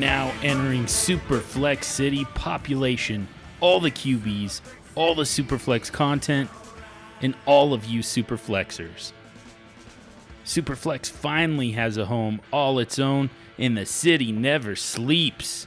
Now 0.00 0.32
entering 0.42 0.84
Superflex 0.84 1.84
City 1.84 2.24
population, 2.34 3.28
all 3.60 3.80
the 3.80 3.90
QBs, 3.90 4.62
all 4.94 5.14
the 5.14 5.24
Superflex 5.24 5.92
content, 5.92 6.48
and 7.20 7.34
all 7.44 7.74
of 7.74 7.84
you 7.84 8.00
Superflexers. 8.00 9.12
Superflex 10.44 11.10
finally 11.10 11.72
has 11.72 11.98
a 11.98 12.06
home 12.06 12.40
all 12.50 12.78
its 12.78 12.98
own, 12.98 13.28
and 13.58 13.76
the 13.76 13.84
city 13.84 14.32
never 14.32 14.74
sleeps. 14.74 15.66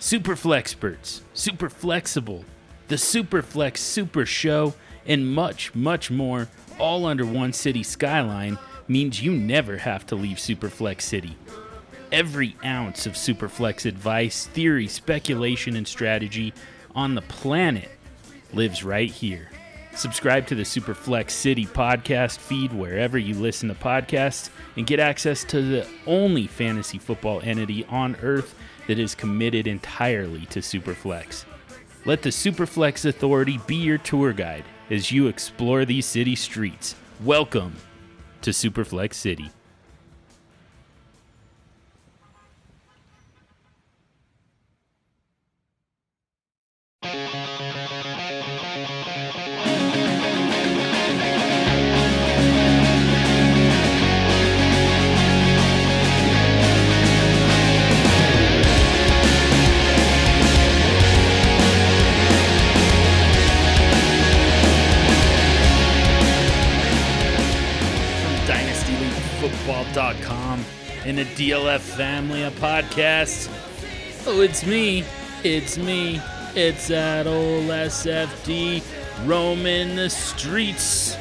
Superflexperts, 0.00 1.20
Super 1.32 1.70
Flexible, 1.70 2.44
the 2.88 2.96
Superflex 2.96 3.76
Super 3.76 4.26
Show, 4.26 4.74
and 5.06 5.32
much, 5.32 5.74
much 5.76 6.10
more, 6.10 6.48
all 6.78 7.06
under 7.06 7.24
one 7.24 7.52
city 7.52 7.84
skyline, 7.84 8.58
means 8.88 9.22
you 9.22 9.30
never 9.32 9.76
have 9.78 10.04
to 10.06 10.16
leave 10.16 10.38
Superflex 10.38 11.02
City. 11.02 11.36
Every 12.12 12.56
ounce 12.64 13.06
of 13.06 13.12
Superflex 13.12 13.86
advice, 13.86 14.46
theory, 14.46 14.88
speculation, 14.88 15.76
and 15.76 15.86
strategy 15.86 16.52
on 16.92 17.14
the 17.14 17.22
planet 17.22 17.88
lives 18.52 18.82
right 18.82 19.08
here. 19.10 19.48
Subscribe 19.94 20.46
to 20.48 20.56
the 20.56 20.64
Superflex 20.64 21.30
City 21.30 21.66
podcast 21.66 22.38
feed 22.38 22.72
wherever 22.72 23.16
you 23.16 23.34
listen 23.34 23.68
to 23.68 23.76
podcasts 23.76 24.50
and 24.76 24.88
get 24.88 24.98
access 24.98 25.44
to 25.44 25.62
the 25.62 25.86
only 26.04 26.48
fantasy 26.48 26.98
football 26.98 27.40
entity 27.42 27.84
on 27.86 28.16
earth 28.22 28.56
that 28.88 28.98
is 28.98 29.14
committed 29.14 29.68
entirely 29.68 30.46
to 30.46 30.58
Superflex. 30.58 31.44
Let 32.04 32.22
the 32.22 32.30
Superflex 32.30 33.04
Authority 33.04 33.60
be 33.68 33.76
your 33.76 33.98
tour 33.98 34.32
guide 34.32 34.64
as 34.90 35.12
you 35.12 35.28
explore 35.28 35.84
these 35.84 36.06
city 36.06 36.34
streets. 36.34 36.96
Welcome 37.22 37.76
to 38.42 38.50
Superflex 38.50 39.14
City. 39.14 39.50
The 71.24 71.50
DLF 71.50 71.80
family 71.80 72.44
of 72.44 72.54
podcasts. 72.54 73.50
Oh, 74.26 74.40
it's 74.40 74.64
me. 74.64 75.04
It's 75.44 75.76
me. 75.76 76.18
It's 76.54 76.88
that 76.88 77.26
old 77.26 77.64
SFD 77.64 78.82
roaming 79.26 79.96
the 79.96 80.08
streets 80.08 81.16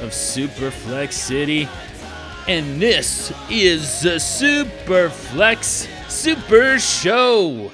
of 0.00 0.10
Superflex 0.10 1.12
City. 1.12 1.68
And 2.46 2.80
this 2.80 3.32
is 3.50 4.02
the 4.02 4.20
Superflex 4.20 5.88
Super 6.08 6.78
Show. 6.78 7.72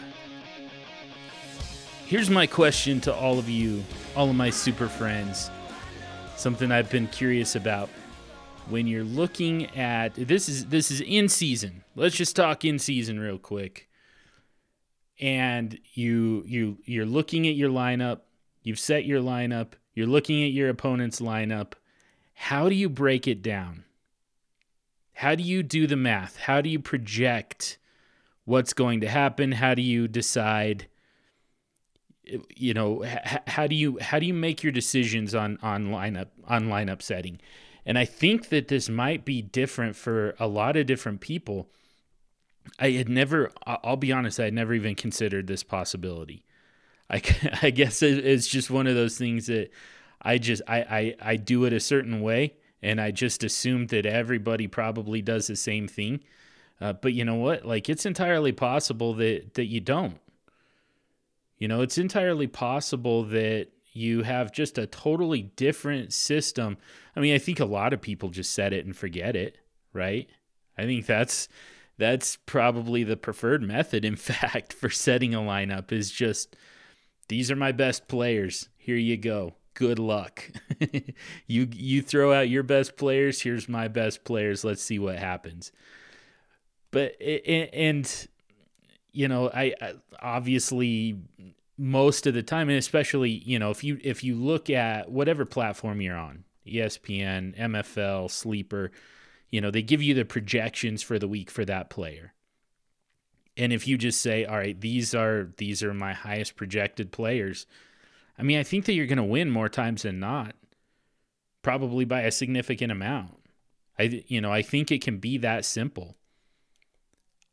Here's 2.07 2.31
my 2.31 2.47
question 2.47 2.99
to 3.03 3.15
all 3.15 3.39
of 3.39 3.51
you, 3.51 3.85
all 4.17 4.31
of 4.31 4.37
my 4.37 4.49
super 4.49 4.89
friends 4.89 5.51
something 6.43 6.73
I've 6.73 6.91
been 6.91 7.07
curious 7.07 7.55
about. 7.55 7.89
When 8.69 8.87
you're 8.87 9.05
looking 9.05 9.67
at 9.77 10.15
this 10.15 10.49
is 10.49 10.67
this 10.67 10.91
is 10.91 11.01
in 11.01 11.29
season. 11.29 11.85
Let's 11.95 12.17
just 12.17 12.37
talk 12.37 12.65
in 12.65 12.79
season 12.79 13.21
real 13.21 13.39
quick. 13.39 13.89
And 15.21 15.79
you 15.95 16.43
you 16.47 16.79
you're 16.85 17.07
looking 17.07 17.47
at 17.47 17.55
your 17.55 17.71
lineup, 17.71 18.21
you've 18.63 18.79
set 18.79 19.05
your 19.05 19.21
lineup, 19.21 19.73
you're 19.95 20.07
looking 20.07 20.43
at 20.43 20.53
your 20.53 20.69
opponent's 20.69 21.21
lineup. 21.21 21.73
How 22.35 22.69
do 22.69 22.75
you 22.75 22.89
break 22.89 23.29
it 23.29 23.43
down? 23.43 23.85
How 25.15 25.35
do 25.35 25.43
you 25.43 25.63
do 25.63 25.87
the 25.87 25.97
math? 25.97 26.37
How 26.37 26.61
do 26.61 26.69
you 26.69 26.81
project 26.81 27.79
what's 28.45 28.73
going 28.73 29.01
to 29.01 29.09
happen? 29.09 29.53
How 29.53 29.75
do 29.75 29.83
you 29.83 30.09
decide 30.09 30.89
you 32.55 32.73
know 32.73 33.05
how 33.47 33.67
do 33.67 33.75
you 33.75 33.99
how 34.01 34.19
do 34.19 34.27
you 34.27 34.35
make 34.35 34.63
your 34.63 34.73
decisions 34.73 35.35
on 35.35 35.59
on 35.63 35.89
lineup 35.89 36.29
on 36.47 36.69
lineup 36.69 37.03
setting 37.03 37.41
and 37.85 37.99
i 37.99 38.05
think 38.05 38.49
that 38.49 38.69
this 38.69 38.89
might 38.89 39.25
be 39.25 39.43
different 39.43 39.97
for 39.97 40.35
a 40.39 40.47
lot 40.47 40.77
of 40.77 40.87
different 40.87 41.21
people. 41.21 41.69
I 42.79 42.91
had 42.91 43.09
never 43.09 43.51
i'll 43.67 43.97
be 43.97 44.13
honest 44.13 44.39
i 44.39 44.45
had 44.45 44.55
never 44.55 44.75
even 44.75 44.95
considered 44.95 45.47
this 45.47 45.63
possibility. 45.63 46.45
I, 47.11 47.23
I 47.63 47.71
guess 47.71 48.03
it's 48.03 48.47
just 48.47 48.71
one 48.71 48.87
of 48.87 48.95
those 48.95 49.19
things 49.19 49.47
that 49.47 49.71
i 50.21 50.39
just 50.39 50.63
I, 50.69 50.79
I 50.81 51.33
i 51.33 51.37
do 51.37 51.65
it 51.65 51.73
a 51.73 51.81
certain 51.81 52.21
way 52.21 52.55
and 52.83 53.01
i 53.01 53.11
just 53.11 53.43
assumed 53.43 53.89
that 53.91 54.07
everybody 54.07 54.67
probably 54.67 55.23
does 55.23 55.47
the 55.47 55.57
same 55.57 55.89
thing. 55.89 56.21
Uh, 56.83 56.93
but 56.93 57.13
you 57.13 57.25
know 57.25 57.37
what? 57.37 57.65
Like 57.65 57.89
it's 57.89 58.05
entirely 58.05 58.51
possible 58.51 59.15
that 59.15 59.55
that 59.55 59.67
you 59.67 59.81
don't. 59.81 60.19
You 61.59 61.69
know, 61.69 61.81
it's 61.81 61.97
entirely 61.97 62.49
possible 62.49 63.23
that 63.27 63.69
you 63.93 64.25
have 64.25 64.53
just 64.53 64.79
a 64.79 64.87
totally 64.89 65.43
different 65.43 66.13
system. 66.13 66.77
I 67.15 67.21
mean, 67.21 67.35
I 67.35 67.39
think 67.39 67.61
a 67.61 67.65
lot 67.65 67.93
of 67.93 68.01
people 68.01 68.31
just 68.31 68.53
set 68.53 68.73
it 68.73 68.87
and 68.87 68.97
forget 68.97 69.37
it, 69.37 69.59
right? 69.93 70.29
I 70.77 70.85
think 70.85 71.07
that's 71.07 71.49
that's 71.99 72.37
probably 72.47 73.05
the 73.05 73.17
preferred 73.17 73.63
method 73.63 74.05
in 74.05 74.17
fact 74.17 74.73
for 74.73 74.91
setting 74.91 75.35
a 75.35 75.39
lineup 75.39 75.93
is 75.93 76.11
just 76.11 76.57
these 77.29 77.51
are 77.51 77.57
my 77.57 77.73
best 77.73 78.09
players. 78.09 78.69
Here 78.77 78.97
you 78.97 79.17
go. 79.17 79.55
Good 79.75 79.99
luck. 79.99 80.51
you 81.47 81.69
you 81.73 82.03
throw 82.03 82.33
out 82.33 82.49
your 82.49 82.63
best 82.63 82.97
players, 82.97 83.41
here's 83.41 83.69
my 83.69 83.89
best 83.89 84.25
players. 84.25 84.65
Let's 84.65 84.83
see 84.83 84.99
what 84.99 85.19
happens. 85.19 85.73
But 86.91 87.13
and 87.23 88.29
you 89.13 89.29
know, 89.29 89.49
I, 89.49 89.75
I 89.81 89.95
obviously 90.21 91.19
most 91.79 92.27
of 92.27 92.35
the 92.35 92.43
time, 92.43 92.69
and 92.69 92.79
especially 92.79 93.31
you 93.31 93.59
know, 93.59 93.71
if 93.71 93.83
you 93.83 93.99
if 94.03 94.23
you 94.23 94.35
look 94.35 94.69
at 94.69 95.11
whatever 95.11 95.45
platform 95.45 96.01
you're 96.01 96.17
on, 96.17 96.45
ESPN, 96.67 97.59
MFL, 97.59 98.31
Sleeper, 98.31 98.91
you 99.51 99.61
know, 99.61 99.71
they 99.71 99.83
give 99.83 100.03
you 100.03 100.15
the 100.15 100.25
projections 100.25 101.03
for 101.03 101.19
the 101.19 101.29
week 101.29 101.51
for 101.51 101.65
that 101.65 101.91
player. 101.91 102.33
And 103.57 103.73
if 103.73 103.87
you 103.87 103.99
just 103.99 104.23
say, 104.23 104.45
all 104.45 104.57
right, 104.57 104.81
these 104.81 105.15
are 105.15 105.51
these 105.59 105.83
are 105.83 105.93
my 105.93 106.15
highest 106.15 106.57
projected 106.57 107.13
players, 107.13 107.67
I 108.39 108.43
mean, 108.43 108.59
I 108.59 108.63
think 108.63 108.87
that 108.87 108.95
you're 108.95 109.07
going 109.07 109.19
to 109.19 109.25
win 109.25 109.51
more 109.51 109.69
times 109.69 110.03
than 110.03 110.19
not, 110.19 110.55
probably 111.61 112.05
by 112.05 112.23
a 112.23 112.31
significant 112.31 112.91
amount. 112.91 113.39
I 113.99 114.25
you 114.27 114.41
know, 114.41 114.51
I 114.51 114.63
think 114.63 114.91
it 114.91 115.03
can 115.03 115.19
be 115.19 115.37
that 115.39 115.65
simple. 115.65 116.17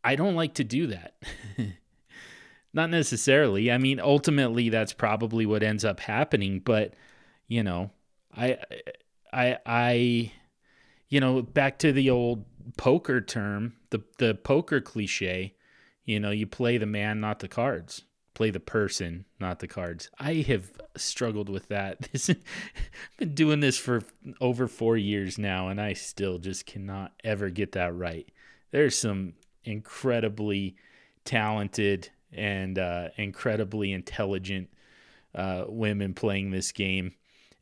I 0.03 0.15
don't 0.15 0.35
like 0.35 0.53
to 0.55 0.63
do 0.63 0.87
that. 0.87 1.15
Not 2.73 2.89
necessarily. 2.89 3.71
I 3.71 3.77
mean, 3.77 3.99
ultimately 3.99 4.69
that's 4.69 4.93
probably 4.93 5.45
what 5.45 5.63
ends 5.63 5.83
up 5.83 5.99
happening, 5.99 6.59
but 6.59 6.93
you 7.47 7.63
know, 7.63 7.91
I 8.35 8.57
I 9.33 9.57
I 9.65 10.31
you 11.09 11.19
know, 11.19 11.41
back 11.41 11.79
to 11.79 11.91
the 11.91 12.09
old 12.09 12.45
poker 12.77 13.21
term, 13.21 13.75
the 13.89 14.01
the 14.17 14.35
poker 14.35 14.81
cliche, 14.81 15.55
you 16.05 16.19
know, 16.19 16.31
you 16.31 16.45
play 16.47 16.77
the 16.77 16.85
man, 16.85 17.19
not 17.19 17.39
the 17.39 17.47
cards. 17.47 18.03
play 18.33 18.51
the 18.51 18.59
person, 18.59 19.25
not 19.39 19.59
the 19.59 19.67
cards. 19.67 20.09
I 20.19 20.35
have 20.47 20.71
struggled 20.95 21.49
with 21.49 21.67
that. 21.69 22.09
This, 22.13 22.29
I've 22.29 22.37
been 23.17 23.35
doing 23.35 23.59
this 23.59 23.77
for 23.77 24.01
over 24.39 24.67
four 24.67 24.95
years 24.97 25.37
now, 25.37 25.67
and 25.69 25.81
I 25.81 25.93
still 25.93 26.37
just 26.39 26.65
cannot 26.65 27.11
ever 27.23 27.49
get 27.49 27.73
that 27.73 27.93
right. 27.95 28.27
There's 28.71 28.97
some 28.97 29.33
incredibly 29.65 30.75
talented 31.25 32.09
and 32.31 32.79
uh, 32.79 33.09
incredibly 33.17 33.91
intelligent 33.91 34.69
uh, 35.35 35.65
women 35.67 36.13
playing 36.13 36.51
this 36.51 36.71
game. 36.71 37.15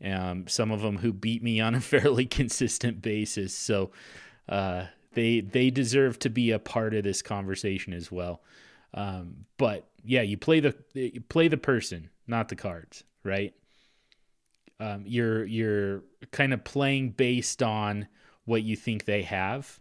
Um, 0.03 0.47
some 0.47 0.71
of 0.71 0.81
them 0.81 0.97
who 0.97 1.11
beat 1.11 1.41
me 1.41 1.59
on 1.59 1.75
a 1.75 1.81
fairly 1.81 2.25
consistent 2.25 3.01
basis. 3.01 3.53
So 3.53 3.91
uh, 4.47 4.85
they 5.13 5.41
they 5.41 5.69
deserve 5.69 6.19
to 6.19 6.29
be 6.29 6.51
a 6.51 6.59
part 6.59 6.93
of 6.93 7.03
this 7.03 7.21
conversation 7.21 7.93
as 7.93 8.11
well. 8.11 8.41
Um, 8.93 9.45
but 9.57 9.89
yeah, 10.03 10.21
you 10.21 10.37
play 10.37 10.59
the 10.59 10.75
you 10.93 11.21
play 11.21 11.47
the 11.47 11.57
person, 11.57 12.09
not 12.27 12.49
the 12.49 12.55
cards, 12.55 13.03
right? 13.23 13.53
Um, 14.79 15.03
you're 15.05 15.43
you're 15.45 16.03
kind 16.31 16.53
of 16.53 16.63
playing 16.63 17.11
based 17.11 17.63
on 17.63 18.07
what 18.45 18.63
you 18.63 18.75
think 18.75 19.05
they 19.05 19.23
have, 19.23 19.79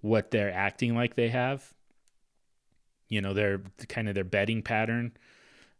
what 0.00 0.30
they're 0.30 0.52
acting 0.52 0.94
like 0.94 1.16
they 1.16 1.28
have. 1.28 1.74
You 3.08 3.20
know, 3.20 3.34
their 3.34 3.60
kind 3.88 4.08
of 4.08 4.14
their 4.14 4.24
betting 4.24 4.62
pattern, 4.62 5.16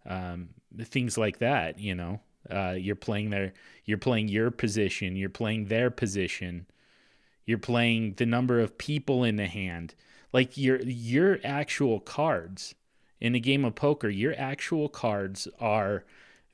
um, 0.05 0.50
things 0.81 1.17
like 1.17 1.39
that. 1.39 1.79
You 1.79 1.94
know, 1.94 2.21
uh, 2.50 2.75
you're 2.78 2.96
playing 2.96 3.31
their 3.31 3.52
you're 3.84 3.98
playing 3.98 4.28
your 4.28 4.50
position, 4.50 5.16
you're 5.16 5.28
playing 5.28 5.66
their 5.66 5.90
position, 5.90 6.66
you're 7.44 7.58
playing 7.58 8.14
the 8.14 8.26
number 8.26 8.60
of 8.60 8.78
people 8.78 9.25
in 9.25 9.37
the 9.37 9.46
hand. 9.46 9.94
Like 10.32 10.56
your 10.56 10.81
your 10.82 11.38
actual 11.44 12.00
cards 12.00 12.75
in 13.20 13.34
a 13.34 13.40
game 13.40 13.64
of 13.64 13.75
poker 13.75 14.10
your 14.10 14.34
actual 14.37 14.88
cards 14.88 15.48
are 15.58 16.04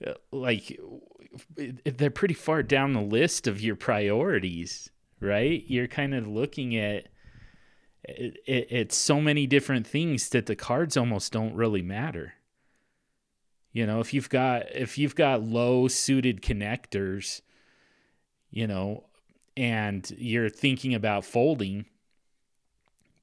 uh, 0.06 0.12
like 0.30 0.78
they're 1.56 2.10
pretty 2.10 2.34
far 2.34 2.62
down 2.62 2.92
the 2.92 3.00
list 3.00 3.48
of 3.48 3.60
your 3.60 3.74
priorities 3.74 4.90
right? 5.22 5.64
You're 5.68 5.86
kind 5.86 6.14
of 6.14 6.26
looking 6.26 6.76
at 6.76 7.06
it, 8.04 8.36
it, 8.44 8.66
it's 8.70 8.96
so 8.96 9.20
many 9.20 9.46
different 9.46 9.86
things 9.86 10.28
that 10.30 10.46
the 10.46 10.56
cards 10.56 10.96
almost 10.96 11.32
don't 11.32 11.54
really 11.54 11.82
matter 11.82 12.34
you 13.72 13.86
know 13.86 14.00
if 14.00 14.12
you've 14.12 14.28
got 14.28 14.64
if 14.74 14.98
you've 14.98 15.14
got 15.14 15.42
low 15.42 15.88
suited 15.88 16.42
connectors 16.42 17.40
you 18.50 18.66
know 18.66 19.04
and 19.56 20.14
you're 20.16 20.50
thinking 20.50 20.94
about 20.94 21.24
folding 21.24 21.84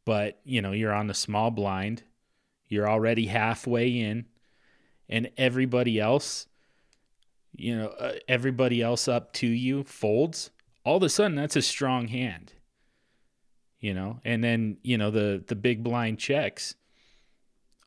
but 0.06 0.40
you 0.44 0.62
know 0.62 0.72
you're 0.72 0.94
on 0.94 1.08
the 1.08 1.14
small 1.14 1.52
blind 1.52 2.04
you're 2.68 2.90
already 2.90 3.28
halfway 3.28 3.90
in 3.90 4.26
and 5.08 5.30
everybody 5.38 6.00
else 6.00 6.48
you 7.56 7.76
know 7.76 7.88
uh, 7.88 8.14
everybody 8.28 8.82
else 8.82 9.08
up 9.08 9.34
to 9.34 9.48
you 9.48 9.84
folds 9.84 10.52
all 10.86 10.98
of 10.98 11.04
a 11.04 11.10
sudden 11.10 11.36
that's 11.36 11.56
a 11.56 11.62
strong 11.62 12.08
hand. 12.08 12.54
You 13.80 13.94
know 13.94 14.20
and 14.26 14.44
then 14.44 14.78
you 14.84 14.98
know 14.98 15.10
the 15.10 15.42
the 15.48 15.56
big 15.56 15.84
blind 15.84 16.20
checks 16.20 16.76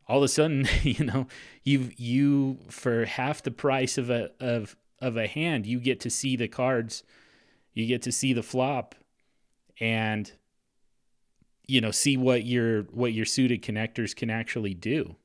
all 0.09 0.19
of 0.19 0.25
a 0.25 0.29
sudden 0.29 0.67
you 0.83 1.05
know 1.05 1.27
you 1.63 1.91
you 1.97 2.59
for 2.69 3.05
half 3.05 3.43
the 3.43 3.51
price 3.51 3.99
of 3.99 4.11
a 4.11 4.31
of 4.41 4.77
of 5.01 5.17
a 5.17 5.27
hand 5.27 5.67
you 5.67 5.81
get 5.81 6.01
to 6.01 6.11
see 6.11 6.37
the 6.37 6.49
cards 6.49 7.03
you 7.75 7.87
get 7.87 8.03
to 8.03 8.13
see 8.13 8.33
the 8.33 8.43
flop 8.43 8.95
and 9.81 10.33
you 11.67 11.81
know 11.81 11.91
see 11.91 12.17
what 12.17 12.45
your 12.45 12.83
what 12.85 13.13
your 13.13 13.25
suited 13.25 13.63
connectors 13.63 14.15
can 14.15 14.31
actually 14.31 14.75
do. 14.75 15.17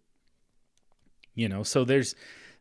You 1.36 1.50
know 1.50 1.64
so 1.64 1.84
there's 1.84 2.16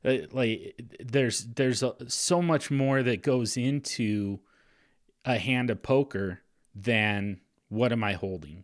uh, 0.04 0.18
like 0.32 0.80
there's 1.00 1.46
there's 1.46 1.82
a, 1.82 1.94
so 2.08 2.42
much 2.42 2.70
more 2.70 3.02
that 3.02 3.22
goes 3.22 3.56
into 3.56 4.40
a 5.24 5.38
hand 5.38 5.70
of 5.70 5.82
poker 5.82 6.40
than 6.74 7.40
what 7.68 7.90
am 7.90 8.04
i 8.04 8.12
holding 8.12 8.62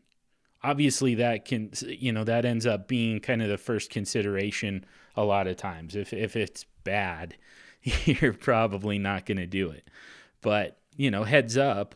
obviously 0.64 1.14
that 1.16 1.44
can 1.44 1.70
you 1.82 2.12
know 2.12 2.24
that 2.24 2.44
ends 2.44 2.66
up 2.66 2.88
being 2.88 3.20
kind 3.20 3.42
of 3.42 3.48
the 3.48 3.58
first 3.58 3.90
consideration 3.90 4.84
a 5.16 5.24
lot 5.24 5.46
of 5.46 5.56
times. 5.56 5.96
If 5.96 6.12
if 6.12 6.36
it's 6.36 6.64
bad 6.84 7.36
you're 8.04 8.32
probably 8.32 8.98
not 8.98 9.26
going 9.26 9.38
to 9.38 9.46
do 9.46 9.70
it. 9.70 9.88
But 10.40 10.78
you 10.96 11.10
know 11.10 11.24
heads 11.24 11.56
up 11.56 11.94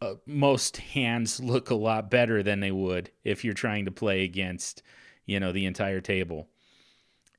uh, 0.00 0.14
most 0.26 0.78
hands 0.78 1.38
look 1.38 1.70
a 1.70 1.74
lot 1.74 2.10
better 2.10 2.42
than 2.42 2.60
they 2.60 2.72
would 2.72 3.10
if 3.22 3.44
you're 3.44 3.54
trying 3.54 3.84
to 3.84 3.92
play 3.92 4.24
against 4.24 4.82
you 5.26 5.38
know 5.38 5.52
the 5.52 5.66
entire 5.66 6.00
table. 6.00 6.48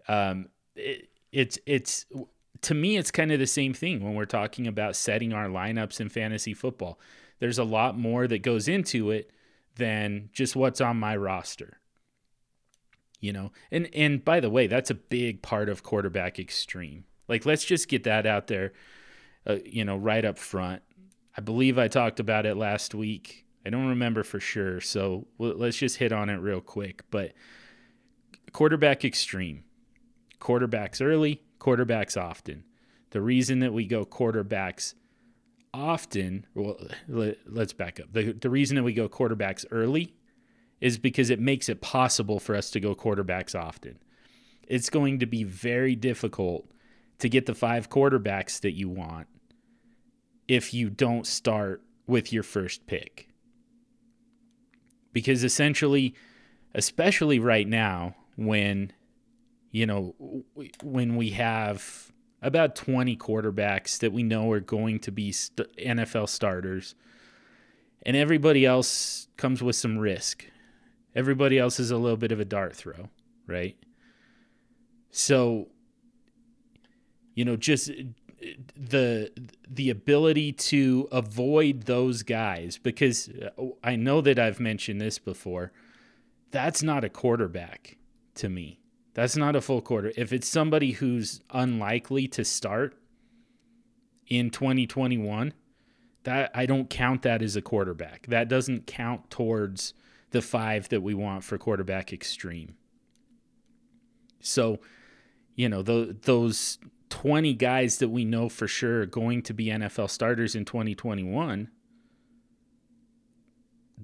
Um 0.07 0.49
it, 0.75 1.09
it's 1.31 1.57
it's 1.65 2.05
to 2.61 2.73
me 2.73 2.97
it's 2.97 3.11
kind 3.11 3.31
of 3.31 3.39
the 3.39 3.47
same 3.47 3.73
thing 3.73 4.03
when 4.03 4.15
we're 4.15 4.25
talking 4.25 4.67
about 4.67 4.95
setting 4.95 5.33
our 5.33 5.47
lineups 5.47 5.99
in 5.99 6.09
fantasy 6.09 6.53
football. 6.53 6.99
There's 7.39 7.59
a 7.59 7.63
lot 7.63 7.97
more 7.97 8.27
that 8.27 8.39
goes 8.39 8.67
into 8.67 9.11
it 9.11 9.31
than 9.75 10.29
just 10.33 10.55
what's 10.55 10.81
on 10.81 10.97
my 10.97 11.15
roster 11.15 11.79
you 13.19 13.33
know 13.33 13.51
and 13.71 13.89
and 13.93 14.23
by 14.23 14.39
the 14.39 14.49
way 14.49 14.67
that's 14.67 14.89
a 14.89 14.95
big 14.95 15.41
part 15.41 15.69
of 15.69 15.83
quarterback 15.83 16.39
extreme 16.39 17.05
like 17.27 17.45
let's 17.45 17.65
just 17.65 17.87
get 17.87 18.03
that 18.03 18.25
out 18.25 18.47
there 18.47 18.73
uh, 19.47 19.57
you 19.65 19.83
know 19.83 19.97
right 19.97 20.25
up 20.25 20.37
front 20.37 20.81
I 21.35 21.41
believe 21.41 21.79
I 21.79 21.87
talked 21.87 22.19
about 22.19 22.45
it 22.45 22.55
last 22.55 22.93
week. 22.93 23.45
I 23.65 23.69
don't 23.69 23.87
remember 23.87 24.23
for 24.23 24.39
sure, 24.39 24.81
so 24.81 25.27
let's 25.39 25.77
just 25.77 25.97
hit 25.97 26.11
on 26.11 26.29
it 26.29 26.35
real 26.35 26.61
quick. 26.61 27.03
But 27.09 27.33
quarterback 28.51 29.03
extreme, 29.03 29.63
quarterbacks 30.39 31.01
early, 31.01 31.41
quarterbacks 31.59 32.21
often. 32.21 32.65
The 33.11 33.21
reason 33.21 33.59
that 33.59 33.73
we 33.73 33.85
go 33.85 34.05
quarterbacks 34.05 34.93
often, 35.73 36.45
well, 36.53 36.77
let, 37.07 37.37
us 37.57 37.73
back 37.73 37.99
up. 37.99 38.11
The, 38.11 38.33
the 38.33 38.49
reason 38.49 38.75
that 38.75 38.83
we 38.83 38.93
go 38.93 39.09
quarterbacks 39.09 39.65
early 39.71 40.13
is 40.79 40.97
because 40.97 41.29
it 41.29 41.39
makes 41.39 41.69
it 41.69 41.81
possible 41.81 42.39
for 42.39 42.55
us 42.55 42.69
to 42.71 42.79
go 42.79 42.95
quarterbacks 42.95 43.59
often. 43.59 43.97
It's 44.67 44.89
going 44.89 45.19
to 45.19 45.25
be 45.25 45.43
very 45.43 45.95
difficult 45.95 46.69
to 47.19 47.29
get 47.29 47.45
the 47.45 47.55
five 47.55 47.89
quarterbacks 47.89 48.59
that 48.61 48.73
you 48.73 48.89
want 48.89 49.27
if 50.47 50.73
you 50.73 50.89
don't 50.89 51.25
start 51.25 51.81
with 52.05 52.33
your 52.33 52.43
first 52.43 52.85
pick. 52.85 53.29
Because 55.11 55.43
essentially, 55.43 56.15
especially 56.75 57.39
right 57.39 57.67
now, 57.67 58.15
when, 58.35 58.91
you 59.71 59.85
know, 59.85 60.15
when 60.81 61.15
we 61.15 61.31
have 61.31 62.11
about 62.43 62.75
20 62.75 63.15
quarterbacks 63.17 63.97
that 64.00 64.12
we 64.12 64.21
know 64.21 64.51
are 64.51 64.59
going 64.59 65.00
to 65.00 65.12
be 65.12 65.31
st- 65.31 65.75
NFL 65.77 66.29
starters, 66.29 66.93
and 68.05 68.15
everybody 68.17 68.65
else 68.65 69.27
comes 69.38 69.63
with 69.63 69.75
some 69.75 69.97
risk. 69.97 70.45
Everybody 71.15 71.57
else 71.57 71.79
is 71.79 71.89
a 71.89 71.97
little 71.97 72.17
bit 72.17 72.31
of 72.31 72.39
a 72.39 72.45
dart 72.45 72.75
throw, 72.75 73.09
right? 73.47 73.77
So, 75.09 75.69
you 77.33 77.45
know, 77.45 77.55
just 77.55 77.89
the 78.75 79.31
the 79.69 79.89
ability 79.89 80.51
to 80.51 81.07
avoid 81.12 81.83
those 81.83 82.23
guys 82.23 82.77
because 82.77 83.29
uh, 83.29 83.67
I 83.83 83.95
know 83.95 84.21
that 84.21 84.38
I've 84.38 84.59
mentioned 84.59 85.00
this 85.00 85.19
before. 85.19 85.71
That's 86.51 86.83
not 86.83 87.03
a 87.03 87.09
quarterback 87.09 87.97
to 88.35 88.50
me. 88.50 88.79
That's 89.13 89.38
not 89.38 89.55
a 89.55 89.62
full 89.62 89.82
quarter. 89.82 90.12
If 90.17 90.34
it's 90.34 90.48
somebody 90.48 90.91
who's 90.91 91.41
unlikely 91.51 92.27
to 92.29 92.43
start 92.43 92.96
in 94.27 94.50
2021, 94.50 95.53
that 96.24 96.51
I 96.55 96.65
don't 96.65 96.89
count 96.89 97.22
that 97.24 97.41
as 97.41 97.55
a 97.55 97.62
quarterback. 97.62 98.25
That 98.27 98.48
doesn't 98.48 98.88
count 98.88 99.29
towards 99.29 99.93
the 100.32 100.41
5 100.41 100.89
that 100.89 101.01
we 101.01 101.13
want 101.13 101.43
for 101.43 101.58
quarterback 101.58 102.12
extreme. 102.12 102.75
So, 104.39 104.79
you 105.55 105.70
know, 105.70 105.82
the, 105.82 106.17
those 106.24 106.79
20 107.10 107.53
guys 107.53 108.00
that 108.00 108.10
we 108.10 108.25
know 108.25 108.50
for 108.50 108.67
sure 108.67 109.01
are 109.01 109.05
going 109.05 109.43
to 109.43 109.53
be 109.53 109.67
NFL 109.67 110.10
starters 110.10 110.55
in 110.55 110.65
2021, 110.65 111.70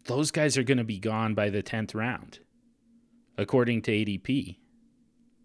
those 0.06 0.32
guys 0.32 0.58
are 0.58 0.64
going 0.64 0.78
to 0.78 0.84
be 0.84 1.00
gone 1.00 1.34
by 1.34 1.50
the 1.50 1.64
10th 1.64 1.96
round, 1.96 2.40
according 3.38 3.82
to 3.84 3.92
ADP. 3.92 4.58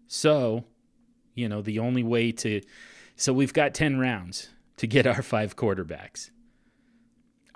So, 0.07 0.65
you 1.33 1.49
know, 1.49 1.61
the 1.61 1.79
only 1.79 2.03
way 2.03 2.31
to. 2.31 2.61
So 3.15 3.33
we've 3.33 3.53
got 3.53 3.73
10 3.73 3.97
rounds 3.97 4.49
to 4.77 4.87
get 4.87 5.07
our 5.07 5.21
five 5.21 5.55
quarterbacks. 5.55 6.31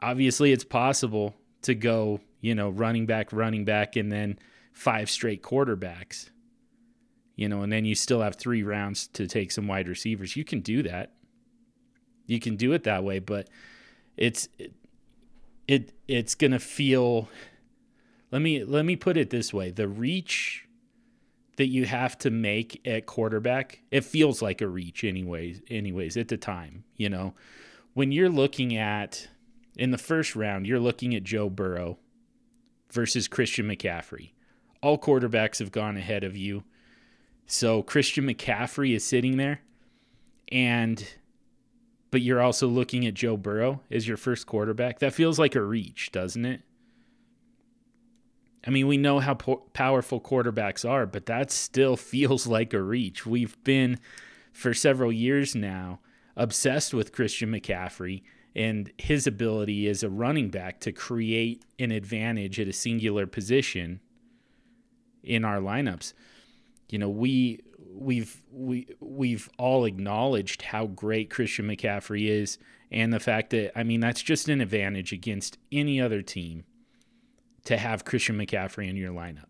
Obviously, 0.02 0.54
it's 0.54 0.64
possible 0.64 1.36
to 1.64 1.76
go, 1.76 2.22
you 2.40 2.56
know, 2.56 2.70
running 2.70 3.06
back, 3.06 3.34
running 3.34 3.66
back, 3.66 3.96
and 3.96 4.12
then 4.12 4.40
five 4.72 5.10
straight 5.10 5.44
quarterbacks 5.44 6.30
you 7.40 7.48
know, 7.48 7.62
and 7.62 7.72
then 7.72 7.86
you 7.86 7.96
still 7.96 8.20
have 8.20 8.36
three 8.36 8.64
rounds 8.64 9.08
to 9.08 9.26
take 9.26 9.50
some 9.50 9.66
wide 9.66 9.88
receivers. 9.88 10.36
You 10.36 10.44
can 10.44 10.60
do 10.60 10.84
that. 10.84 11.14
You 12.26 12.38
can 12.38 12.58
do 12.58 12.74
it 12.74 12.84
that 12.84 13.02
way, 13.06 13.20
but 13.20 13.48
it's 14.18 14.50
it, 14.58 14.74
it 15.66 15.94
it's 16.06 16.36
going 16.36 16.52
to 16.52 16.60
feel 16.60 17.30
let 18.30 18.42
me 18.42 18.66
let 18.66 18.84
me 18.84 18.98
put 18.98 19.16
it 19.16 19.30
this 19.30 19.54
way. 19.54 19.72
The 19.72 19.88
reach 19.88 20.68
that 21.60 21.68
you 21.68 21.86
have 21.86 22.18
to 22.18 22.30
make 22.30 22.80
at 22.88 23.06
quarterback, 23.06 23.82
it 23.92 24.06
feels 24.06 24.42
like 24.42 24.62
a 24.62 24.68
reach 24.68 25.04
anyways 25.04 25.62
anyways 25.70 26.16
at 26.16 26.30
the 26.30 26.38
time, 26.38 26.86
you 26.96 27.10
know. 27.10 27.34
When 27.94 28.14
you're 28.14 28.30
looking 28.30 28.78
at 28.78 29.28
in 29.76 29.92
the 29.92 29.98
first 29.98 30.38
round, 30.38 30.66
you're 30.66 30.80
looking 30.80 31.14
at 31.14 31.26
Joe 31.26 31.50
Burrow 31.50 31.98
versus 32.94 33.28
Christian 33.28 33.68
McCaffrey. 33.68 34.32
All 34.82 34.98
quarterbacks 34.98 35.60
have 35.60 35.74
gone 35.74 35.98
ahead 35.98 36.24
of 36.24 36.38
you. 36.38 36.64
So 37.46 37.84
Christian 37.84 38.26
McCaffrey 38.26 38.96
is 38.96 39.04
sitting 39.04 39.36
there 39.36 39.60
and 40.54 41.06
but 42.10 42.22
you're 42.22 42.42
also 42.42 42.68
looking 42.68 43.06
at 43.06 43.16
Joe 43.16 43.36
Burrow 43.36 43.82
as 43.92 44.08
your 44.08 44.16
first 44.16 44.48
quarterback. 44.48 45.00
That 45.00 45.14
feels 45.14 45.38
like 45.38 45.56
a 45.56 45.62
reach, 45.62 46.14
doesn't 46.14 46.46
it? 46.46 46.62
I 48.66 48.72
mean, 48.72 48.88
we 48.88 48.98
know 48.98 49.20
how 49.20 49.36
po- 49.36 49.68
powerful 49.74 50.20
quarterbacks 50.20 50.88
are, 50.88 51.06
but 51.06 51.26
that 51.28 51.52
still 51.52 51.96
feels 51.98 52.48
like 52.48 52.74
a 52.74 52.82
reach. 52.82 53.26
We've 53.26 53.62
been 53.64 54.00
for 54.52 54.74
several 54.74 55.12
years 55.12 55.56
now 55.56 56.00
obsessed 56.36 56.94
with 56.94 57.12
Christian 57.12 57.52
McCaffrey 57.52 58.24
and 58.56 58.92
his 58.98 59.28
ability 59.28 59.88
as 59.88 60.04
a 60.04 60.10
running 60.10 60.50
back 60.50 60.80
to 60.82 60.92
create 60.92 61.64
an 61.78 61.92
advantage 61.92 62.60
at 62.60 62.68
a 62.68 62.74
singular 62.74 63.28
position 63.28 64.00
in 65.24 65.46
our 65.46 65.60
lineups. 65.60 66.14
You 66.90 67.00
know, 67.00 67.10
we 67.10 67.60
we've 67.92 68.42
we 68.52 68.88
we've 69.00 69.50
all 69.58 69.86
acknowledged 69.86 70.62
how 70.64 70.88
great 70.88 71.30
Christian 71.30 71.68
McCaffrey 71.68 72.28
is 72.28 72.58
and 72.92 73.14
the 73.14 73.20
fact 73.20 73.52
that 73.52 73.78
I 73.78 73.84
mean 73.84 74.00
that's 74.00 74.22
just 74.22 74.50
an 74.50 74.62
advantage 74.62 75.12
against 75.12 75.58
any 75.72 76.02
other 76.02 76.22
team 76.22 76.64
to 77.70 77.78
have 77.78 78.04
Christian 78.04 78.36
McCaffrey 78.36 78.90
in 78.90 78.96
your 78.96 79.14
lineup. 79.14 79.46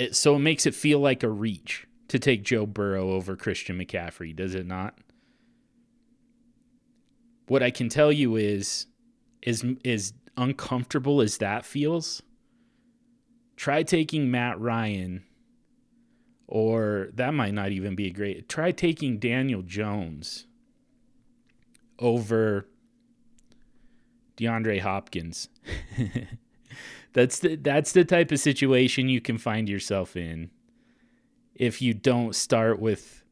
It, 0.00 0.16
so 0.16 0.34
it 0.34 0.40
makes 0.40 0.66
it 0.66 0.74
feel 0.74 0.98
like 0.98 1.22
a 1.22 1.28
reach 1.28 1.86
to 2.08 2.18
take 2.18 2.42
Joe 2.42 2.66
Burrow 2.66 3.12
over 3.12 3.36
Christian 3.36 3.78
McCaffrey, 3.78 4.34
does 4.34 4.56
it 4.56 4.66
not? 4.66 4.98
What 7.46 7.62
I 7.62 7.70
can 7.70 7.88
tell 7.88 8.10
you 8.10 8.34
is 8.34 8.86
is 9.42 9.64
is 9.84 10.12
uncomfortable 10.36 11.20
as 11.20 11.38
that 11.38 11.64
feels. 11.64 12.20
Try 13.54 13.84
taking 13.84 14.28
Matt 14.28 14.58
Ryan 14.58 15.22
or 16.48 17.10
that 17.14 17.32
might 17.32 17.54
not 17.54 17.70
even 17.70 17.94
be 17.94 18.08
a 18.08 18.12
great. 18.12 18.48
Try 18.48 18.72
taking 18.72 19.20
Daniel 19.20 19.62
Jones 19.62 20.46
over 22.00 22.66
DeAndre 24.40 24.80
Hopkins. 24.80 25.48
that's 27.12 27.38
the 27.40 27.56
that's 27.56 27.92
the 27.92 28.04
type 28.04 28.32
of 28.32 28.40
situation 28.40 29.08
you 29.08 29.20
can 29.20 29.38
find 29.38 29.68
yourself 29.68 30.16
in 30.16 30.50
if 31.54 31.82
you 31.82 31.92
don't 31.92 32.34
start 32.34 32.80
with 32.80 33.22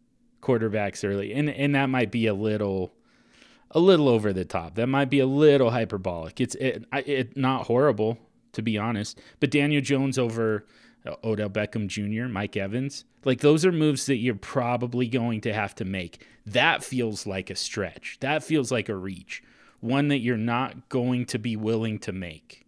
quarterbacks 0.42 1.08
early. 1.08 1.32
And 1.32 1.48
and 1.48 1.74
that 1.74 1.86
might 1.86 2.10
be 2.10 2.26
a 2.26 2.34
little 2.34 2.92
a 3.70 3.80
little 3.80 4.08
over 4.08 4.32
the 4.32 4.44
top. 4.44 4.74
That 4.74 4.86
might 4.88 5.10
be 5.10 5.20
a 5.20 5.26
little 5.26 5.70
hyperbolic. 5.70 6.40
It's 6.40 6.54
it, 6.56 6.84
it 6.92 7.36
not 7.36 7.66
horrible 7.66 8.18
to 8.52 8.62
be 8.62 8.78
honest, 8.78 9.20
but 9.40 9.50
Daniel 9.50 9.82
Jones 9.82 10.18
over 10.18 10.66
uh, 11.06 11.14
Odell 11.22 11.50
Beckham 11.50 11.86
Jr., 11.86 12.28
Mike 12.28 12.56
Evans. 12.56 13.04
Like 13.24 13.40
those 13.40 13.64
are 13.64 13.72
moves 13.72 14.06
that 14.06 14.16
you're 14.16 14.34
probably 14.34 15.06
going 15.06 15.40
to 15.42 15.52
have 15.52 15.74
to 15.76 15.84
make. 15.84 16.26
That 16.46 16.82
feels 16.82 17.26
like 17.26 17.50
a 17.50 17.56
stretch. 17.56 18.18
That 18.20 18.42
feels 18.42 18.72
like 18.72 18.88
a 18.88 18.96
reach. 18.96 19.42
One 19.80 20.08
that 20.08 20.18
you're 20.18 20.36
not 20.36 20.88
going 20.88 21.26
to 21.26 21.38
be 21.38 21.56
willing 21.56 21.98
to 22.00 22.12
make. 22.12 22.66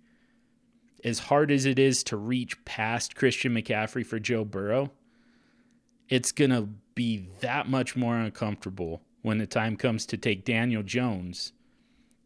As 1.02 1.18
hard 1.18 1.50
as 1.50 1.64
it 1.64 1.78
is 1.78 2.04
to 2.04 2.16
reach 2.16 2.64
past 2.64 3.16
Christian 3.16 3.54
McCaffrey 3.54 4.04
for 4.04 4.18
Joe 4.18 4.44
Burrow, 4.44 4.92
it's 6.08 6.32
going 6.32 6.50
to 6.50 6.68
be 6.94 7.28
that 7.40 7.68
much 7.68 7.96
more 7.96 8.16
uncomfortable 8.16 9.02
when 9.22 9.38
the 9.38 9.46
time 9.46 9.76
comes 9.76 10.06
to 10.06 10.16
take 10.16 10.44
Daniel 10.44 10.82
Jones 10.82 11.52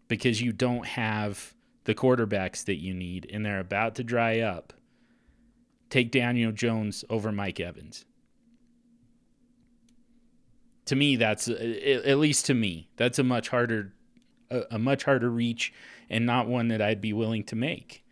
because 0.08 0.40
you 0.40 0.52
don't 0.52 0.86
have 0.86 1.54
the 1.84 1.94
quarterbacks 1.94 2.64
that 2.64 2.80
you 2.80 2.94
need 2.94 3.28
and 3.32 3.44
they're 3.44 3.60
about 3.60 3.94
to 3.96 4.04
dry 4.04 4.40
up 4.40 4.72
take 5.94 6.10
Daniel 6.10 6.50
Jones 6.50 7.04
over 7.08 7.30
Mike 7.30 7.60
Evans. 7.60 8.04
To 10.86 10.96
me, 10.96 11.14
that's 11.14 11.48
at 11.48 12.18
least 12.18 12.46
to 12.46 12.54
me, 12.54 12.88
that's 12.96 13.20
a 13.20 13.22
much 13.22 13.48
harder, 13.48 13.94
a, 14.70 14.78
much 14.78 15.04
harder 15.04 15.30
reach, 15.30 15.73
and 16.08 16.26
not 16.26 16.46
one 16.49 16.68
that 16.68 16.82
I'd 16.82 17.00
be 17.00 17.12
willing 17.12 17.44
to 17.44 17.56
make. 17.56 18.04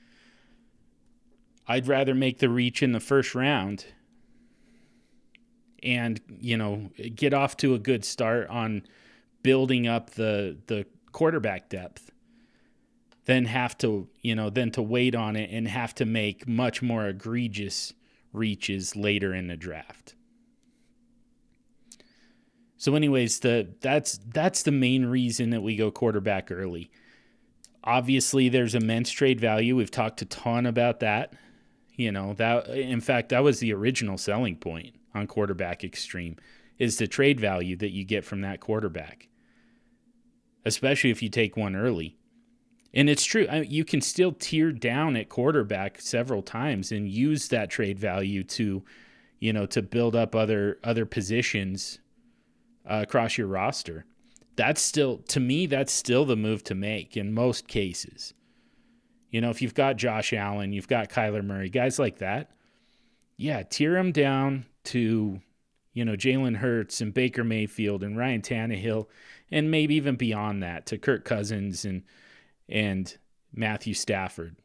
I'd 1.67 1.87
rather 1.87 2.15
make 2.15 2.39
the 2.39 2.49
reach 2.49 2.83
in 2.83 2.93
the 2.93 3.01
first 3.01 3.35
round 3.35 3.87
and 5.83 6.21
you 6.41 6.57
know 6.57 6.91
get 7.15 7.35
off 7.35 7.57
to 7.57 7.75
a 7.75 7.79
good 7.79 8.05
start 8.05 8.49
on 8.49 8.85
building 9.43 9.87
up 9.87 10.11
the 10.11 10.57
the 10.67 10.87
quarterback 11.13 11.69
depth 11.69 12.13
then 13.25 13.45
have 13.45 13.79
to, 13.79 14.09
you 14.21 14.35
know, 14.35 14.51
then 14.51 14.71
to 14.73 14.83
wait 14.83 15.15
on 15.15 15.37
it 15.37 15.51
and 15.51 15.69
have 15.69 15.95
to 15.97 16.05
make 16.05 16.49
much 16.49 16.83
more 16.83 17.07
egregious 17.07 17.93
reaches 18.33 18.97
later 18.97 19.35
in 19.35 19.47
the 19.47 19.57
draft. 19.57 20.15
So 22.83 22.97
anyways, 22.97 23.39
the 23.39 23.69
that's 23.81 24.19
that's 24.35 24.65
the 24.65 24.73
main 24.73 25.07
reason 25.07 25.51
that 25.51 25.61
we 25.61 25.77
go 25.77 25.93
quarterback 25.93 26.51
early. 26.51 26.91
Obviously, 27.85 28.49
there's 28.49 28.75
immense 28.75 29.09
trade 29.13 29.39
value. 29.39 29.77
We've 29.77 29.89
talked 29.89 30.21
a 30.21 30.25
ton 30.25 30.67
about 30.67 30.99
that. 30.99 31.33
You 31.95 32.11
know, 32.11 32.35
that 32.39 32.67
in 32.71 33.01
fact, 33.01 33.29
that 33.29 33.45
was 33.45 33.61
the 33.61 33.73
original 33.73 34.19
selling 34.19 34.57
point 34.57 34.97
on 35.15 35.29
quarterback 35.29 35.85
extreme 35.85 36.35
is 36.77 36.97
the 36.97 37.07
trade 37.07 37.39
value 37.39 37.77
that 37.77 37.93
you 37.93 38.05
get 38.05 38.25
from 38.25 38.41
that 38.41 38.59
quarterback. 38.59 39.29
Especially 40.65 41.11
if 41.11 41.23
you 41.23 41.29
take 41.29 41.57
one 41.57 41.77
early 41.77 42.17
and 42.93 43.09
it's 43.09 43.25
true. 43.25 43.47
You 43.65 43.85
can 43.85 44.01
still 44.01 44.33
tear 44.33 44.73
down 44.73 45.15
at 45.15 45.29
quarterback 45.29 46.01
several 46.01 46.43
times 46.43 46.91
and 46.91 47.09
use 47.09 47.47
that 47.47 47.71
trade 47.71 48.01
value 48.01 48.43
to, 48.43 48.83
you 49.39 49.53
know, 49.53 49.67
to 49.67 49.83
build 49.83 50.17
up 50.17 50.35
other 50.35 50.81
other 50.83 51.07
positions 51.07 52.01
uh, 52.89 53.01
across 53.03 53.39
your 53.39 53.47
roster. 53.47 54.05
That's 54.57 54.83
still 54.83 55.19
to 55.29 55.41
me 55.41 55.67
that's 55.67 55.93
still 55.93 56.25
the 56.25 56.37
move 56.37 56.63
to 56.65 56.75
make 56.75 57.17
in 57.17 57.33
most 57.33 57.69
cases. 57.69 58.35
You 59.31 59.41
know, 59.41 59.51
if 59.51 59.63
you've 59.63 59.75
got 59.75 59.97
Josh 59.97 60.35
Allen, 60.35 60.73
you've 60.73 60.89
got 60.89 61.09
Kyler 61.09 61.43
Murray, 61.43 61.71
guys 61.71 61.99
like 61.99 62.19
that. 62.19 62.51
Yeah, 63.39 63.63
tear 63.63 63.95
them 63.95 64.13
down 64.13 64.67
to, 64.85 65.41
you 65.95 66.05
know, 66.05 66.13
Jalen 66.13 66.57
Hurts 66.57 67.01
and 67.01 67.15
Baker 67.15 67.43
Mayfield 67.43 68.05
and 68.05 68.17
Ryan 68.17 68.43
Tannehill, 68.43 69.07
and 69.51 69.71
maybe 69.71 69.95
even 69.95 70.17
beyond 70.17 70.63
that 70.63 70.85
to 70.87 70.99
Kirk 70.99 71.25
Cousins 71.25 71.85
and 71.87 72.03
and 72.69 73.17
Matthew 73.55 73.95
Stafford. 73.95 74.57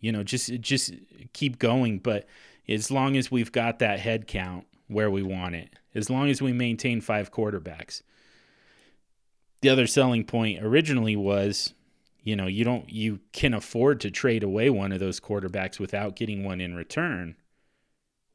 You 0.00 0.10
know, 0.10 0.24
just 0.24 0.60
just 0.60 0.92
keep 1.32 1.60
going, 1.60 2.00
but 2.00 2.26
as 2.68 2.90
long 2.90 3.16
as 3.16 3.30
we've 3.30 3.52
got 3.52 3.78
that 3.78 4.00
head 4.00 4.26
count 4.26 4.66
where 4.88 5.10
we 5.10 5.22
want 5.22 5.54
it, 5.54 5.70
as 5.94 6.10
long 6.10 6.28
as 6.30 6.42
we 6.42 6.52
maintain 6.52 7.00
five 7.00 7.32
quarterbacks. 7.32 8.02
The 9.60 9.68
other 9.68 9.86
selling 9.86 10.24
point 10.24 10.62
originally 10.62 11.16
was, 11.16 11.74
you 12.22 12.34
know, 12.34 12.46
you 12.46 12.64
don't 12.64 12.90
you 12.90 13.20
can 13.32 13.54
afford 13.54 14.00
to 14.00 14.10
trade 14.10 14.42
away 14.42 14.70
one 14.70 14.92
of 14.92 15.00
those 15.00 15.20
quarterbacks 15.20 15.78
without 15.78 16.16
getting 16.16 16.44
one 16.44 16.60
in 16.60 16.74
return, 16.74 17.36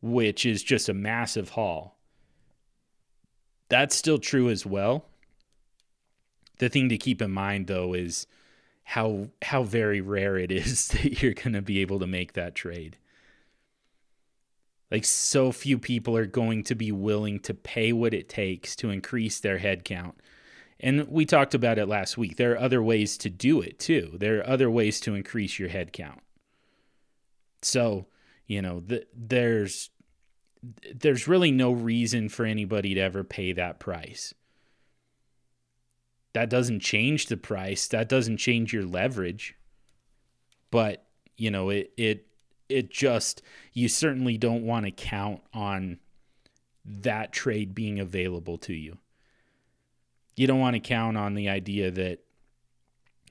which 0.01 0.45
is 0.45 0.63
just 0.63 0.87
a 0.87 0.93
massive 0.93 1.49
haul. 1.49 1.97
That's 3.69 3.95
still 3.95 4.17
true 4.17 4.49
as 4.49 4.65
well 4.65 5.05
the 6.59 6.69
thing 6.69 6.89
to 6.89 6.97
keep 6.97 7.21
in 7.21 7.31
mind 7.31 7.67
though 7.67 7.93
is 7.93 8.27
how 8.83 9.27
how 9.41 9.63
very 9.63 10.01
rare 10.01 10.37
it 10.37 10.51
is 10.51 10.87
that 10.89 11.21
you're 11.21 11.33
going 11.33 11.53
to 11.53 11.61
be 11.61 11.79
able 11.79 11.99
to 11.99 12.07
make 12.07 12.33
that 12.33 12.55
trade. 12.55 12.97
Like 14.89 15.05
so 15.05 15.51
few 15.51 15.77
people 15.77 16.15
are 16.15 16.25
going 16.25 16.63
to 16.63 16.75
be 16.75 16.91
willing 16.91 17.39
to 17.41 17.53
pay 17.53 17.91
what 17.91 18.13
it 18.13 18.29
takes 18.29 18.75
to 18.77 18.89
increase 18.89 19.39
their 19.39 19.57
head 19.57 19.83
count. 19.83 20.15
And 20.79 21.07
we 21.07 21.25
talked 21.25 21.53
about 21.53 21.79
it 21.79 21.87
last 21.87 22.17
week. 22.17 22.37
There 22.37 22.53
are 22.53 22.59
other 22.59 22.81
ways 22.81 23.17
to 23.19 23.29
do 23.29 23.61
it 23.61 23.79
too. 23.79 24.15
There 24.19 24.39
are 24.39 24.47
other 24.47 24.69
ways 24.69 24.99
to 25.01 25.15
increase 25.15 25.59
your 25.59 25.69
head 25.69 25.91
count. 25.91 26.21
So, 27.61 28.05
you 28.45 28.61
know, 28.61 28.79
the, 28.79 29.05
there's 29.13 29.89
there's 30.93 31.27
really 31.27 31.51
no 31.51 31.71
reason 31.71 32.29
for 32.29 32.45
anybody 32.45 32.93
to 32.95 33.01
ever 33.01 33.23
pay 33.23 33.53
that 33.53 33.79
price 33.79 34.33
that 36.37 36.51
doesn't 36.51 36.81
change 36.81 37.25
the 37.25 37.35
price. 37.35 37.87
That 37.87 38.07
doesn't 38.07 38.37
change 38.37 38.71
your 38.71 38.85
leverage. 38.85 39.55
But, 40.69 41.03
you 41.35 41.49
know, 41.49 41.69
it 41.69 41.91
it 41.97 42.27
it 42.69 42.89
just 42.89 43.41
you 43.73 43.87
certainly 43.87 44.37
don't 44.37 44.65
want 44.65 44.85
to 44.85 44.91
count 44.91 45.41
on 45.53 45.99
that 46.85 47.33
trade 47.33 47.75
being 47.75 47.99
available 47.99 48.57
to 48.59 48.73
you. 48.73 48.97
You 50.35 50.47
don't 50.47 50.59
want 50.59 50.75
to 50.75 50.79
count 50.79 51.17
on 51.17 51.33
the 51.33 51.49
idea 51.49 51.91
that 51.91 52.19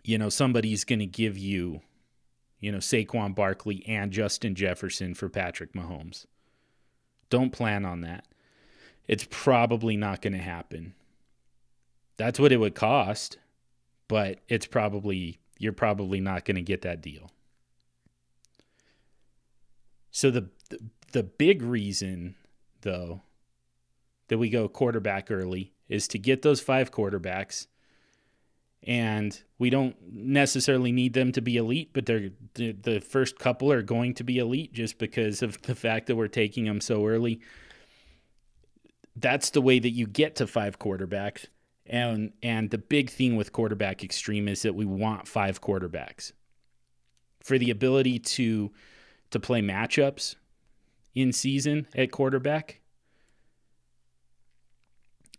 you 0.04 0.18
know 0.18 0.28
somebody's 0.28 0.84
going 0.84 0.98
to 1.00 1.06
give 1.06 1.38
you 1.38 1.80
you 2.60 2.72
know, 2.72 2.78
Saquon 2.78 3.34
Barkley 3.34 3.84
and 3.86 4.10
Justin 4.10 4.54
Jefferson 4.54 5.14
for 5.14 5.28
Patrick 5.28 5.72
Mahomes. 5.72 6.26
Don't 7.28 7.52
plan 7.52 7.84
on 7.84 8.00
that. 8.02 8.26
It's 9.06 9.26
probably 9.30 9.96
not 9.96 10.22
going 10.22 10.32
to 10.32 10.38
happen. 10.38 10.94
That's 12.16 12.40
what 12.40 12.52
it 12.52 12.56
would 12.56 12.74
cost, 12.74 13.38
but 14.08 14.40
it's 14.48 14.66
probably 14.66 15.38
you're 15.58 15.72
probably 15.72 16.20
not 16.20 16.44
going 16.44 16.56
to 16.56 16.62
get 16.62 16.82
that 16.82 17.02
deal. 17.02 17.30
So 20.16 20.30
the, 20.30 20.48
the 20.70 20.78
the 21.12 21.22
big 21.22 21.60
reason 21.60 22.36
though 22.80 23.20
that 24.28 24.38
we 24.38 24.48
go 24.48 24.66
quarterback 24.66 25.30
early 25.30 25.74
is 25.90 26.08
to 26.08 26.18
get 26.18 26.40
those 26.40 26.58
five 26.58 26.90
quarterbacks. 26.90 27.66
And 28.82 29.38
we 29.58 29.68
don't 29.68 29.94
necessarily 30.10 30.90
need 30.90 31.12
them 31.12 31.32
to 31.32 31.42
be 31.42 31.58
elite 31.58 31.90
but 31.92 32.06
they're 32.06 32.30
the, 32.54 32.72
the 32.72 33.00
first 33.00 33.38
couple 33.38 33.70
are 33.70 33.82
going 33.82 34.14
to 34.14 34.24
be 34.24 34.38
elite 34.38 34.72
just 34.72 34.96
because 34.96 35.42
of 35.42 35.60
the 35.60 35.74
fact 35.74 36.06
that 36.06 36.16
we're 36.16 36.28
taking 36.28 36.64
them 36.64 36.80
so 36.80 37.06
early. 37.06 37.42
That's 39.16 39.50
the 39.50 39.60
way 39.60 39.78
that 39.78 39.90
you 39.90 40.06
get 40.06 40.36
to 40.36 40.46
five 40.46 40.78
quarterbacks. 40.78 41.44
And 41.84 42.32
and 42.42 42.70
the 42.70 42.78
big 42.78 43.10
thing 43.10 43.36
with 43.36 43.52
quarterback 43.52 44.02
extreme 44.02 44.48
is 44.48 44.62
that 44.62 44.74
we 44.74 44.86
want 44.86 45.28
five 45.28 45.60
quarterbacks. 45.60 46.32
For 47.40 47.58
the 47.58 47.70
ability 47.70 48.20
to 48.20 48.72
to 49.30 49.40
play 49.40 49.60
matchups 49.60 50.36
in 51.14 51.32
season 51.32 51.86
at 51.94 52.10
quarterback 52.10 52.80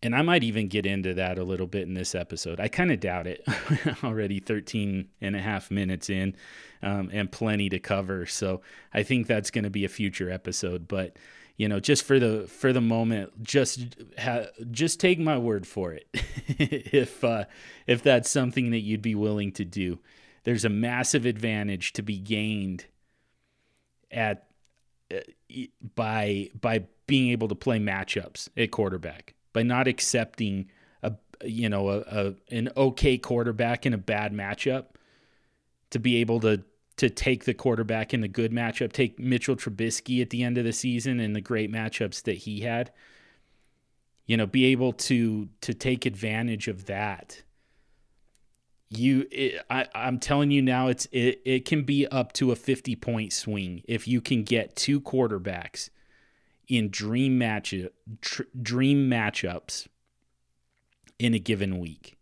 and 0.03 0.15
I 0.15 0.22
might 0.22 0.44
even 0.44 0.67
get 0.67 0.86
into 0.86 1.13
that 1.15 1.39
a 1.39 1.44
little 1.44 1.67
bit 1.67 1.84
in 1.84 1.94
this 1.94 2.13
episode. 2.13 2.60
I 2.60 2.67
kind 2.67 2.91
of 2.91 3.00
doubt 3.00 3.27
it. 3.27 3.44
Already 4.03 4.39
13 4.39 5.08
and 5.22 5.36
a 5.36 5.41
half 5.41 5.72
minutes 5.72 6.10
in 6.10 6.36
um, 6.84 7.10
and 7.12 7.32
plenty 7.32 7.70
to 7.70 7.79
cover. 7.79 8.25
So 8.25 8.62
I 8.94 9.03
think 9.03 9.27
that's 9.27 9.51
going 9.51 9.63
to 9.63 9.70
be 9.70 9.86
a 9.86 9.89
future 9.89 10.29
episode. 10.29 10.88
But, 10.88 11.17
you 11.58 11.67
know, 11.67 11.79
just 11.79 12.03
for 12.03 12.20
the 12.20 12.48
for 12.48 12.72
the 12.72 12.82
moment, 12.82 13.44
just 13.44 13.96
ha- 14.20 14.48
just 14.70 15.00
take 15.00 15.20
my 15.20 15.38
word 15.38 15.65
for 15.65 15.94
it. 15.94 16.08
if 16.13 17.24
uh, 17.24 17.46
if 17.88 18.03
that's 18.03 18.29
something 18.29 18.70
that 18.72 18.82
you'd 18.82 19.01
be 19.01 19.15
willing 19.15 19.51
to 19.53 19.65
do, 19.65 19.98
there's 20.44 20.65
a 20.65 20.70
massive 20.70 21.25
advantage 21.25 21.94
to 21.94 22.03
be 22.03 22.20
gained 22.20 22.86
at 24.12 24.48
uh, 25.14 25.20
by 25.96 26.50
by 26.60 26.86
being 27.08 27.32
able 27.32 27.48
to 27.48 27.56
play 27.56 27.80
matchups 27.80 28.50
at 28.58 28.72
quarterback 28.72 29.34
by 29.54 29.64
not 29.64 29.88
accepting 29.88 30.70
a 31.04 31.14
you 31.44 31.70
know 31.70 31.90
a, 31.90 32.00
a 32.00 32.34
an 32.52 32.70
okay 32.76 33.18
quarterback 33.18 33.86
in 33.86 33.94
a 33.94 33.98
bad 33.98 34.34
matchup 34.34 34.86
to 35.90 36.00
be 36.00 36.18
able 36.18 36.40
to 36.40 36.64
to 36.98 37.10
take 37.10 37.46
the 37.46 37.54
quarterback 37.54 38.14
in 38.14 38.22
the 38.22 38.28
good 38.28 38.52
matchup, 38.52 38.92
take 38.92 39.20
Mitchell 39.20 39.56
Trubisky 39.56 40.22
at 40.22 40.32
the 40.32 40.44
end 40.44 40.58
of 40.58 40.66
the 40.66 40.74
season 40.74 41.20
and 41.20 41.36
the 41.36 41.42
great 41.42 41.72
matchups 41.72 42.24
that 42.24 42.38
he 42.38 42.62
had. 42.62 42.92
You 44.26 44.36
know, 44.36 44.46
be 44.46 44.66
able 44.66 44.94
to 44.94 45.48
to 45.62 45.74
take 45.74 46.06
advantage 46.06 46.68
of 46.68 46.86
that. 46.86 47.44
You, 48.89 49.27
it, 49.32 49.65
I, 49.70 49.88
I'm 49.94 50.20
telling 50.20 50.51
you 50.51 50.62
now, 50.62 50.88
it's 50.88 51.08
it, 51.12 51.41
it 51.46 51.65
can 51.65 51.84
be 51.84 52.08
up 52.08 52.32
to 52.34 52.51
a 52.51 52.56
50 52.56 52.96
point 52.96 53.34
swing 53.34 53.82
if 53.86 54.08
you 54.08 54.22
can 54.22 54.44
get 54.44 54.75
two 54.75 55.01
quarterbacks 55.01 55.89
in 56.67 56.89
dream 56.89 57.38
match 57.38 57.74
tr- 58.22 58.44
dream 58.62 59.10
matchups 59.10 59.88
in 61.20 61.34
a 61.34 61.39
given 61.39 61.79
week. 61.79 62.17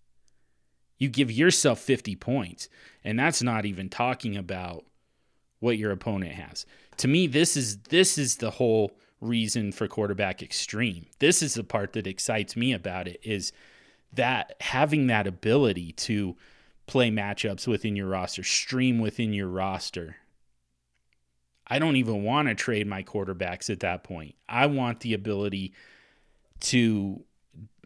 You 0.98 1.10
give 1.10 1.32
yourself 1.32 1.80
50 1.80 2.16
points, 2.16 2.70
and 3.04 3.20
that's 3.20 3.44
not 3.44 3.66
even 3.66 3.90
talking 3.90 4.38
about 4.38 4.86
what 5.60 5.78
your 5.78 5.92
opponent 5.92 6.34
has. 6.34 6.66
To 6.98 7.08
me, 7.08 7.28
this 7.28 7.58
is 7.58 7.78
this 7.90 8.18
is 8.18 8.38
the 8.38 8.52
whole 8.52 8.98
reason 9.20 9.72
for 9.72 9.88
quarterback 9.88 10.42
extreme. 10.42 11.08
This 11.20 11.42
is 11.42 11.56
the 11.56 11.64
part 11.64 11.94
that 11.94 12.08
excites 12.08 12.56
me 12.56 12.74
about 12.74 13.08
it 13.08 13.20
is 13.24 13.52
that 14.14 14.56
having 14.62 15.08
that 15.08 15.28
ability 15.28 15.92
to 15.94 16.36
play 16.88 17.10
matchups 17.10 17.68
within 17.68 17.96
your 17.96 18.08
roster, 18.08 18.44
stream 18.44 19.00
within 19.00 19.34
your 19.34 19.48
roster, 19.48 20.18
I 21.68 21.80
don't 21.80 21.96
even 21.96 22.24
want 22.24 22.48
to 22.48 22.56
trade 22.56 22.88
my 22.88 23.04
quarterbacks 23.04 23.70
at 23.70 23.80
that 23.80 24.04
point. 24.04 24.36
I 24.48 24.68
want 24.68 25.00
the 25.00 25.14
ability 25.14 25.74
to 26.62 27.24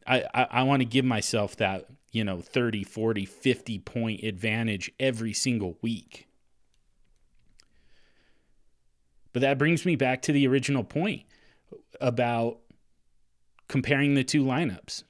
I, 0.05 0.23
I, 0.33 0.47
I 0.51 0.63
want 0.63 0.81
to 0.81 0.85
give 0.85 1.05
myself 1.05 1.55
that, 1.57 1.85
you 2.11 2.23
know, 2.23 2.41
30, 2.41 2.83
40, 2.83 3.25
50 3.25 3.79
point 3.79 4.23
advantage 4.23 4.91
every 4.99 5.33
single 5.33 5.77
week. 5.81 6.27
But 9.31 9.41
that 9.43 9.59
brings 9.59 9.85
me 9.85 9.95
back 9.95 10.23
to 10.23 10.31
the 10.31 10.47
original 10.47 10.83
point 10.83 11.23
about 12.01 12.57
comparing 13.67 14.15
the 14.15 14.23
two 14.23 14.43
lineups. 14.43 15.03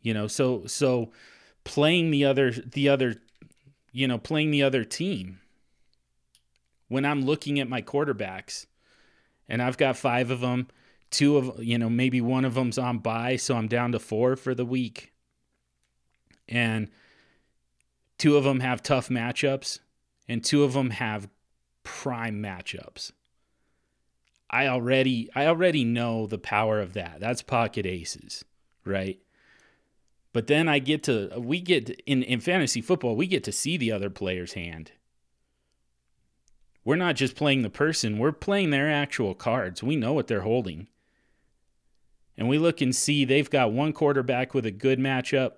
You 0.00 0.14
know, 0.14 0.28
so 0.28 0.66
so 0.66 1.10
playing 1.66 2.12
the 2.12 2.24
other 2.24 2.52
the 2.52 2.88
other 2.88 3.16
you 3.92 4.06
know, 4.06 4.18
playing 4.18 4.50
the 4.50 4.62
other 4.62 4.84
team 4.84 5.40
when 6.88 7.04
I'm 7.04 7.24
looking 7.24 7.58
at 7.58 7.68
my 7.68 7.80
quarterbacks 7.82 8.66
and 9.48 9.62
I've 9.62 9.78
got 9.78 9.96
five 9.96 10.30
of 10.30 10.40
them, 10.40 10.68
two 11.10 11.36
of, 11.38 11.64
you 11.64 11.78
know, 11.78 11.88
maybe 11.88 12.20
one 12.20 12.44
of 12.44 12.54
them's 12.54 12.76
on 12.76 12.98
bye, 12.98 13.36
so 13.36 13.56
I'm 13.56 13.68
down 13.68 13.92
to 13.92 13.98
four 13.98 14.36
for 14.36 14.54
the 14.54 14.66
week. 14.66 15.14
And 16.46 16.90
two 18.18 18.36
of 18.36 18.44
them 18.44 18.60
have 18.60 18.82
tough 18.82 19.08
matchups 19.08 19.80
and 20.28 20.44
two 20.44 20.62
of 20.62 20.74
them 20.74 20.90
have 20.90 21.30
prime 21.82 22.42
matchups. 22.42 23.12
I 24.50 24.68
already 24.68 25.30
I 25.34 25.46
already 25.46 25.84
know 25.84 26.26
the 26.26 26.38
power 26.38 26.80
of 26.80 26.92
that. 26.92 27.18
That's 27.18 27.42
pocket 27.42 27.86
aces, 27.86 28.44
right? 28.84 29.18
But 30.36 30.48
then 30.48 30.68
I 30.68 30.80
get 30.80 31.02
to 31.04 31.32
we 31.38 31.62
get 31.62 31.88
in 32.04 32.22
in 32.22 32.40
fantasy 32.40 32.82
football, 32.82 33.16
we 33.16 33.26
get 33.26 33.42
to 33.44 33.52
see 33.52 33.78
the 33.78 33.90
other 33.90 34.10
player's 34.10 34.52
hand 34.52 34.92
we're 36.86 36.94
not 36.94 37.16
just 37.16 37.34
playing 37.34 37.62
the 37.62 37.68
person, 37.68 38.16
we're 38.16 38.30
playing 38.30 38.70
their 38.70 38.88
actual 38.88 39.34
cards. 39.34 39.82
We 39.82 39.96
know 39.96 40.12
what 40.12 40.28
they're 40.28 40.42
holding. 40.42 40.86
And 42.38 42.48
we 42.48 42.58
look 42.58 42.80
and 42.80 42.94
see 42.94 43.24
they've 43.24 43.50
got 43.50 43.72
one 43.72 43.92
quarterback 43.92 44.54
with 44.54 44.64
a 44.64 44.70
good 44.70 45.00
matchup 45.00 45.54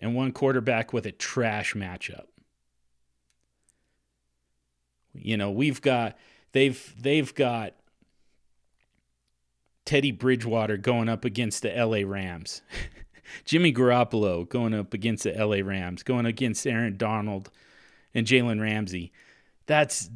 and 0.00 0.16
one 0.16 0.32
quarterback 0.32 0.92
with 0.92 1.06
a 1.06 1.12
trash 1.12 1.74
matchup. 1.74 2.24
You 5.14 5.36
know, 5.36 5.52
we've 5.52 5.80
got 5.80 6.18
they've 6.50 6.92
they've 7.00 7.32
got 7.32 7.74
Teddy 9.84 10.10
Bridgewater 10.10 10.78
going 10.78 11.08
up 11.08 11.24
against 11.24 11.62
the 11.62 11.70
LA 11.70 12.00
Rams. 12.04 12.62
Jimmy 13.44 13.72
Garoppolo 13.72 14.48
going 14.48 14.74
up 14.74 14.94
against 14.94 15.24
the 15.24 15.32
LA 15.32 15.66
Rams, 15.66 16.02
going 16.02 16.26
against 16.26 16.66
Aaron 16.66 16.96
Donald 16.96 17.50
and 18.14 18.26
Jalen 18.26 18.60
Ramsey 18.60 19.12
that's 19.66 20.10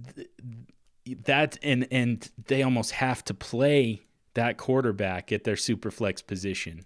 that 1.25 1.59
and 1.63 1.87
and 1.91 2.31
they 2.47 2.63
almost 2.63 2.93
have 2.93 3.25
to 3.25 3.35
play 3.35 4.03
that 4.35 4.59
quarterback 4.59 5.33
at 5.33 5.45
their 5.45 5.57
super 5.57 5.91
flex 5.91 6.21
position. 6.21 6.85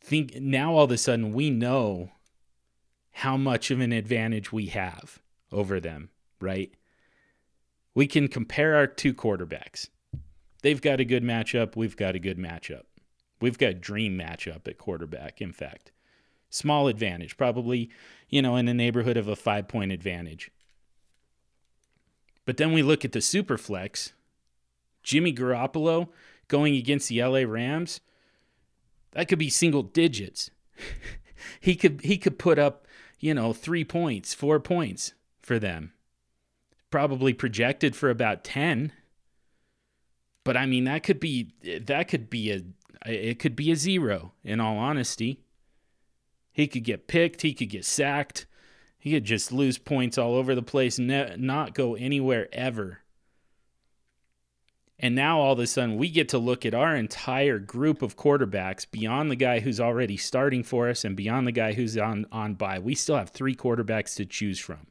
Think 0.00 0.36
now 0.36 0.74
all 0.74 0.84
of 0.84 0.90
a 0.90 0.98
sudden 0.98 1.32
we 1.32 1.50
know 1.50 2.10
how 3.10 3.36
much 3.36 3.70
of 3.70 3.80
an 3.80 3.92
advantage 3.92 4.52
we 4.52 4.66
have 4.66 5.20
over 5.50 5.80
them, 5.80 6.10
right? 6.40 6.72
We 7.94 8.06
can 8.06 8.28
compare 8.28 8.74
our 8.74 8.86
two 8.86 9.14
quarterbacks. 9.14 9.88
They've 10.62 10.80
got 10.80 11.00
a 11.00 11.04
good 11.04 11.22
matchup, 11.22 11.76
we've 11.76 11.96
got 11.96 12.16
a 12.16 12.18
good 12.18 12.38
matchup. 12.38 12.82
We've 13.40 13.58
got 13.58 13.70
a 13.70 13.74
dream 13.74 14.18
matchup 14.18 14.66
at 14.68 14.78
quarterback, 14.78 15.40
in 15.40 15.52
fact. 15.52 15.92
Small 16.50 16.88
advantage, 16.88 17.36
probably, 17.36 17.90
you 18.28 18.40
know, 18.40 18.56
in 18.56 18.66
the 18.66 18.74
neighborhood 18.74 19.16
of 19.16 19.28
a 19.28 19.36
five 19.36 19.68
point 19.68 19.92
advantage. 19.92 20.50
But 22.44 22.58
then 22.58 22.72
we 22.72 22.82
look 22.82 23.04
at 23.04 23.12
the 23.12 23.20
super 23.20 23.58
flex. 23.58 24.12
Jimmy 25.02 25.32
Garoppolo 25.32 26.08
going 26.48 26.76
against 26.76 27.08
the 27.08 27.22
LA 27.22 27.40
Rams, 27.40 28.00
that 29.12 29.28
could 29.28 29.38
be 29.38 29.50
single 29.50 29.82
digits. 29.82 30.50
he 31.60 31.74
could 31.76 32.00
he 32.02 32.18
could 32.18 32.38
put 32.38 32.58
up, 32.58 32.86
you 33.18 33.34
know, 33.34 33.52
3 33.52 33.84
points, 33.84 34.34
4 34.34 34.60
points 34.60 35.14
for 35.40 35.58
them. 35.58 35.92
Probably 36.90 37.32
projected 37.32 37.96
for 37.96 38.10
about 38.10 38.44
10. 38.44 38.92
But 40.44 40.56
I 40.56 40.66
mean, 40.66 40.84
that 40.84 41.02
could 41.02 41.20
be 41.20 41.52
that 41.62 42.08
could 42.08 42.28
be 42.28 42.50
a 42.50 42.62
it 43.04 43.38
could 43.38 43.56
be 43.56 43.70
a 43.70 43.76
zero 43.76 44.32
in 44.42 44.60
all 44.60 44.78
honesty. 44.78 45.40
He 46.52 46.66
could 46.66 46.84
get 46.84 47.06
picked. 47.08 47.42
He 47.42 47.52
could 47.52 47.70
get 47.70 47.84
sacked. 47.84 48.46
He 48.98 49.10
could 49.12 49.24
just 49.24 49.52
lose 49.52 49.76
points 49.76 50.16
all 50.16 50.34
over 50.34 50.54
the 50.54 50.62
place, 50.62 50.98
ne- 50.98 51.36
not 51.36 51.74
go 51.74 51.94
anywhere 51.94 52.48
ever. 52.52 53.00
And 54.98 55.14
now 55.14 55.40
all 55.40 55.52
of 55.52 55.58
a 55.58 55.66
sudden, 55.66 55.96
we 55.96 56.08
get 56.08 56.28
to 56.30 56.38
look 56.38 56.64
at 56.64 56.72
our 56.72 56.96
entire 56.96 57.58
group 57.58 58.00
of 58.00 58.16
quarterbacks 58.16 58.90
beyond 58.90 59.30
the 59.30 59.36
guy 59.36 59.60
who's 59.60 59.80
already 59.80 60.16
starting 60.16 60.62
for 60.62 60.88
us 60.88 61.04
and 61.04 61.16
beyond 61.16 61.46
the 61.46 61.52
guy 61.52 61.72
who's 61.74 61.98
on, 61.98 62.26
on 62.32 62.54
bye. 62.54 62.78
We 62.78 62.94
still 62.94 63.16
have 63.16 63.30
three 63.30 63.54
quarterbacks 63.56 64.14
to 64.16 64.24
choose 64.24 64.58
from. 64.60 64.86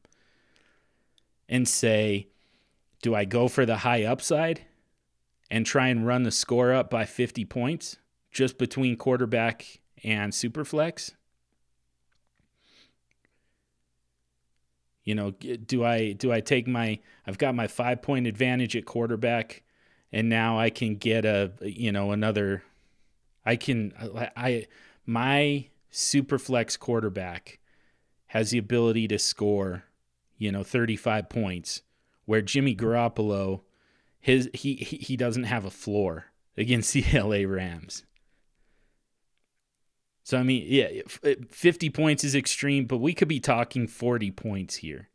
and 1.50 1.68
say, 1.68 2.28
do 3.02 3.16
I 3.16 3.26
go 3.26 3.48
for 3.48 3.66
the 3.66 3.78
high 3.78 4.04
upside 4.04 4.62
and 5.50 5.66
try 5.66 5.88
and 5.88 6.06
run 6.06 6.24
the 6.24 6.32
score 6.32 6.74
up 6.74 6.90
by 6.90 7.06
50 7.06 7.46
points 7.46 7.98
just 8.34 8.58
between 8.58 8.98
quarterback 8.98 9.80
and 10.04 10.34
superflex? 10.34 11.14
You 15.04 15.16
know, 15.16 15.32
do 15.32 15.84
I 15.84 16.14
do 16.14 16.32
I 16.32 16.42
take 16.42 16.68
my 16.68 17.00
I've 17.28 17.38
got 17.38 17.56
my 17.56 17.68
5 17.68 18.02
point 18.02 18.28
advantage 18.28 18.76
at 18.76 18.86
quarterback 18.86 19.64
and 20.12 20.30
now 20.30 20.58
I 20.58 20.70
can 20.70 20.96
get 20.96 21.26
a 21.26 21.52
you 21.62 21.92
know 21.92 22.12
another 22.12 22.64
I 23.46 23.56
can 23.58 23.94
I 24.38 24.68
my 25.06 25.68
superflex 25.92 26.80
quarterback 26.80 27.60
has 28.28 28.50
the 28.50 28.58
ability 28.58 29.08
to 29.08 29.20
score, 29.20 29.84
you 30.38 30.52
know, 30.52 30.64
35 30.64 31.30
points 31.30 31.82
where 32.26 32.42
Jimmy 32.42 32.76
Garoppolo 32.76 33.62
his 34.20 34.50
he 34.54 34.76
he 34.76 35.18
doesn't 35.18 35.44
have 35.44 35.66
a 35.66 35.72
floor 35.72 36.28
against 36.58 36.94
the 36.94 37.04
LA 37.14 37.48
Rams. 37.48 38.06
So 40.24 40.38
I 40.38 40.44
mean, 40.44 40.66
yeah, 40.66 41.02
50 41.50 41.90
points 41.90 42.24
is 42.24 42.34
extreme, 42.34 42.86
but 42.86 42.98
we 42.98 43.14
could 43.14 43.28
be 43.28 43.42
talking 43.42 43.88
40 43.88 44.32
points 44.32 44.78
here 44.78 45.10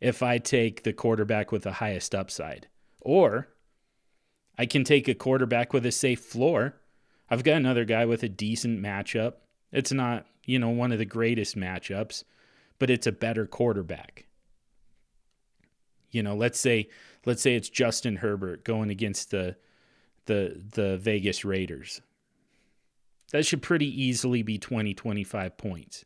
if 0.00 0.22
I 0.22 0.38
take 0.38 0.84
the 0.84 0.92
quarterback 0.92 1.52
with 1.52 1.64
the 1.64 1.72
highest 1.72 2.14
upside. 2.14 2.68
Or 3.00 3.48
I 4.56 4.66
can 4.66 4.84
take 4.84 5.06
a 5.06 5.14
quarterback 5.14 5.72
with 5.72 5.84
a 5.84 5.92
safe 5.92 6.20
floor. 6.20 6.76
I've 7.30 7.44
got 7.44 7.56
another 7.56 7.84
guy 7.84 8.06
with 8.06 8.22
a 8.22 8.28
decent 8.28 8.80
matchup. 8.82 9.34
It's 9.70 9.92
not, 9.92 10.26
you 10.44 10.58
know, 10.58 10.70
one 10.70 10.92
of 10.92 10.98
the 10.98 11.04
greatest 11.04 11.56
matchups, 11.56 12.24
but 12.78 12.88
it's 12.90 13.06
a 13.06 13.12
better 13.12 13.46
quarterback. 13.46 14.26
You 16.10 16.22
know, 16.22 16.34
let's 16.34 16.58
say 16.58 16.88
let's 17.26 17.42
say 17.42 17.54
it's 17.54 17.68
Justin 17.68 18.16
Herbert 18.16 18.64
going 18.64 18.88
against 18.88 19.30
the 19.30 19.56
the 20.24 20.60
the 20.74 20.96
Vegas 20.96 21.44
Raiders. 21.44 22.00
That 23.32 23.46
should 23.46 23.62
pretty 23.62 24.02
easily 24.02 24.42
be 24.42 24.58
20 24.58 24.94
25 24.94 25.56
points. 25.56 26.04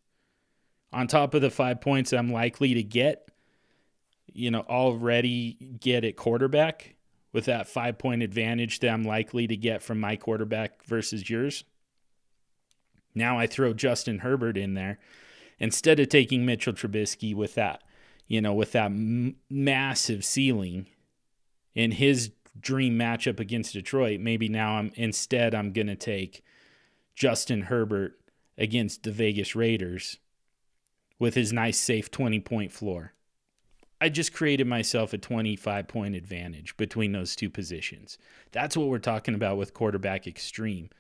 On 0.93 1.07
top 1.07 1.35
of 1.35 1.41
the 1.41 1.51
5 1.51 1.81
points 1.81 2.13
I'm 2.13 2.31
likely 2.31 2.75
to 2.75 2.83
get, 2.83 3.29
you 4.33 4.51
know, 4.51 4.61
already 4.61 5.55
get 5.81 6.05
at 6.05 6.17
quarterback, 6.17 6.97
with 7.33 7.47
that 7.47 7.67
five 7.67 7.99
point 7.99 8.23
advantage 8.23 8.81
that 8.81 8.91
I'm 8.91 9.05
likely 9.05 9.47
to 9.47 9.57
get 9.57 9.83
from 9.83 9.99
my 9.99 10.17
quarterback 10.17 10.85
versus 10.85 11.29
yours. 11.29 11.65
Now 13.15 13.39
I 13.39 13.47
throw 13.47 13.73
Justin 13.75 14.21
Herbert 14.21 14.57
in 14.57 14.75
there 14.75 14.99
instead 15.59 16.01
of 16.01 16.09
taking 16.09 16.47
Mitchell 16.47 16.73
Trubisky 16.73 17.35
with 17.35 17.55
that, 17.55 17.83
you 18.27 18.41
know, 18.41 18.55
with 18.55 18.73
that 18.73 18.87
m- 18.87 19.37
massive 19.51 20.25
ceiling 20.25 20.87
in 21.75 21.93
his 21.93 22.31
dream 22.59 22.99
matchup 22.99 23.41
against 23.41 23.73
Detroit. 23.73 24.21
Maybe 24.21 24.49
now 24.49 24.77
I'm 24.77 24.93
instead 24.95 25.55
I'm 25.55 25.73
going 25.73 25.87
to 25.87 25.97
take 25.97 26.45
Justin 27.15 27.63
Herbert 27.63 28.19
against 28.59 29.03
the 29.03 29.13
Vegas 29.13 29.55
Raiders 29.55 30.19
with 31.19 31.35
his 31.35 31.53
nice 31.53 31.79
safe 31.79 32.11
20 32.11 32.41
point 32.41 32.73
floor. 32.73 33.13
I 34.01 34.09
just 34.09 34.33
created 34.33 34.67
myself 34.67 35.13
a 35.13 35.19
25 35.19 35.87
point 35.87 36.17
advantage 36.17 36.77
between 36.77 37.13
those 37.13 37.37
two 37.37 37.49
positions. 37.49 38.19
That's 38.51 38.77
what 38.77 38.89
we're 38.89 38.99
talking 38.99 39.35
about 39.35 39.57
with 39.57 39.75
quarterback 39.75 40.27
extreme. 40.27 40.91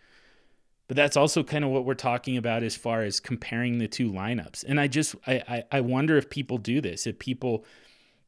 But 0.86 0.96
that's 0.96 1.16
also 1.16 1.42
kind 1.42 1.64
of 1.64 1.70
what 1.70 1.84
we're 1.84 1.94
talking 1.94 2.36
about 2.36 2.62
as 2.62 2.76
far 2.76 3.02
as 3.02 3.18
comparing 3.18 3.78
the 3.78 3.88
two 3.88 4.12
lineups. 4.12 4.64
And 4.66 4.78
I 4.78 4.86
just 4.86 5.16
I, 5.26 5.42
I, 5.48 5.64
I 5.72 5.80
wonder 5.80 6.16
if 6.16 6.30
people 6.30 6.58
do 6.58 6.80
this, 6.80 7.06
if 7.06 7.18
people 7.18 7.64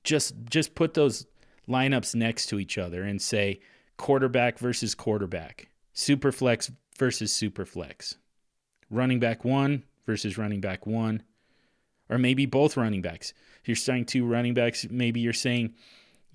just 0.02 0.34
just 0.50 0.74
put 0.74 0.94
those 0.94 1.26
lineups 1.68 2.14
next 2.16 2.46
to 2.46 2.58
each 2.58 2.76
other 2.76 3.04
and 3.04 3.22
say 3.22 3.60
quarterback 3.96 4.58
versus 4.58 4.94
quarterback, 4.94 5.68
super 5.92 6.32
flex 6.32 6.72
versus 6.98 7.32
super 7.32 7.64
flex, 7.64 8.16
running 8.90 9.20
back 9.20 9.44
one 9.44 9.84
versus 10.06 10.38
running 10.38 10.60
back 10.60 10.86
one, 10.86 11.22
or 12.08 12.18
maybe 12.18 12.46
both 12.46 12.76
running 12.76 13.02
backs 13.02 13.32
If 13.64 13.68
you're 13.68 13.76
starting 13.76 14.04
two 14.04 14.26
running 14.26 14.52
backs, 14.52 14.86
maybe 14.90 15.20
you're 15.20 15.32
saying, 15.32 15.72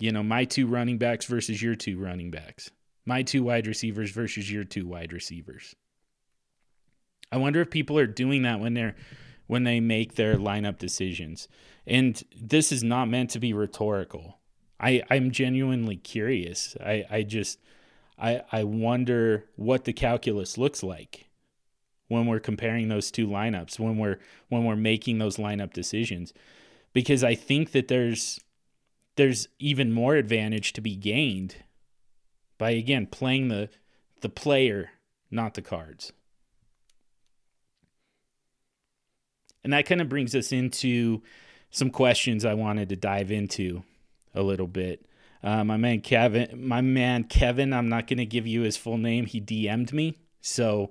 you 0.00 0.10
know, 0.10 0.24
my 0.24 0.44
two 0.44 0.66
running 0.66 0.98
backs 0.98 1.26
versus 1.26 1.62
your 1.62 1.76
two 1.76 1.96
running 1.96 2.32
backs, 2.32 2.72
my 3.06 3.22
two 3.22 3.44
wide 3.44 3.68
receivers 3.68 4.10
versus 4.10 4.50
your 4.50 4.64
two 4.64 4.84
wide 4.84 5.12
receivers. 5.12 5.76
I 7.30 7.36
wonder 7.36 7.60
if 7.60 7.70
people 7.70 7.96
are 7.98 8.08
doing 8.08 8.42
that 8.42 8.58
when 8.58 8.74
they're 8.74 8.96
when 9.46 9.62
they 9.62 9.78
make 9.78 10.16
their 10.16 10.36
lineup 10.36 10.78
decisions. 10.78 11.46
And 11.86 12.20
this 12.40 12.72
is 12.72 12.82
not 12.82 13.08
meant 13.08 13.30
to 13.30 13.38
be 13.38 13.52
rhetorical. 13.52 14.38
I, 14.80 15.02
I'm 15.08 15.30
genuinely 15.30 15.96
curious. 15.96 16.76
I, 16.84 17.04
I 17.10 17.22
just 17.22 17.60
I, 18.20 18.42
I 18.52 18.64
wonder 18.64 19.46
what 19.56 19.84
the 19.84 19.92
calculus 19.92 20.58
looks 20.58 20.82
like 20.82 21.28
when 22.08 22.26
we're 22.26 22.40
comparing 22.40 22.88
those 22.88 23.10
two 23.10 23.26
lineups, 23.26 23.78
when 23.78 23.96
we're 23.96 24.18
when 24.48 24.64
we're 24.64 24.76
making 24.76 25.18
those 25.18 25.36
lineup 25.36 25.72
decisions 25.72 26.32
because 26.92 27.22
I 27.24 27.34
think 27.34 27.72
that 27.72 27.88
there's 27.88 28.40
there's 29.16 29.48
even 29.58 29.92
more 29.92 30.14
advantage 30.16 30.72
to 30.74 30.80
be 30.80 30.96
gained 30.96 31.56
by 32.58 32.70
again 32.70 33.06
playing 33.06 33.48
the 33.48 33.68
the 34.20 34.28
player, 34.28 34.90
not 35.30 35.54
the 35.54 35.62
cards. 35.62 36.12
And 39.62 39.72
that 39.72 39.86
kind 39.86 40.00
of 40.00 40.08
brings 40.08 40.34
us 40.34 40.52
into 40.52 41.22
some 41.70 41.90
questions 41.90 42.44
I 42.44 42.54
wanted 42.54 42.88
to 42.88 42.96
dive 42.96 43.30
into 43.30 43.82
a 44.34 44.42
little 44.42 44.66
bit. 44.66 45.04
Uh, 45.42 45.64
my 45.64 45.76
man 45.76 46.00
Kevin, 46.00 46.48
my 46.68 46.80
man 46.80 47.24
Kevin, 47.24 47.72
I'm 47.72 47.88
not 47.88 48.06
going 48.06 48.18
to 48.18 48.26
give 48.26 48.46
you 48.46 48.62
his 48.62 48.76
full 48.76 48.98
name. 48.98 49.26
He 49.26 49.40
DM'd 49.40 49.92
me, 49.92 50.18
so 50.40 50.90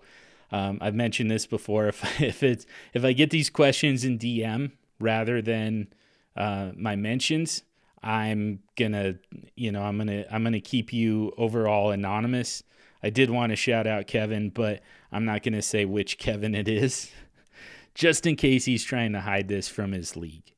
um, 0.52 0.80
I've 0.82 0.96
mentioned 0.96 1.30
this 1.30 1.46
before. 1.46 1.88
If 1.90 2.22
if 2.22 2.44
it's 2.44 2.66
if 2.94 3.06
I 3.06 3.14
get 3.14 3.30
these 3.30 3.50
questions 3.50 4.04
in 4.04 4.18
DM, 4.18 4.72
rather 5.00 5.42
than 5.42 5.88
uh, 6.36 6.72
my 6.76 6.96
mentions, 6.96 7.64
I'm 8.02 8.60
gonna, 8.78 9.16
you 9.56 9.72
know, 9.72 9.82
I'm 9.82 9.98
gonna, 9.98 10.26
I'm 10.32 10.44
gonna 10.44 10.60
keep 10.60 10.94
you 10.94 11.34
overall 11.38 11.92
anonymous. 11.92 12.64
I 13.02 13.10
did 13.10 13.30
want 13.30 13.52
to 13.52 13.56
shout 13.56 13.88
out 13.88 14.08
Kevin, 14.08 14.50
but 14.50 14.82
I'm 15.12 15.26
not 15.26 15.44
gonna 15.44 15.62
say 15.62 15.86
which 15.86 16.18
Kevin 16.18 16.56
it 16.56 16.68
is, 16.68 17.12
just 17.96 18.26
in 18.26 18.36
case 18.36 18.66
he's 18.66 18.84
trying 18.84 19.14
to 19.14 19.22
hide 19.22 19.48
this 19.48 19.68
from 19.68 19.92
his 19.92 20.16
league, 20.16 20.54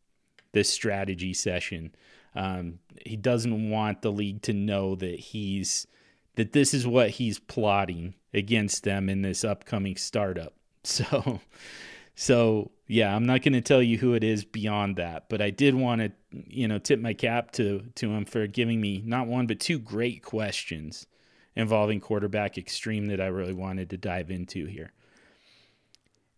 this 0.53 0.69
strategy 0.69 1.33
session. 1.33 1.93
Um, 2.35 2.79
he 3.05 3.17
doesn't 3.17 3.69
want 3.69 4.01
the 4.01 4.11
league 4.11 4.41
to 4.43 4.53
know 4.53 4.95
that 4.95 5.19
he's 5.19 5.87
that 6.35 6.53
this 6.53 6.73
is 6.73 6.87
what 6.87 7.09
he's 7.11 7.39
plotting 7.39 8.15
against 8.33 8.83
them 8.83 9.09
in 9.09 9.21
this 9.21 9.43
upcoming 9.43 9.95
startup. 9.95 10.53
So, 10.83 11.39
so 12.15 12.71
yeah, 12.87 13.15
I'm 13.15 13.27
not 13.27 13.43
going 13.43 13.53
to 13.53 13.61
tell 13.61 13.83
you 13.83 13.99
who 13.99 14.15
it 14.15 14.23
is 14.23 14.43
beyond 14.43 14.95
that, 14.95 15.29
but 15.29 15.39
I 15.39 15.51
did 15.51 15.75
want 15.75 16.01
to, 16.01 16.11
you 16.31 16.67
know, 16.67 16.79
tip 16.79 16.99
my 16.99 17.13
cap 17.13 17.51
to 17.51 17.83
to 17.95 18.11
him 18.11 18.25
for 18.25 18.47
giving 18.47 18.81
me 18.81 19.03
not 19.05 19.27
one 19.27 19.45
but 19.45 19.59
two 19.59 19.77
great 19.77 20.23
questions 20.23 21.05
involving 21.55 21.99
quarterback 21.99 22.57
extreme 22.57 23.05
that 23.07 23.21
I 23.21 23.27
really 23.27 23.53
wanted 23.53 23.91
to 23.91 23.97
dive 23.97 24.31
into 24.31 24.65
here. 24.65 24.91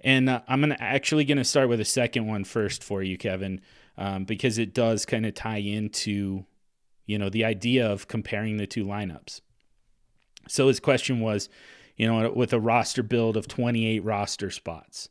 And 0.02 0.30
uh, 0.30 0.42
I'm 0.48 0.60
gonna 0.60 0.76
actually 0.78 1.24
going 1.24 1.38
to 1.38 1.46
start 1.46 1.70
with 1.70 1.80
a 1.80 1.86
second 1.86 2.28
one 2.28 2.44
first 2.44 2.84
for 2.84 3.02
you, 3.02 3.18
Kevin, 3.18 3.62
um, 3.98 4.26
because 4.26 4.58
it 4.58 4.74
does 4.74 5.06
kind 5.06 5.26
of 5.26 5.34
tie 5.34 5.58
into, 5.58 6.46
you 7.06 7.18
know, 7.18 7.30
the 7.30 7.46
idea 7.46 7.86
of 7.86 8.08
comparing 8.08 8.58
the 8.58 8.68
two 8.68 8.86
lineups. 8.86 9.42
So 10.48 10.68
his 10.68 10.80
question 10.80 11.20
was, 11.20 11.50
you 11.96 12.08
know, 12.08 12.32
with 12.32 12.54
a 12.54 12.60
roster 12.60 13.04
build 13.04 13.38
of 13.38 13.48
28 13.48 14.04
roster 14.04 14.50
spots 14.50 15.10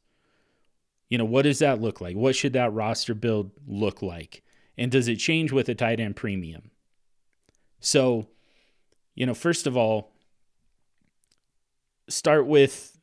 you 1.12 1.18
know, 1.18 1.26
what 1.26 1.42
does 1.42 1.58
that 1.58 1.78
look 1.78 2.00
like? 2.00 2.16
What 2.16 2.34
should 2.34 2.54
that 2.54 2.72
roster 2.72 3.12
build 3.12 3.50
look 3.66 4.00
like? 4.00 4.42
And 4.78 4.90
does 4.90 5.08
it 5.08 5.16
change 5.16 5.52
with 5.52 5.68
a 5.68 5.74
tight 5.74 6.00
end 6.00 6.16
premium? 6.16 6.70
So, 7.80 8.28
you 9.14 9.26
know, 9.26 9.34
first 9.34 9.66
of 9.66 9.76
all, 9.76 10.14
start 12.08 12.46
with, 12.46 12.98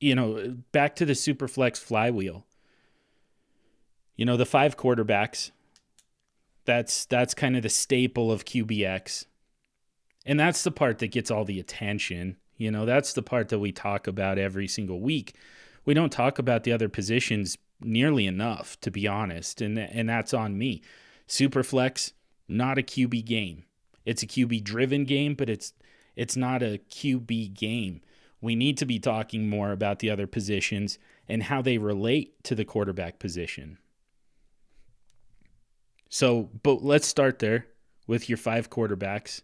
you 0.00 0.14
know, 0.14 0.56
back 0.72 0.96
to 0.96 1.04
the 1.04 1.12
Superflex 1.12 1.76
flywheel. 1.76 2.46
You 4.22 4.26
know, 4.26 4.36
the 4.36 4.46
five 4.46 4.76
quarterbacks, 4.76 5.50
that's 6.64 7.06
that's 7.06 7.34
kind 7.34 7.56
of 7.56 7.64
the 7.64 7.68
staple 7.68 8.30
of 8.30 8.44
QBX. 8.44 9.26
And 10.24 10.38
that's 10.38 10.62
the 10.62 10.70
part 10.70 11.00
that 11.00 11.10
gets 11.10 11.28
all 11.28 11.44
the 11.44 11.58
attention. 11.58 12.36
You 12.56 12.70
know, 12.70 12.86
that's 12.86 13.14
the 13.14 13.22
part 13.22 13.48
that 13.48 13.58
we 13.58 13.72
talk 13.72 14.06
about 14.06 14.38
every 14.38 14.68
single 14.68 15.00
week 15.00 15.34
we 15.84 15.94
don't 15.94 16.12
talk 16.12 16.38
about 16.38 16.64
the 16.64 16.72
other 16.72 16.88
positions 16.88 17.58
nearly 17.80 18.26
enough, 18.26 18.78
to 18.80 18.90
be 18.90 19.06
honest, 19.06 19.60
and 19.60 19.78
and 19.78 20.08
that's 20.08 20.34
on 20.34 20.58
me. 20.58 20.82
Superflex, 21.28 22.12
not 22.48 22.78
a 22.78 22.82
QB 22.82 23.24
game. 23.24 23.64
It's 24.04 24.22
a 24.22 24.26
QB 24.26 24.64
driven 24.64 25.04
game, 25.04 25.34
but 25.34 25.48
it's 25.48 25.72
it's 26.14 26.36
not 26.36 26.62
a 26.62 26.80
QB 26.90 27.54
game. 27.54 28.00
We 28.40 28.56
need 28.56 28.76
to 28.78 28.86
be 28.86 28.98
talking 28.98 29.48
more 29.48 29.70
about 29.70 30.00
the 30.00 30.10
other 30.10 30.26
positions 30.26 30.98
and 31.28 31.44
how 31.44 31.62
they 31.62 31.78
relate 31.78 32.42
to 32.44 32.54
the 32.54 32.64
quarterback 32.64 33.18
position. 33.18 33.78
So, 36.12 36.50
but 36.62 36.84
let's 36.84 37.06
start 37.06 37.38
there 37.38 37.68
with 38.06 38.28
your 38.28 38.36
five 38.36 38.68
quarterbacks. 38.68 39.40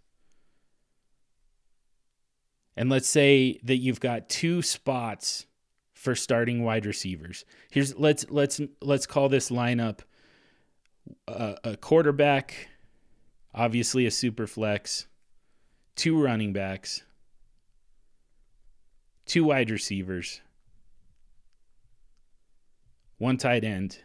And 2.76 2.90
let's 2.90 3.08
say 3.08 3.58
that 3.62 3.78
you've 3.78 4.00
got 4.00 4.28
two 4.28 4.60
spots 4.60 5.46
for 5.94 6.14
starting 6.14 6.62
wide 6.62 6.84
receivers. 6.84 7.46
Here's 7.70 7.96
let's 7.96 8.26
let's 8.28 8.60
let's 8.82 9.06
call 9.06 9.30
this 9.30 9.48
lineup 9.50 10.00
a, 11.26 11.56
a 11.64 11.76
quarterback, 11.78 12.68
obviously 13.54 14.04
a 14.04 14.10
super 14.10 14.46
flex, 14.46 15.06
two 15.96 16.22
running 16.22 16.52
backs, 16.52 17.02
two 19.24 19.44
wide 19.44 19.70
receivers, 19.70 20.42
one 23.16 23.38
tight 23.38 23.64
end, 23.64 24.00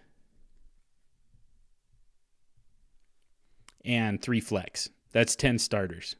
and 3.84 4.22
three 4.22 4.40
flex. 4.40 4.90
That's 5.12 5.36
10 5.36 5.60
starters. 5.60 6.16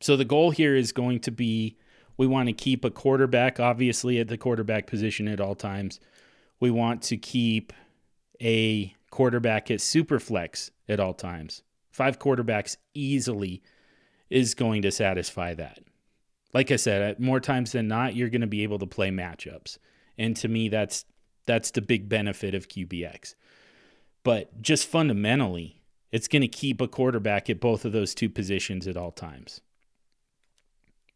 So 0.00 0.16
the 0.16 0.24
goal 0.24 0.50
here 0.50 0.76
is 0.76 0.92
going 0.92 1.20
to 1.20 1.30
be 1.30 1.76
we 2.16 2.26
want 2.26 2.48
to 2.48 2.52
keep 2.52 2.84
a 2.84 2.90
quarterback, 2.90 3.60
obviously, 3.60 4.18
at 4.18 4.28
the 4.28 4.38
quarterback 4.38 4.86
position 4.86 5.28
at 5.28 5.40
all 5.40 5.54
times. 5.54 6.00
We 6.60 6.70
want 6.70 7.02
to 7.02 7.16
keep 7.16 7.72
a 8.40 8.94
quarterback 9.10 9.70
at 9.70 9.80
super 9.80 10.18
flex 10.18 10.70
at 10.88 11.00
all 11.00 11.14
times. 11.14 11.62
Five 11.90 12.18
quarterbacks 12.18 12.76
easily 12.94 13.62
is 14.30 14.54
going 14.54 14.82
to 14.82 14.90
satisfy 14.90 15.54
that. 15.54 15.80
Like 16.52 16.70
I 16.70 16.76
said, 16.76 17.20
more 17.20 17.40
times 17.40 17.72
than 17.72 17.88
not, 17.88 18.16
you're 18.16 18.30
going 18.30 18.40
to 18.40 18.46
be 18.46 18.62
able 18.62 18.78
to 18.78 18.86
play 18.86 19.10
matchups. 19.10 19.78
And 20.16 20.34
to 20.36 20.48
me, 20.48 20.68
that's 20.68 21.04
that's 21.46 21.70
the 21.70 21.80
big 21.80 22.08
benefit 22.08 22.54
of 22.54 22.68
QBX. 22.68 23.34
But 24.22 24.60
just 24.60 24.86
fundamentally, 24.86 25.80
it's 26.12 26.28
going 26.28 26.42
to 26.42 26.48
keep 26.48 26.80
a 26.80 26.88
quarterback 26.88 27.48
at 27.48 27.60
both 27.60 27.84
of 27.84 27.92
those 27.92 28.14
two 28.14 28.28
positions 28.28 28.86
at 28.86 28.96
all 28.96 29.12
times. 29.12 29.60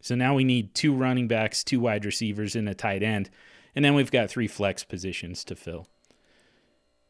So 0.00 0.14
now 0.14 0.34
we 0.34 0.44
need 0.44 0.74
two 0.74 0.94
running 0.94 1.28
backs, 1.28 1.62
two 1.62 1.80
wide 1.80 2.04
receivers, 2.04 2.56
and 2.56 2.68
a 2.68 2.74
tight 2.74 3.02
end. 3.02 3.28
And 3.74 3.84
then 3.84 3.94
we've 3.94 4.10
got 4.10 4.30
three 4.30 4.48
flex 4.48 4.82
positions 4.82 5.44
to 5.44 5.54
fill. 5.54 5.86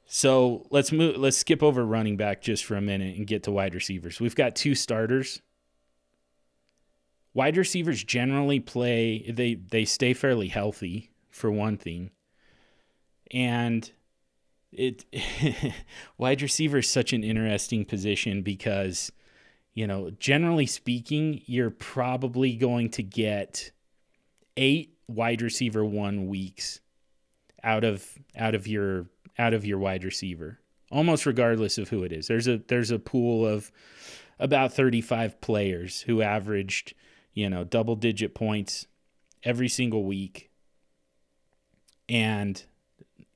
So 0.06 0.66
let's 0.70 0.90
move 0.90 1.18
let's 1.18 1.36
skip 1.36 1.62
over 1.62 1.86
running 1.86 2.16
back 2.16 2.42
just 2.42 2.64
for 2.64 2.74
a 2.74 2.80
minute 2.80 3.16
and 3.16 3.28
get 3.28 3.44
to 3.44 3.52
wide 3.52 3.74
receivers. 3.76 4.20
We've 4.20 4.34
got 4.34 4.56
two 4.56 4.74
starters. 4.74 5.40
Wide 7.32 7.56
receivers 7.56 8.02
generally 8.02 8.58
play 8.58 9.30
they 9.30 9.54
they 9.54 9.84
stay 9.84 10.12
fairly 10.12 10.48
healthy 10.48 11.12
for 11.30 11.50
one 11.50 11.76
thing. 11.76 12.10
And 13.30 13.90
it 14.72 15.04
wide 16.18 16.42
receiver 16.42 16.78
is 16.78 16.88
such 16.88 17.12
an 17.12 17.24
interesting 17.24 17.84
position 17.84 18.42
because 18.42 19.12
you 19.74 19.86
know, 19.86 20.10
generally 20.10 20.66
speaking, 20.66 21.42
you're 21.46 21.70
probably 21.70 22.56
going 22.56 22.90
to 22.90 23.02
get 23.02 23.70
eight 24.56 24.96
wide 25.06 25.42
receiver 25.42 25.84
one 25.84 26.26
weeks 26.26 26.80
out 27.62 27.84
of 27.84 28.18
out 28.36 28.54
of 28.54 28.66
your 28.66 29.06
out 29.38 29.54
of 29.54 29.64
your 29.64 29.78
wide 29.78 30.04
receiver, 30.04 30.58
almost 30.90 31.24
regardless 31.24 31.78
of 31.78 31.88
who 31.88 32.02
it 32.02 32.12
is. 32.12 32.26
There's 32.26 32.48
a 32.48 32.58
there's 32.58 32.90
a 32.90 32.98
pool 32.98 33.46
of 33.46 33.70
about 34.38 34.72
35 34.72 35.40
players 35.40 36.02
who 36.02 36.22
averaged, 36.22 36.94
you 37.32 37.48
know, 37.48 37.62
double 37.62 37.94
digit 37.94 38.34
points 38.34 38.86
every 39.44 39.68
single 39.68 40.04
week. 40.04 40.50
And 42.08 42.62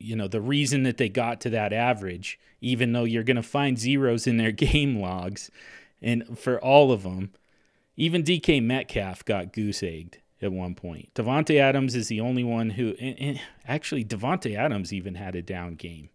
you 0.04 0.16
know, 0.16 0.28
the 0.28 0.40
reason 0.40 0.82
that 0.84 0.96
they 0.98 1.08
got 1.08 1.40
to 1.42 1.50
that 1.50 1.72
average, 1.72 2.38
even 2.60 2.92
though 2.92 3.04
you're 3.04 3.22
going 3.22 3.36
to 3.36 3.42
find 3.42 3.78
zeros 3.78 4.26
in 4.26 4.36
their 4.36 4.52
game 4.52 5.00
logs, 5.00 5.50
and 6.02 6.38
for 6.38 6.58
all 6.60 6.92
of 6.92 7.02
them, 7.02 7.32
even 7.96 8.22
DK 8.22 8.62
Metcalf 8.62 9.24
got 9.24 9.52
goose 9.52 9.82
egged 9.82 10.18
at 10.42 10.52
one 10.52 10.74
point. 10.74 11.12
Davante 11.14 11.58
Adams 11.58 11.94
is 11.94 12.08
the 12.08 12.20
only 12.20 12.44
one 12.44 12.70
who, 12.70 12.94
and, 13.00 13.18
and 13.18 13.40
actually, 13.66 14.04
Davante 14.04 14.56
Adams 14.56 14.92
even 14.92 15.14
had 15.14 15.34
a 15.34 15.42
down 15.42 15.74
game. 15.74 16.10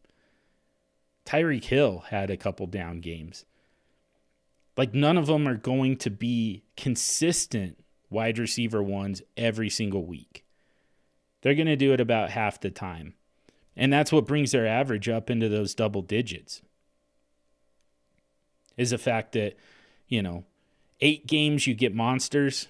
Tyreek 1.25 1.65
Hill 1.65 2.05
had 2.09 2.29
a 2.29 2.37
couple 2.37 2.67
down 2.67 3.01
games. 3.01 3.45
Like, 4.77 4.93
none 4.93 5.17
of 5.17 5.27
them 5.27 5.47
are 5.47 5.57
going 5.57 5.97
to 5.97 6.09
be 6.09 6.63
consistent 6.77 7.77
wide 8.09 8.37
receiver 8.37 8.81
ones 8.81 9.21
every 9.37 9.69
single 9.69 10.05
week. 10.05 10.45
They're 11.41 11.55
going 11.55 11.67
to 11.67 11.75
do 11.75 11.93
it 11.93 12.01
about 12.01 12.31
half 12.31 12.59
the 12.59 12.69
time. 12.69 13.13
And 13.79 13.91
that's 13.91 14.11
what 14.11 14.27
brings 14.27 14.51
their 14.51 14.67
average 14.67 15.07
up 15.09 15.29
into 15.29 15.49
those 15.49 15.73
double 15.73 16.01
digits. 16.01 16.61
Is 18.77 18.91
the 18.91 18.97
fact 18.97 19.31
that 19.31 19.57
you 20.09 20.21
know, 20.21 20.43
eight 20.99 21.27
games 21.27 21.65
you 21.65 21.73
get 21.73 21.95
monsters, 21.95 22.67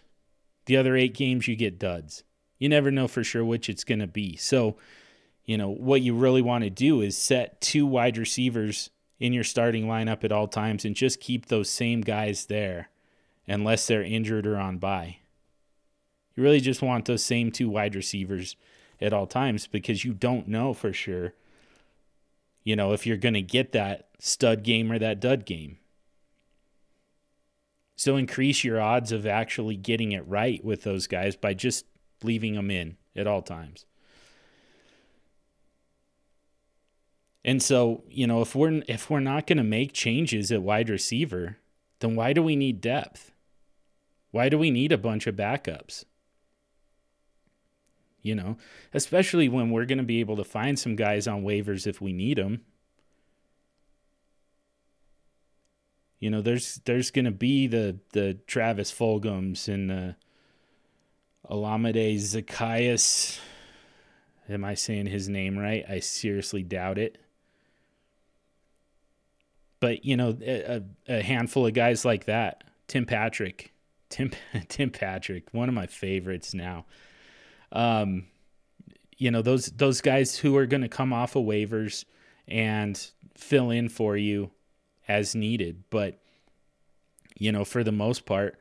the 0.66 0.78
other 0.78 0.96
eight 0.96 1.16
games 1.16 1.48
you 1.48 1.56
get 1.56 1.80
duds. 1.80 2.24
You 2.60 2.70
never 2.70 2.92
know 2.92 3.08
for 3.08 3.24
sure 3.24 3.44
which 3.44 3.70
it's 3.70 3.86
going 3.86 4.02
to 4.02 4.08
be. 4.08 4.36
So, 4.36 4.76
you 5.46 5.58
know, 5.58 5.70
what 5.70 6.02
you 6.02 6.14
really 6.14 6.42
want 6.42 6.66
to 6.66 6.70
do 6.70 7.02
is 7.02 7.18
set 7.18 7.62
two 7.62 7.88
wide 7.88 8.18
receivers 8.18 8.92
in 9.20 9.34
your 9.34 9.46
starting 9.46 9.86
lineup 9.86 10.24
at 10.24 10.32
all 10.32 10.48
times 10.48 10.86
and 10.86 10.96
just 10.96 11.22
keep 11.22 11.46
those 11.46 11.70
same 11.70 12.02
guys 12.02 12.46
there 12.46 12.90
unless 13.48 13.88
they're 13.88 14.04
injured 14.04 14.46
or 14.46 14.58
on 14.58 14.78
bye. 14.78 15.18
You 16.36 16.44
really 16.44 16.60
just 16.60 16.82
want 16.82 17.06
those 17.06 17.24
same 17.24 17.52
two 17.52 17.70
wide 17.70 17.96
receivers 17.96 18.56
at 19.02 19.14
all 19.14 19.28
times 19.28 19.68
because 19.68 20.04
you 20.04 20.14
don't 20.14 20.48
know 20.48 20.74
for 20.74 20.94
sure, 20.94 21.34
you 22.64 22.76
know, 22.76 22.94
if 22.94 23.06
you're 23.06 23.18
going 23.18 23.34
to 23.34 23.42
get 23.42 23.72
that 23.72 24.10
stud 24.20 24.64
game 24.64 24.92
or 24.92 25.00
that 25.00 25.20
dud 25.20 25.46
game. 25.46 25.78
So 27.96 28.16
increase 28.16 28.64
your 28.64 28.80
odds 28.80 29.12
of 29.12 29.26
actually 29.26 29.76
getting 29.76 30.14
it 30.14 30.26
right 30.28 30.64
with 30.64 30.84
those 30.84 31.08
guys 31.08 31.36
by 31.36 31.54
just 31.54 31.86
leaving 32.24 32.56
them 32.56 32.72
in 32.72 32.98
at 33.16 33.28
all 33.28 33.42
times. 33.42 33.86
And 37.44 37.62
so, 37.64 38.04
you 38.10 38.28
know, 38.28 38.42
if 38.42 38.56
we're 38.56 38.84
if 38.88 39.10
we're 39.10 39.20
not 39.20 39.48
going 39.48 39.58
to 39.58 39.64
make 39.64 39.94
changes 39.94 40.52
at 40.52 40.62
wide 40.62 40.90
receiver, 40.90 41.58
then 42.00 42.16
why 42.16 42.34
do 42.34 42.44
we 42.44 42.56
need 42.56 42.82
depth? 42.82 43.32
Why 44.32 44.50
do 44.50 44.58
we 44.58 44.72
need 44.72 44.92
a 44.92 44.98
bunch 44.98 45.26
of 45.26 45.36
backups? 45.36 46.06
You 48.22 48.36
know, 48.36 48.58
especially 48.94 49.48
when 49.48 49.72
we're 49.72 49.86
going 49.86 49.98
to 49.98 50.04
be 50.04 50.20
able 50.20 50.36
to 50.38 50.44
find 50.44 50.78
some 50.78 50.96
guys 50.96 51.28
on 51.28 51.44
waivers 51.44 51.88
if 51.88 52.02
we 52.02 52.12
need 52.12 52.38
them 52.38 52.62
You 56.20 56.30
know, 56.30 56.42
there's 56.42 56.82
there's 56.86 57.12
gonna 57.12 57.32
be 57.32 57.68
the 57.68 57.98
the 58.12 58.36
Travis 58.46 58.92
Fulghams 58.92 59.74
and 59.74 59.90
the 59.90 60.16
Olamide 61.50 62.16
Zaccheaus. 62.18 63.40
Am 64.50 64.66
I 64.66 64.74
saying 64.74 65.06
his 65.06 65.30
name 65.30 65.58
right? 65.58 65.86
I 65.88 66.00
seriously 66.00 66.64
doubt 66.64 66.98
it. 66.98 67.20
But 69.80 70.04
you 70.04 70.18
know, 70.18 70.38
a, 70.42 70.84
a 71.08 71.22
handful 71.22 71.66
of 71.66 71.74
guys 71.74 72.04
like 72.04 72.26
that. 72.26 72.66
Tim 72.88 73.06
Patrick, 73.06 73.72
Tim 74.10 74.32
Tim 74.68 74.90
Patrick, 74.90 75.46
one 75.54 75.70
of 75.70 75.76
my 75.76 75.88
favorites 75.88 76.54
now. 76.54 76.86
Um, 77.72 78.26
you 79.18 79.30
know 79.32 79.42
those 79.42 79.68
those 79.68 80.02
guys 80.02 80.38
who 80.38 80.56
are 80.58 80.66
going 80.66 80.82
to 80.82 80.90
come 80.90 81.14
off 81.14 81.36
of 81.36 81.44
waivers 81.44 82.06
and 82.48 83.12
fill 83.36 83.70
in 83.70 83.90
for 83.90 84.18
you 84.18 84.52
as 85.08 85.36
needed. 85.36 85.84
But 85.90 86.20
you 87.38 87.52
know, 87.52 87.66
for 87.66 87.84
the 87.84 87.92
most 87.92 88.26
part, 88.26 88.60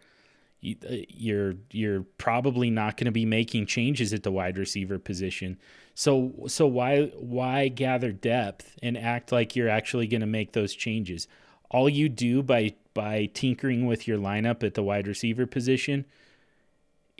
uh, 0.65 0.97
you're 1.09 1.55
you're 1.71 2.03
probably 2.19 2.71
not 2.71 2.97
going 2.97 3.07
to 3.07 3.13
be 3.13 3.25
making 3.25 3.67
changes 3.67 4.13
at 4.13 4.25
the 4.25 4.33
wide 4.33 4.59
receiver 4.59 4.99
position. 4.99 5.59
So 5.95 6.33
so 6.49 6.67
why 6.67 7.07
why 7.17 7.69
gather 7.69 8.13
depth 8.13 8.77
and 8.83 8.99
act 8.99 9.31
like 9.33 9.55
you're 9.55 9.69
actually 9.69 10.07
going 10.07 10.21
to 10.21 10.27
make 10.27 10.53
those 10.53 10.75
changes? 10.75 11.29
All 11.71 11.89
you 11.89 12.09
do 12.09 12.43
by 12.43 12.75
by 12.95 13.27
tinkering 13.33 13.87
with 13.87 14.09
your 14.09 14.19
lineup 14.19 14.65
at 14.65 14.75
the 14.75 14.83
wide 14.83 15.07
receiver 15.07 15.47
position 15.47 16.05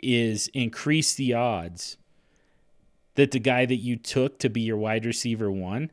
is 0.01 0.49
increase 0.53 1.13
the 1.13 1.33
odds 1.33 1.97
that 3.15 3.31
the 3.31 3.39
guy 3.39 3.65
that 3.65 3.75
you 3.75 3.95
took 3.95 4.39
to 4.39 4.49
be 4.49 4.61
your 4.61 4.77
wide 4.77 5.05
receiver 5.05 5.51
one 5.51 5.91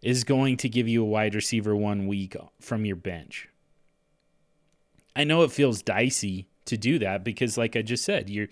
is 0.00 0.24
going 0.24 0.56
to 0.56 0.68
give 0.68 0.88
you 0.88 1.02
a 1.02 1.06
wide 1.06 1.34
receiver 1.34 1.76
one 1.76 2.06
week 2.06 2.36
from 2.60 2.84
your 2.84 2.96
bench. 2.96 3.48
I 5.14 5.24
know 5.24 5.42
it 5.42 5.52
feels 5.52 5.82
dicey 5.82 6.48
to 6.64 6.76
do 6.76 6.98
that 6.98 7.22
because 7.24 7.58
like 7.58 7.76
I 7.76 7.82
just 7.82 8.04
said, 8.04 8.30
you're 8.30 8.48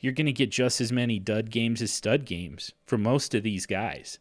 you're 0.00 0.12
going 0.12 0.26
to 0.26 0.32
get 0.32 0.50
just 0.50 0.80
as 0.80 0.92
many 0.92 1.18
dud 1.18 1.48
games 1.50 1.80
as 1.80 1.92
stud 1.92 2.24
games 2.24 2.72
for 2.84 2.98
most 2.98 3.34
of 3.34 3.44
these 3.44 3.66
guys. 3.66 4.18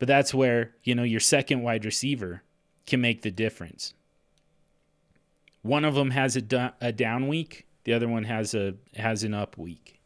But 0.00 0.08
that's 0.08 0.34
where, 0.34 0.74
you 0.82 0.96
know, 0.96 1.04
your 1.04 1.20
second 1.20 1.62
wide 1.62 1.84
receiver 1.84 2.42
can 2.84 3.00
make 3.00 3.22
the 3.22 3.30
difference. 3.30 3.94
One 5.62 5.84
of 5.84 5.94
them 5.94 6.10
has 6.10 6.36
a, 6.36 6.74
a 6.80 6.90
down 6.90 7.28
week, 7.28 7.68
the 7.84 7.92
other 7.92 8.08
one 8.08 8.24
has 8.24 8.54
a 8.54 8.74
has 8.96 9.24
an 9.24 9.34
up 9.34 9.58
week. 9.58 10.00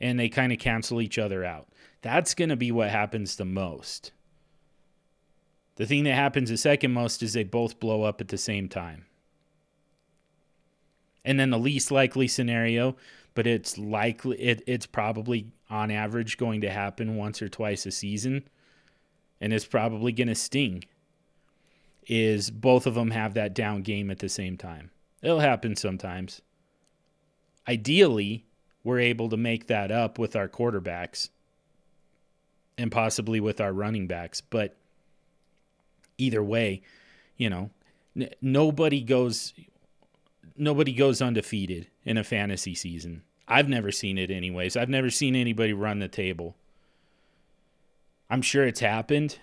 And 0.00 0.18
they 0.18 0.28
kind 0.28 0.52
of 0.52 0.58
cancel 0.58 1.00
each 1.00 1.18
other 1.18 1.44
out. 1.44 1.68
That's 2.02 2.34
going 2.34 2.50
to 2.50 2.56
be 2.56 2.70
what 2.70 2.90
happens 2.90 3.34
the 3.34 3.44
most. 3.44 4.12
The 5.74 5.86
thing 5.86 6.04
that 6.04 6.14
happens 6.14 6.50
the 6.50 6.56
second 6.56 6.92
most 6.92 7.22
is 7.22 7.32
they 7.32 7.44
both 7.44 7.80
blow 7.80 8.02
up 8.02 8.20
at 8.20 8.28
the 8.28 8.38
same 8.38 8.68
time. 8.68 9.06
And 11.24 11.38
then 11.38 11.50
the 11.50 11.58
least 11.58 11.90
likely 11.90 12.28
scenario, 12.28 12.96
but 13.34 13.46
it's 13.46 13.76
likely 13.76 14.40
it, 14.40 14.62
it's 14.66 14.86
probably 14.86 15.52
on 15.68 15.90
average 15.90 16.38
going 16.38 16.60
to 16.60 16.70
happen 16.70 17.16
once 17.16 17.42
or 17.42 17.48
twice 17.48 17.86
a 17.86 17.90
season 17.90 18.48
and 19.40 19.52
it's 19.52 19.66
probably 19.66 20.12
going 20.12 20.28
to 20.28 20.34
sting 20.34 20.84
is 22.06 22.50
both 22.50 22.86
of 22.86 22.94
them 22.94 23.10
have 23.10 23.34
that 23.34 23.54
down 23.54 23.82
game 23.82 24.10
at 24.10 24.18
the 24.18 24.28
same 24.28 24.56
time. 24.56 24.90
It'll 25.22 25.40
happen 25.40 25.76
sometimes. 25.76 26.42
Ideally, 27.66 28.46
we're 28.84 29.00
able 29.00 29.28
to 29.28 29.36
make 29.36 29.66
that 29.66 29.90
up 29.90 30.18
with 30.18 30.36
our 30.36 30.48
quarterbacks 30.48 31.30
and 32.76 32.90
possibly 32.92 33.40
with 33.40 33.60
our 33.60 33.72
running 33.72 34.06
backs, 34.06 34.40
but 34.40 34.76
either 36.16 36.42
way, 36.42 36.82
you 37.36 37.50
know, 37.50 37.70
n- 38.16 38.30
nobody 38.40 39.02
goes 39.02 39.52
nobody 40.56 40.92
goes 40.92 41.22
undefeated 41.22 41.88
in 42.04 42.16
a 42.16 42.24
fantasy 42.24 42.74
season. 42.74 43.22
I've 43.46 43.68
never 43.68 43.90
seen 43.90 44.18
it 44.18 44.30
anyways. 44.30 44.76
I've 44.76 44.88
never 44.88 45.10
seen 45.10 45.34
anybody 45.34 45.72
run 45.72 46.00
the 46.00 46.08
table. 46.08 46.56
I'm 48.30 48.42
sure 48.42 48.66
it's 48.66 48.80
happened, 48.80 49.38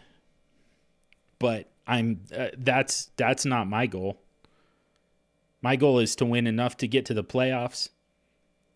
but 1.40 1.70
I'm 1.88 2.22
uh, 2.36 2.50
that's 2.58 3.12
that's 3.18 3.46
not 3.46 3.68
my 3.68 3.88
goal. 3.88 4.20
My 5.66 5.78
goal 5.78 5.98
is 5.98 6.16
to 6.18 6.28
win 6.28 6.46
enough 6.46 6.78
to 6.78 6.88
get 6.88 7.06
to 7.08 7.16
the 7.16 7.24
playoffs 7.24 7.90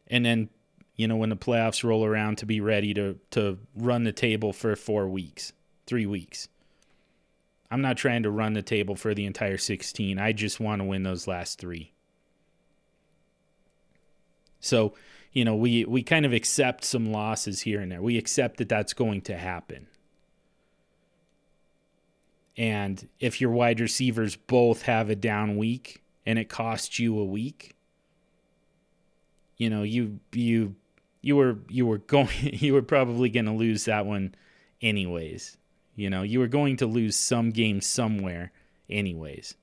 and 0.08 0.26
then 0.26 0.50
you 0.96 1.08
know 1.08 1.18
when 1.18 1.30
the 1.30 1.36
playoffs 1.36 1.84
roll 1.84 2.04
around 2.04 2.40
to 2.40 2.48
be 2.48 2.62
ready 2.62 2.96
to 2.96 3.20
to 3.30 3.60
run 3.76 4.06
the 4.06 4.12
table 4.12 4.54
for 4.54 4.76
4 4.76 5.08
weeks, 5.08 5.54
3 5.86 6.08
weeks. 6.08 6.48
I'm 7.70 7.84
not 7.84 7.98
trying 7.98 8.24
to 8.24 8.32
run 8.32 8.54
the 8.54 8.64
table 8.64 8.96
for 8.96 9.14
the 9.14 9.28
entire 9.28 9.60
16. 9.60 10.18
I 10.18 10.32
just 10.32 10.60
want 10.60 10.82
to 10.82 10.84
win 10.84 11.04
those 11.04 11.28
last 11.28 11.60
3. 11.60 11.94
So, 14.60 14.96
you 15.32 15.46
know, 15.46 15.56
we 15.56 15.86
we 15.86 16.02
kind 16.02 16.26
of 16.26 16.34
accept 16.34 16.84
some 16.84 17.12
losses 17.12 17.62
here 17.62 17.82
and 17.82 17.92
there. 17.92 18.02
We 18.02 18.18
accept 18.18 18.58
that 18.58 18.68
that's 18.68 18.94
going 18.94 19.22
to 19.30 19.38
happen. 19.38 19.86
And 22.58 23.08
if 23.20 23.40
your 23.40 23.52
wide 23.52 23.80
receivers 23.80 24.36
both 24.36 24.82
have 24.82 25.12
a 25.12 25.16
down 25.16 25.56
week 25.56 26.02
and 26.30 26.38
it 26.38 26.48
costs 26.48 27.00
you 27.00 27.18
a 27.18 27.26
week, 27.26 27.76
you 29.58 29.68
know, 29.68 29.82
you 29.82 30.20
you 30.32 30.76
you 31.24 31.36
were 31.36 31.58
you 31.68 31.88
were 31.88 31.98
going 31.98 32.30
you 32.42 32.72
were 32.72 32.84
probably 32.84 33.30
going 33.30 33.48
to 33.48 33.52
lose 33.52 33.86
that 33.86 34.06
one 34.06 34.36
anyways. 34.80 35.58
You 35.96 36.12
know, 36.12 36.22
you 36.22 36.38
were 36.38 36.48
going 36.48 36.78
to 36.78 36.86
lose 36.86 37.16
some 37.16 37.50
game 37.50 37.82
somewhere 37.82 38.52
anyways. 38.88 39.56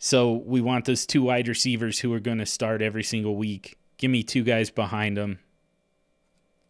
So 0.00 0.32
we 0.32 0.60
want 0.60 0.86
those 0.86 1.06
two 1.06 1.22
wide 1.22 1.46
receivers 1.46 2.00
who 2.00 2.12
are 2.12 2.18
going 2.18 2.38
to 2.38 2.46
start 2.46 2.82
every 2.82 3.04
single 3.04 3.36
week. 3.36 3.78
Give 3.98 4.10
me 4.10 4.24
two 4.24 4.42
guys 4.42 4.68
behind 4.68 5.16
them 5.16 5.38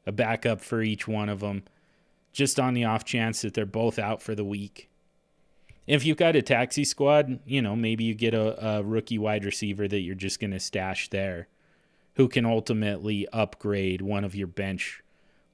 a 0.07 0.13
backup 0.13 0.61
for 0.61 0.83
each 0.83 1.09
one 1.09 1.31
of 1.31 1.41
them, 1.41 1.63
just 2.31 2.61
on 2.61 2.75
the 2.75 2.85
off 2.85 3.07
chance 3.07 3.41
that 3.41 3.55
they're 3.55 3.65
both 3.65 3.99
out 3.99 4.21
for 4.21 4.35
the 4.35 4.45
week. 4.45 4.90
If 5.87 6.05
you've 6.05 6.17
got 6.17 6.37
a 6.37 6.43
taxi 6.43 6.85
squad, 6.85 7.41
you 7.45 7.61
know, 7.61 7.75
maybe 7.75 8.05
you 8.05 8.15
get 8.15 8.35
a, 8.35 8.79
a 8.79 8.83
rookie 8.83 9.19
wide 9.19 9.45
receiver 9.45 9.89
that 9.89 10.01
you're 10.01 10.15
just 10.15 10.41
going 10.41 10.53
to 10.53 10.61
stash 10.61 11.09
there 11.09 11.49
who 12.15 12.29
can 12.29 12.45
ultimately 12.45 13.27
upgrade 13.33 14.03
one 14.03 14.25
of 14.25 14.35
your 14.35 14.47
bench 14.47 15.03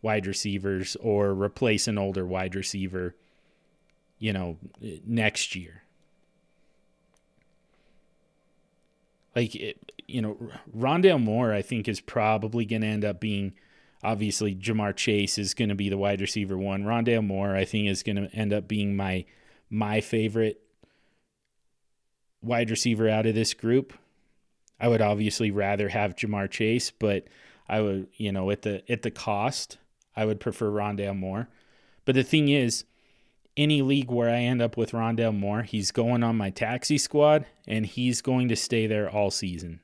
wide 0.03 0.27
receivers 0.27 0.97
or 0.97 1.33
replace 1.33 1.89
an 1.89 1.97
older 1.97 2.27
wide 2.27 2.55
receiver, 2.55 3.15
you 4.19 4.33
know, 4.33 4.59
next 5.07 5.55
year. 5.55 5.83
Like, 9.35 9.55
it, 9.55 9.93
you 10.07 10.23
know, 10.23 10.37
Rondale 10.77 11.23
Moore, 11.23 11.53
I 11.53 11.63
think, 11.63 11.89
is 11.89 12.01
probably 12.01 12.65
going 12.65 12.83
to 12.83 12.89
end 12.89 13.05
up 13.05 13.21
being– 13.21 13.53
obviously 14.07 14.55
Ja'Marr 14.55 14.95
Chase 14.95 15.37
is 15.37 15.55
going 15.55 15.69
to 15.69 15.75
be 15.75 15.89
the 15.89 15.99
wide 15.99 16.21
receiver 16.21 16.57
one. 16.57 16.85
Rondale 16.85 17.27
Moore, 17.27 17.57
I 17.57 17.65
think, 17.65 17.89
is 17.89 18.03
going 18.03 18.17
to 18.17 18.35
end 18.35 18.53
up 18.53 18.69
being 18.69 18.97
my 18.97 19.25
my 19.71 20.01
favorite 20.01 20.61
wide 22.43 22.71
receiver 22.71 23.09
out 23.09 23.27
of 23.27 23.35
this 23.35 23.55
group. 23.55 23.93
I 24.79 24.89
would 24.89 25.01
obviously 25.01 25.51
rather 25.51 25.89
have 25.89 26.17
Ja'Marr 26.17 26.51
Chase, 26.51 26.91
but 26.91 27.27
I 27.69 27.81
would, 27.81 28.09
you 28.17 28.31
know, 28.31 28.51
at 28.51 28.63
the 28.63 28.83
at 28.91 29.03
the 29.03 29.11
cost, 29.11 29.79
I 30.15 30.25
would 30.25 30.41
prefer 30.41 30.71
Rondale 30.71 31.17
Moore. 31.17 31.49
But 32.05 32.15
the 32.15 32.23
thing 32.23 32.49
is, 32.49 32.85
any 33.57 33.83
league 33.83 34.11
where 34.11 34.29
I 34.29 34.41
end 34.41 34.61
up 34.61 34.77
with 34.77 34.93
Rondale 34.93 35.37
Moore, 35.37 35.63
he's 35.63 35.91
going 35.91 36.23
on 36.23 36.37
my 36.37 36.51
taxi 36.51 36.99
squad 36.99 37.47
and 37.67 37.87
he's 37.87 38.21
going 38.21 38.49
to 38.49 38.57
stay 38.57 38.87
there 38.87 39.09
all 39.09 39.31
season. 39.31 39.81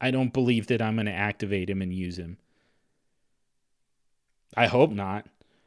I 0.00 0.10
don't 0.10 0.32
believe 0.32 0.66
that 0.66 0.82
I'm 0.82 0.96
going 0.96 1.06
to 1.06 1.12
activate 1.12 1.70
him 1.70 1.80
and 1.80 1.92
use 1.92 2.18
him. 2.18 2.36
I 4.56 4.66
hope 4.66 4.90
not. 4.90 5.26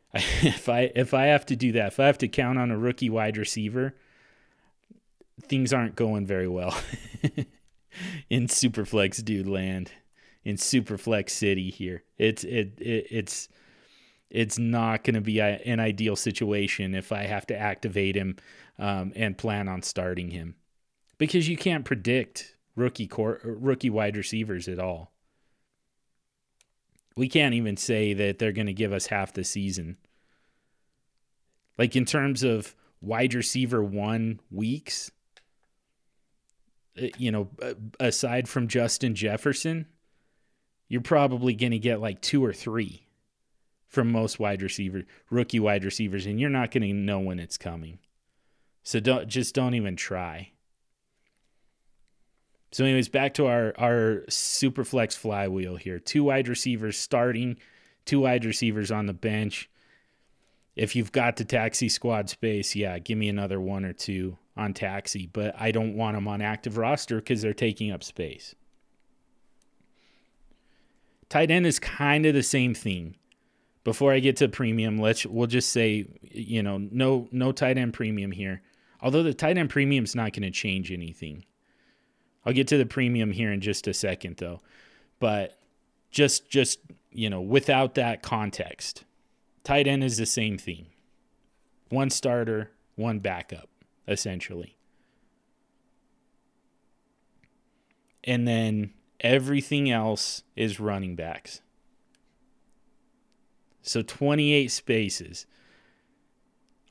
if 0.13 0.69
I 0.69 0.91
if 0.95 1.13
I 1.13 1.25
have 1.25 1.45
to 1.47 1.55
do 1.55 1.71
that, 1.73 1.87
if 1.87 1.99
I 1.99 2.05
have 2.05 2.17
to 2.19 2.27
count 2.27 2.57
on 2.57 2.71
a 2.71 2.77
rookie 2.77 3.09
wide 3.09 3.37
receiver, 3.37 3.95
things 5.41 5.73
aren't 5.73 5.95
going 5.95 6.25
very 6.25 6.47
well 6.47 6.77
in 8.29 8.47
Superflex 8.47 9.23
dude 9.23 9.47
land, 9.47 9.91
in 10.43 10.55
Superflex 10.55 11.31
City 11.31 11.69
here. 11.69 12.03
It's 12.17 12.43
it, 12.43 12.79
it 12.79 13.07
it's 13.11 13.49
it's 14.29 14.57
not 14.57 15.03
going 15.03 15.15
to 15.15 15.21
be 15.21 15.39
a, 15.39 15.61
an 15.65 15.79
ideal 15.79 16.15
situation 16.15 16.93
if 16.93 17.11
I 17.11 17.23
have 17.23 17.47
to 17.47 17.57
activate 17.57 18.15
him 18.15 18.37
um, 18.77 19.13
and 19.15 19.37
plan 19.37 19.67
on 19.67 19.81
starting 19.81 20.31
him 20.31 20.55
because 21.17 21.47
you 21.47 21.57
can't 21.57 21.85
predict 21.85 22.55
rookie 22.75 23.07
core, 23.07 23.39
rookie 23.43 23.89
wide 23.89 24.17
receivers 24.17 24.67
at 24.67 24.79
all 24.79 25.11
we 27.17 27.27
can't 27.27 27.55
even 27.55 27.75
say 27.75 28.13
that 28.13 28.37
they're 28.37 28.51
going 28.51 28.67
to 28.67 28.73
give 28.73 28.93
us 28.93 29.07
half 29.07 29.33
the 29.33 29.43
season. 29.43 29.97
Like 31.77 31.95
in 31.95 32.05
terms 32.05 32.43
of 32.43 32.75
wide 33.01 33.33
receiver 33.33 33.83
one 33.83 34.39
weeks, 34.51 35.11
uh, 37.01 37.07
you 37.17 37.31
know, 37.31 37.49
aside 37.99 38.47
from 38.47 38.67
Justin 38.67 39.15
Jefferson, 39.15 39.87
you're 40.87 41.01
probably 41.01 41.55
going 41.55 41.71
to 41.71 41.79
get 41.79 41.99
like 41.99 42.21
two 42.21 42.45
or 42.45 42.53
three 42.53 43.07
from 43.87 44.11
most 44.11 44.39
wide 44.39 44.61
receiver 44.61 45.03
rookie 45.31 45.59
wide 45.59 45.83
receivers 45.83 46.27
and 46.27 46.39
you're 46.39 46.49
not 46.49 46.71
going 46.71 46.83
to 46.83 46.93
know 46.93 47.19
when 47.19 47.39
it's 47.39 47.57
coming. 47.57 47.97
So 48.83 48.99
don't 48.99 49.27
just 49.27 49.55
don't 49.55 49.73
even 49.73 49.95
try. 49.95 50.51
So, 52.71 52.83
anyways, 52.83 53.09
back 53.09 53.33
to 53.35 53.47
our 53.47 53.73
our 53.77 54.23
super 54.29 54.83
flex 54.83 55.15
flywheel 55.15 55.77
here. 55.77 55.99
Two 55.99 56.25
wide 56.25 56.47
receivers 56.47 56.97
starting, 56.97 57.57
two 58.05 58.21
wide 58.21 58.45
receivers 58.45 58.91
on 58.91 59.05
the 59.05 59.13
bench. 59.13 59.69
If 60.75 60.95
you've 60.95 61.11
got 61.11 61.37
the 61.37 61.45
taxi 61.45 61.89
squad 61.89 62.29
space, 62.29 62.75
yeah, 62.75 62.99
give 62.99 63.17
me 63.17 63.29
another 63.29 63.59
one 63.59 63.83
or 63.83 63.93
two 63.93 64.37
on 64.55 64.73
taxi, 64.73 65.27
but 65.31 65.55
I 65.59 65.71
don't 65.71 65.95
want 65.95 66.15
them 66.15 66.27
on 66.27 66.41
active 66.41 66.77
roster 66.77 67.17
because 67.17 67.41
they're 67.41 67.53
taking 67.53 67.91
up 67.91 68.03
space. 68.03 68.53
Tight 71.29 71.51
end 71.51 71.65
is 71.65 71.79
kind 71.79 72.25
of 72.25 72.33
the 72.33 72.43
same 72.43 72.73
thing. 72.73 73.15
Before 73.83 74.13
I 74.13 74.19
get 74.19 74.35
to 74.37 74.49
premium, 74.49 74.97
let's 74.97 75.25
we'll 75.25 75.47
just 75.47 75.69
say, 75.69 76.07
you 76.21 76.61
know, 76.61 76.77
no 76.77 77.27
no 77.31 77.51
tight 77.51 77.77
end 77.77 77.93
premium 77.93 78.31
here. 78.31 78.61
Although 79.01 79.23
the 79.23 79.33
tight 79.33 79.57
end 79.57 79.69
premium 79.69 80.03
is 80.03 80.15
not 80.15 80.33
going 80.33 80.43
to 80.43 80.51
change 80.51 80.91
anything. 80.91 81.45
I'll 82.47 82.53
get 82.53 82.69
to 82.69 82.77
the 82.77 82.85
premium 82.85 83.31
here 83.31 83.51
in 83.51 83.59
just 83.59 83.87
a 83.87 83.93
second 83.93 84.37
though. 84.37 84.61
But 85.19 85.59
just 86.11 86.49
just, 86.49 86.79
you 87.11 87.29
know, 87.29 87.41
without 87.41 87.95
that 87.95 88.23
context, 88.23 89.03
tight 89.65 89.85
end 89.85 90.01
is 90.01 90.15
the 90.15 90.25
same 90.25 90.57
thing. 90.57 90.85
One 91.89 92.09
starter, 92.09 92.71
one 92.95 93.19
backup, 93.19 93.67
essentially. 94.07 94.77
And 98.23 98.47
then 98.47 98.93
everything 99.19 99.91
else 99.91 100.43
is 100.55 100.79
running 100.79 101.17
backs. 101.17 101.59
So 103.81 104.01
28 104.01 104.71
spaces 104.71 105.45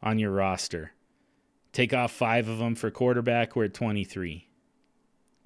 on 0.03 0.19
your 0.19 0.33
roster. 0.33 0.93
Take 1.73 1.95
off 1.95 2.13
five 2.13 2.47
of 2.47 2.59
them 2.59 2.75
for 2.75 2.91
quarterback, 2.91 3.57
we're 3.57 3.65
at 3.65 3.75
23. 3.75 4.46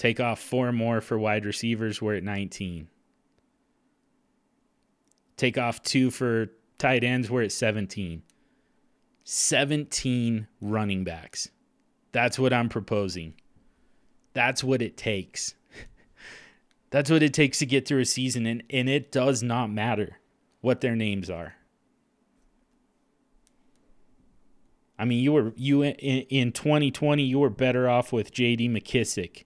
Take 0.00 0.18
off 0.18 0.40
four 0.40 0.72
more 0.72 1.02
for 1.02 1.18
wide 1.18 1.44
receivers. 1.44 2.00
We're 2.00 2.14
at 2.14 2.24
19. 2.24 2.88
Take 5.36 5.58
off 5.58 5.82
two 5.82 6.10
for 6.10 6.46
tight 6.78 7.04
ends. 7.04 7.30
We're 7.30 7.42
at 7.42 7.52
17. 7.52 8.22
17 9.24 10.46
running 10.62 11.04
backs. 11.04 11.50
That's 12.12 12.38
what 12.38 12.54
I'm 12.54 12.70
proposing. 12.70 13.34
That's 14.32 14.64
what 14.64 14.80
it 14.80 14.96
takes. 14.96 15.54
That's 16.90 17.10
what 17.10 17.22
it 17.22 17.34
takes 17.34 17.58
to 17.58 17.66
get 17.66 17.86
through 17.86 18.00
a 18.00 18.06
season, 18.06 18.46
and, 18.46 18.62
and 18.70 18.88
it 18.88 19.12
does 19.12 19.42
not 19.42 19.68
matter 19.68 20.16
what 20.62 20.80
their 20.80 20.96
names 20.96 21.28
are. 21.28 21.56
I 24.98 25.04
mean, 25.04 25.22
you 25.22 25.34
were 25.34 25.52
you 25.56 25.82
in, 25.82 25.92
in 25.92 26.52
2020, 26.52 27.22
you 27.22 27.38
were 27.38 27.50
better 27.50 27.86
off 27.86 28.14
with 28.14 28.32
J.D. 28.32 28.70
McKissic 28.70 29.44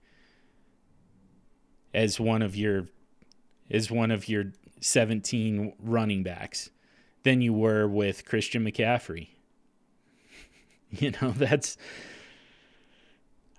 as 1.94 2.18
one 2.20 2.42
of 2.42 2.56
your 2.56 2.88
as 3.70 3.90
one 3.90 4.10
of 4.10 4.28
your 4.28 4.52
17 4.80 5.72
running 5.78 6.22
backs 6.22 6.70
than 7.22 7.40
you 7.40 7.54
were 7.54 7.88
with 7.88 8.26
Christian 8.26 8.64
McCaffrey. 8.64 9.28
You 10.90 11.10
know, 11.20 11.32
that's 11.32 11.76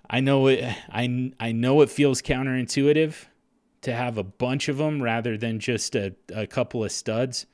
I 0.08 0.20
know 0.20 0.46
it 0.46 0.64
I 0.88 1.32
I 1.38 1.52
know 1.52 1.82
it 1.82 1.90
feels 1.90 2.22
counterintuitive 2.22 3.26
to 3.82 3.94
have 3.94 4.16
a 4.16 4.22
bunch 4.24 4.70
of 4.70 4.78
them 4.78 5.02
rather 5.02 5.36
than 5.36 5.60
just 5.60 5.94
a, 5.94 6.14
a 6.34 6.46
couple 6.46 6.82
of 6.82 6.92
studs, 6.92 7.44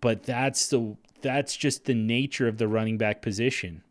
but 0.00 0.22
that's 0.22 0.68
the 0.68 0.96
that's 1.20 1.56
just 1.56 1.84
the 1.84 1.94
nature 1.94 2.48
of 2.48 2.56
the 2.56 2.68
running 2.68 2.96
back 2.96 3.20
position. 3.20 3.82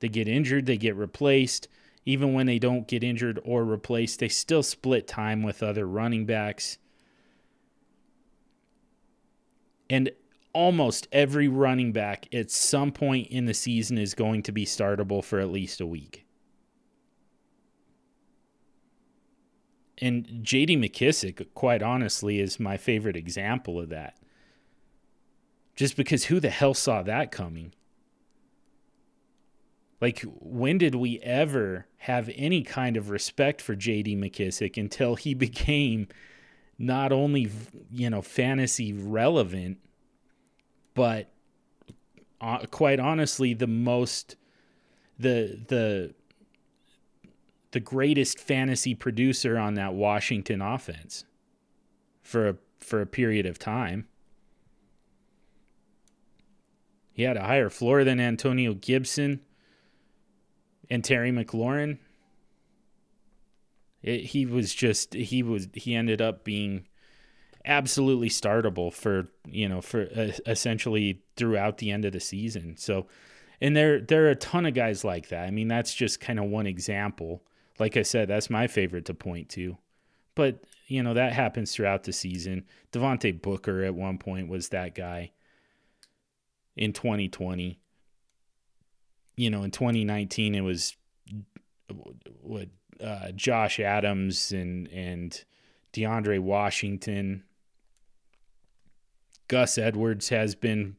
They 0.00 0.08
get 0.08 0.26
injured, 0.26 0.64
they 0.64 0.78
get 0.78 0.96
replaced. 0.96 1.68
Even 2.08 2.32
when 2.32 2.46
they 2.46 2.58
don't 2.58 2.88
get 2.88 3.04
injured 3.04 3.38
or 3.44 3.66
replaced, 3.66 4.18
they 4.18 4.28
still 4.28 4.62
split 4.62 5.06
time 5.06 5.42
with 5.42 5.62
other 5.62 5.86
running 5.86 6.24
backs. 6.24 6.78
And 9.90 10.10
almost 10.54 11.06
every 11.12 11.48
running 11.48 11.92
back 11.92 12.26
at 12.32 12.50
some 12.50 12.92
point 12.92 13.26
in 13.26 13.44
the 13.44 13.52
season 13.52 13.98
is 13.98 14.14
going 14.14 14.42
to 14.44 14.52
be 14.52 14.64
startable 14.64 15.22
for 15.22 15.38
at 15.38 15.50
least 15.50 15.82
a 15.82 15.86
week. 15.86 16.24
And 19.98 20.24
JD 20.42 20.78
McKissic, 20.78 21.48
quite 21.52 21.82
honestly, 21.82 22.40
is 22.40 22.58
my 22.58 22.78
favorite 22.78 23.16
example 23.16 23.78
of 23.78 23.90
that. 23.90 24.16
Just 25.76 25.94
because 25.94 26.24
who 26.24 26.40
the 26.40 26.48
hell 26.48 26.72
saw 26.72 27.02
that 27.02 27.30
coming? 27.30 27.74
Like, 30.00 30.22
when 30.40 30.78
did 30.78 30.94
we 30.94 31.18
ever 31.20 31.86
have 31.98 32.30
any 32.36 32.62
kind 32.62 32.96
of 32.96 33.10
respect 33.10 33.60
for 33.60 33.74
JD 33.74 34.16
McKissic 34.18 34.76
until 34.76 35.16
he 35.16 35.34
became 35.34 36.08
not 36.78 37.12
only, 37.12 37.50
you 37.90 38.08
know, 38.08 38.22
fantasy 38.22 38.92
relevant, 38.92 39.78
but 40.94 41.30
uh, 42.40 42.58
quite 42.70 43.00
honestly, 43.00 43.54
the 43.54 43.66
most 43.66 44.36
the 45.18 45.60
the 45.66 46.14
the 47.72 47.80
greatest 47.80 48.38
fantasy 48.38 48.94
producer 48.94 49.58
on 49.58 49.74
that 49.74 49.92
Washington 49.92 50.62
offense 50.62 51.24
for 52.22 52.48
a, 52.48 52.56
for 52.78 53.00
a 53.00 53.06
period 53.06 53.44
of 53.44 53.58
time. 53.58 54.06
He 57.12 57.24
had 57.24 57.36
a 57.36 57.44
higher 57.44 57.68
floor 57.68 58.04
than 58.04 58.20
Antonio 58.20 58.74
Gibson 58.74 59.40
and 60.90 61.04
Terry 61.04 61.30
McLaurin. 61.30 61.98
It, 64.02 64.26
he 64.26 64.46
was 64.46 64.74
just 64.74 65.14
he 65.14 65.42
was 65.42 65.68
he 65.74 65.94
ended 65.94 66.22
up 66.22 66.44
being 66.44 66.86
absolutely 67.64 68.28
startable 68.28 68.92
for 68.92 69.28
you 69.46 69.68
know 69.68 69.80
for 69.80 70.08
uh, 70.16 70.32
essentially 70.46 71.22
throughout 71.36 71.78
the 71.78 71.90
end 71.90 72.04
of 72.04 72.12
the 72.12 72.20
season. 72.20 72.76
So, 72.76 73.06
and 73.60 73.76
there 73.76 74.00
there 74.00 74.26
are 74.26 74.30
a 74.30 74.36
ton 74.36 74.66
of 74.66 74.74
guys 74.74 75.04
like 75.04 75.28
that. 75.28 75.46
I 75.46 75.50
mean, 75.50 75.68
that's 75.68 75.94
just 75.94 76.20
kind 76.20 76.38
of 76.38 76.46
one 76.46 76.66
example. 76.66 77.42
Like 77.78 77.96
I 77.96 78.02
said, 78.02 78.28
that's 78.28 78.50
my 78.50 78.66
favorite 78.66 79.04
to 79.06 79.14
point 79.14 79.48
to. 79.50 79.76
But 80.34 80.64
you 80.86 81.02
know 81.02 81.14
that 81.14 81.32
happens 81.32 81.74
throughout 81.74 82.04
the 82.04 82.12
season. 82.12 82.64
Devontae 82.92 83.40
Booker 83.42 83.82
at 83.82 83.94
one 83.94 84.18
point 84.18 84.48
was 84.48 84.68
that 84.70 84.94
guy. 84.94 85.32
In 86.76 86.92
2020, 86.92 87.80
you 89.38 89.50
know, 89.50 89.62
in 89.62 89.70
2019 89.70 90.54
it 90.54 90.60
was 90.60 90.96
what 92.42 92.68
uh, 93.02 93.30
Josh 93.32 93.78
Adams 93.80 94.52
and 94.52 94.88
and 94.88 95.44
DeAndre 95.92 96.40
Washington 96.40 97.44
Gus 99.46 99.78
Edwards 99.78 100.28
has 100.28 100.54
been 100.54 100.96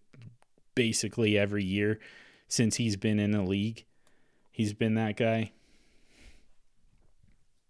basically 0.74 1.38
every 1.38 1.64
year 1.64 2.00
since 2.48 2.78
he's 2.78 2.96
been 2.96 3.20
in 3.20 3.32
the 3.32 3.44
league. 3.44 3.86
He's 4.52 4.74
been 4.74 4.96
that 4.96 5.18
guy. 5.18 5.52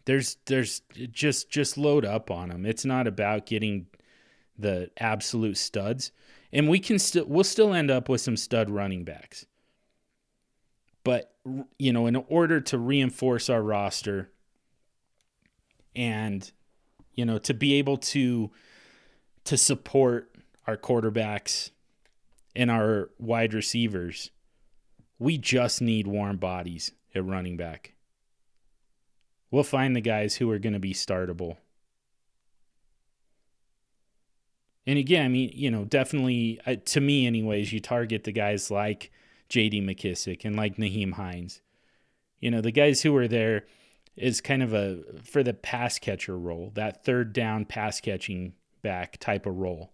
There's 0.06 0.38
there's 0.46 0.82
just 1.12 1.50
just 1.50 1.78
load 1.78 2.06
up 2.06 2.32
on 2.32 2.50
him. 2.50 2.66
It's 2.66 2.86
not 2.86 3.08
about 3.08 3.46
getting 3.46 3.88
the 4.58 4.90
absolute 4.98 5.58
studs. 5.58 6.12
And 6.52 6.68
we 6.68 6.80
can 6.80 6.98
still 6.98 7.26
we'll 7.28 7.44
still 7.44 7.74
end 7.74 7.92
up 7.92 8.10
with 8.10 8.22
some 8.22 8.38
stud 8.38 8.70
running 8.70 9.04
backs. 9.04 9.46
But 11.10 11.34
you 11.80 11.92
know, 11.92 12.06
in 12.06 12.16
order 12.16 12.62
to 12.62 12.78
reinforce 12.78 13.50
our 13.50 13.64
roster 13.64 14.30
and 15.96 16.52
you 17.16 17.26
know, 17.26 17.40
to 17.40 17.54
be 17.56 17.74
able 17.80 17.98
to 17.98 18.52
to 19.46 19.58
support 19.58 20.36
our 20.68 20.78
quarterbacks, 20.78 21.72
and 22.56 22.70
our 22.70 23.10
wide 23.18 23.56
receivers, 23.56 24.30
we 25.18 25.40
just 25.40 25.82
need 25.82 26.06
warm 26.06 26.38
bodies 26.38 26.92
at 27.16 27.26
running 27.26 27.58
back. 27.58 27.94
We'll 29.50 29.64
find 29.64 29.96
the 29.96 30.02
guys 30.02 30.36
who 30.36 30.52
are 30.52 30.60
going 30.60 30.74
to 30.74 30.80
be 30.80 30.94
startable. 30.94 31.58
And 34.86 35.00
again, 35.00 35.26
I 35.26 35.28
mean, 35.30 35.50
you 35.56 35.72
know, 35.72 35.86
definitely 35.86 36.60
uh, 36.68 36.76
to 36.86 37.02
me, 37.02 37.26
anyways, 37.26 37.74
you 37.74 37.80
target 37.80 38.26
the 38.26 38.32
guys 38.32 38.70
like 38.70 39.12
J.D. 39.50 39.82
McKissic 39.82 40.46
and 40.46 40.56
like 40.56 40.78
Nyheim 40.78 41.14
Hines. 41.14 41.62
You 42.40 42.52
know, 42.52 42.62
the 42.62 42.72
guys 42.72 43.02
who 43.02 43.16
are 43.18 43.28
there 43.28 43.66
is 44.16 44.42
kind 44.42 44.64
of 44.64 44.74
a 44.74 45.02
for 45.24 45.44
the 45.44 45.54
pass 45.54 46.00
catcher 46.00 46.38
role, 46.38 46.72
that 46.76 47.04
third 47.04 47.34
down 47.34 47.66
pass 47.66 48.00
catching 48.00 48.54
back 48.82 49.18
type 49.18 49.46
of 49.46 49.58
role. 49.58 49.92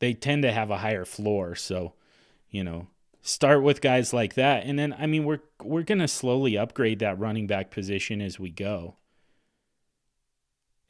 they 0.00 0.14
tend 0.14 0.42
to 0.42 0.52
have 0.52 0.70
a 0.70 0.78
higher 0.78 1.04
floor. 1.04 1.54
So, 1.54 1.92
you 2.50 2.64
know, 2.64 2.88
start 3.22 3.62
with 3.62 3.80
guys 3.80 4.12
like 4.12 4.34
that. 4.34 4.64
And 4.64 4.78
then 4.78 4.94
I 4.98 5.06
mean 5.06 5.24
we're 5.24 5.40
we're 5.62 5.84
gonna 5.84 6.08
slowly 6.08 6.58
upgrade 6.58 6.98
that 6.98 7.18
running 7.18 7.46
back 7.46 7.70
position 7.70 8.20
as 8.20 8.40
we 8.40 8.50
go. 8.50 8.96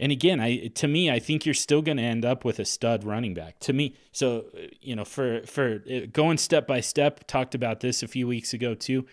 And 0.00 0.10
again, 0.10 0.40
I 0.40 0.68
to 0.68 0.88
me, 0.88 1.10
I 1.10 1.18
think 1.18 1.44
you're 1.44 1.54
still 1.54 1.82
going 1.82 1.98
to 1.98 2.02
end 2.02 2.24
up 2.24 2.42
with 2.42 2.58
a 2.58 2.64
stud 2.64 3.04
running 3.04 3.34
back. 3.34 3.58
To 3.60 3.74
me, 3.74 3.94
so 4.12 4.46
you 4.80 4.96
know, 4.96 5.04
for 5.04 5.42
for 5.46 5.82
uh, 5.88 6.06
going 6.10 6.38
step 6.38 6.66
by 6.66 6.80
step, 6.80 7.26
talked 7.26 7.54
about 7.54 7.80
this 7.80 8.02
a 8.02 8.08
few 8.08 8.26
weeks 8.26 8.54
ago 8.54 8.74
too. 8.74 9.06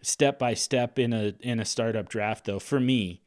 Step 0.00 0.38
by 0.38 0.54
step 0.54 0.98
in 0.98 1.12
a 1.12 1.34
in 1.40 1.60
a 1.60 1.66
startup 1.66 2.08
draft, 2.08 2.46
though, 2.46 2.58
for 2.58 2.80
me, 2.80 3.20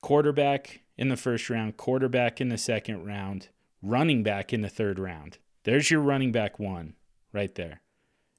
quarterback 0.00 0.80
in 0.98 1.08
the 1.08 1.16
first 1.16 1.48
round, 1.48 1.76
quarterback 1.76 2.40
in 2.40 2.48
the 2.48 2.58
second 2.58 3.06
round, 3.06 3.48
running 3.80 4.24
back 4.24 4.52
in 4.52 4.60
the 4.60 4.68
third 4.68 4.98
round. 4.98 5.38
There's 5.62 5.90
your 5.90 6.00
running 6.00 6.32
back 6.32 6.58
one 6.58 6.94
right 7.32 7.54
there. 7.54 7.80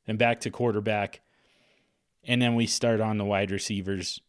And 0.05 0.19
back 0.19 0.41
to 0.41 0.49
quarterback. 0.49 1.21
And 2.25 2.41
then 2.41 2.55
we 2.55 2.67
start 2.67 2.99
on 2.99 3.17
the 3.17 3.25
wide 3.25 3.51
receivers. 3.51 4.19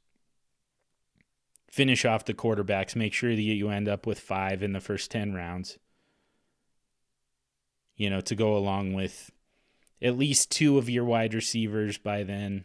Finish 1.74 2.04
off 2.04 2.24
the 2.24 2.34
quarterbacks. 2.34 2.94
Make 2.94 3.12
sure 3.12 3.34
that 3.34 3.42
you 3.42 3.68
end 3.68 3.88
up 3.88 4.06
with 4.06 4.20
five 4.20 4.62
in 4.62 4.74
the 4.74 4.80
first 4.80 5.10
10 5.10 5.34
rounds. 5.34 5.76
You 7.96 8.08
know, 8.08 8.20
to 8.20 8.36
go 8.36 8.56
along 8.56 8.92
with 8.92 9.32
at 10.00 10.16
least 10.16 10.52
two 10.52 10.78
of 10.78 10.88
your 10.88 11.04
wide 11.04 11.34
receivers 11.34 11.98
by 11.98 12.22
then. 12.22 12.62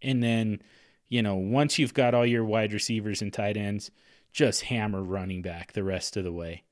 And 0.00 0.22
then, 0.22 0.62
you 1.08 1.20
know, 1.20 1.34
once 1.34 1.80
you've 1.80 1.94
got 1.94 2.14
all 2.14 2.24
your 2.24 2.44
wide 2.44 2.72
receivers 2.72 3.20
and 3.20 3.32
tight 3.32 3.56
ends, 3.56 3.90
just 4.30 4.62
hammer 4.62 5.02
running 5.02 5.42
back 5.42 5.72
the 5.72 5.82
rest 5.82 6.16
of 6.16 6.22
the 6.22 6.30
way. 6.30 6.62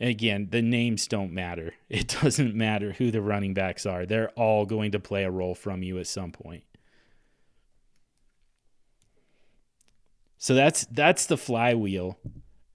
Again, 0.00 0.48
the 0.50 0.60
names 0.60 1.06
don't 1.06 1.30
matter. 1.30 1.74
It 1.88 2.08
doesn't 2.20 2.52
matter 2.52 2.94
who 2.94 3.12
the 3.12 3.22
running 3.22 3.54
backs 3.54 3.86
are. 3.86 4.04
They're 4.04 4.30
all 4.30 4.66
going 4.66 4.90
to 4.90 4.98
play 4.98 5.22
a 5.22 5.30
role 5.30 5.54
from 5.54 5.84
you 5.84 6.00
at 6.00 6.08
some 6.08 6.32
point. 6.32 6.64
So 10.38 10.54
that's 10.54 10.86
that's 10.86 11.26
the 11.26 11.36
flywheel. 11.36 12.18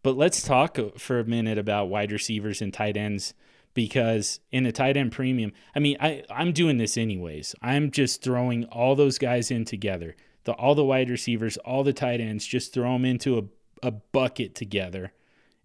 But 0.04 0.18
let's 0.18 0.42
talk 0.42 0.80
for 0.98 1.20
a 1.20 1.26
minute 1.26 1.58
about 1.58 1.90
wide 1.90 2.12
receivers 2.12 2.62
and 2.62 2.74
tight 2.74 2.98
ends 2.98 3.34
because 3.74 4.40
in 4.52 4.66
a 4.66 4.72
tight 4.72 4.98
end 4.98 5.12
premium, 5.12 5.54
I 5.76 5.80
mean, 5.80 5.98
I 6.00 6.24
I'm 6.30 6.54
doing 6.54 6.78
this 6.78 6.98
anyways. 6.98 7.56
I'm 7.62 7.92
just 7.92 8.24
throwing 8.24 8.66
all 8.66 8.96
those 8.96 9.18
guys 9.18 9.52
in 9.52 9.66
together. 9.66 10.16
The 10.44 10.54
all 10.54 10.76
the 10.76 10.84
wide 10.84 11.10
receivers, 11.10 11.58
all 11.58 11.84
the 11.84 11.94
tight 11.94 12.20
ends, 12.20 12.46
just 12.46 12.74
throw 12.74 12.94
them 12.94 13.06
into 13.06 13.38
a 13.38 13.44
a 13.84 13.92
bucket 13.92 14.56
together 14.56 15.12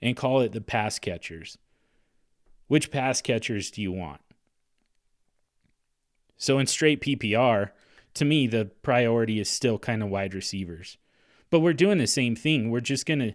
and 0.00 0.16
call 0.16 0.40
it 0.40 0.52
the 0.52 0.60
pass 0.60 0.98
catchers. 0.98 1.58
Which 2.66 2.90
pass 2.90 3.22
catchers 3.22 3.70
do 3.70 3.82
you 3.82 3.92
want? 3.92 4.20
So 6.36 6.58
in 6.58 6.66
straight 6.66 7.00
PPR, 7.00 7.70
to 8.14 8.24
me, 8.24 8.46
the 8.46 8.66
priority 8.82 9.40
is 9.40 9.48
still 9.48 9.78
kind 9.78 10.02
of 10.02 10.10
wide 10.10 10.34
receivers. 10.34 10.98
But 11.50 11.60
we're 11.60 11.72
doing 11.72 11.98
the 11.98 12.06
same 12.06 12.36
thing. 12.36 12.70
We're 12.70 12.80
just 12.80 13.06
gonna 13.06 13.34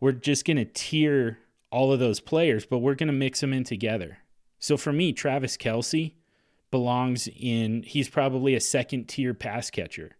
we're 0.00 0.12
just 0.12 0.44
gonna 0.44 0.64
tier 0.64 1.38
all 1.70 1.92
of 1.92 1.98
those 1.98 2.20
players, 2.20 2.64
but 2.66 2.78
we're 2.78 2.94
gonna 2.94 3.12
mix 3.12 3.40
them 3.40 3.52
in 3.52 3.64
together. 3.64 4.18
So 4.58 4.76
for 4.76 4.92
me, 4.92 5.12
Travis 5.12 5.56
Kelce 5.56 6.14
belongs 6.70 7.28
in 7.28 7.82
he's 7.82 8.08
probably 8.08 8.54
a 8.54 8.60
second 8.60 9.08
tier 9.08 9.34
pass 9.34 9.70
catcher 9.70 10.16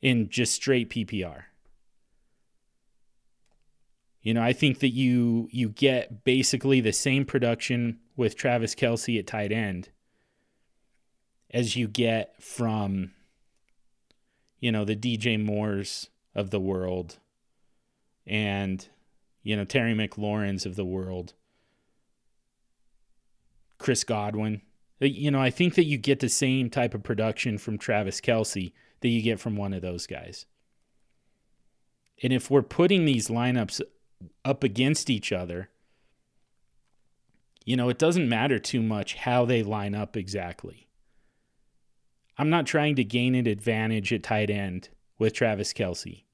in 0.00 0.28
just 0.28 0.54
straight 0.54 0.90
PPR. 0.90 1.44
You 4.20 4.34
know, 4.34 4.42
I 4.42 4.52
think 4.52 4.80
that 4.80 4.90
you 4.90 5.48
you 5.50 5.68
get 5.68 6.24
basically 6.24 6.80
the 6.80 6.92
same 6.92 7.24
production 7.24 7.98
with 8.16 8.36
Travis 8.36 8.74
Kelce 8.74 9.18
at 9.18 9.26
tight 9.26 9.50
end 9.50 9.88
as 11.50 11.76
you 11.76 11.88
get 11.88 12.40
from 12.42 13.12
you 14.62 14.72
know 14.72 14.86
the 14.86 14.96
DJ 14.96 15.38
Moores 15.42 16.08
of 16.34 16.48
the 16.50 16.60
world 16.60 17.18
and 18.26 18.88
you 19.42 19.54
know 19.54 19.64
Terry 19.66 19.92
McLaurin's 19.92 20.64
of 20.64 20.76
the 20.76 20.84
world 20.86 21.34
Chris 23.76 24.04
Godwin. 24.04 24.62
Uh, 25.02 25.06
you 25.06 25.30
know 25.30 25.42
I 25.42 25.50
think 25.50 25.74
that 25.74 25.84
you 25.84 25.98
get 25.98 26.20
the 26.20 26.28
same 26.30 26.70
type 26.70 26.94
of 26.94 27.02
production 27.02 27.58
from 27.58 27.76
Travis 27.76 28.20
Kelce 28.22 28.72
that 29.00 29.08
you 29.08 29.20
get 29.20 29.40
from 29.40 29.56
one 29.56 29.74
of 29.74 29.82
those 29.82 30.06
guys. 30.06 30.46
And 32.22 32.32
if 32.32 32.48
we're 32.48 32.62
putting 32.62 33.04
these 33.04 33.26
lineups 33.26 33.80
up 34.44 34.62
against 34.62 35.10
each 35.10 35.32
other 35.32 35.70
you 37.64 37.76
know 37.76 37.88
it 37.88 37.98
doesn't 37.98 38.28
matter 38.28 38.60
too 38.60 38.82
much 38.82 39.14
how 39.14 39.44
they 39.44 39.64
line 39.64 39.94
up 39.94 40.16
exactly 40.16 40.86
I'm 42.38 42.50
not 42.50 42.66
trying 42.66 42.96
to 42.96 43.04
gain 43.04 43.34
an 43.34 43.46
advantage 43.46 44.12
at 44.12 44.22
tight 44.22 44.50
end 44.50 44.88
with 45.18 45.34
Travis 45.34 45.72
Kelce. 45.72 46.24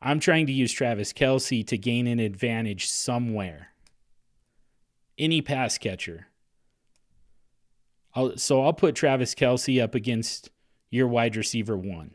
I'm 0.00 0.20
trying 0.20 0.46
to 0.46 0.52
use 0.52 0.72
Travis 0.72 1.12
Kelce 1.12 1.66
to 1.66 1.78
gain 1.78 2.06
an 2.06 2.20
advantage 2.20 2.88
somewhere. 2.88 3.68
Any 5.18 5.40
pass 5.40 5.78
catcher. 5.78 6.28
I'll, 8.14 8.36
so 8.36 8.62
I'll 8.62 8.72
put 8.72 8.94
Travis 8.94 9.34
Kelce 9.34 9.82
up 9.82 9.94
against 9.94 10.50
your 10.90 11.08
wide 11.08 11.36
receiver 11.36 11.76
one. 11.76 12.14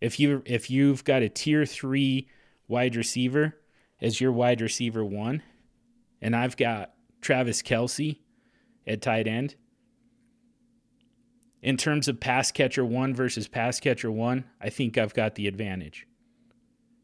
If 0.00 0.18
you 0.18 0.42
if 0.46 0.70
you've 0.70 1.04
got 1.04 1.22
a 1.22 1.28
tier 1.28 1.66
three 1.66 2.28
wide 2.68 2.96
receiver 2.96 3.56
as 4.00 4.20
your 4.20 4.32
wide 4.32 4.60
receiver 4.60 5.04
one, 5.04 5.42
and 6.22 6.34
I've 6.34 6.56
got 6.56 6.94
Travis 7.20 7.60
Kelsey 7.62 8.22
at 8.86 9.02
tight 9.02 9.26
end, 9.26 9.56
in 11.62 11.76
terms 11.76 12.08
of 12.08 12.20
pass 12.20 12.50
catcher 12.50 12.84
one 12.84 13.14
versus 13.14 13.48
pass 13.48 13.80
catcher 13.80 14.10
one, 14.10 14.44
I 14.60 14.70
think 14.70 14.96
I've 14.96 15.14
got 15.14 15.34
the 15.34 15.46
advantage. 15.46 16.06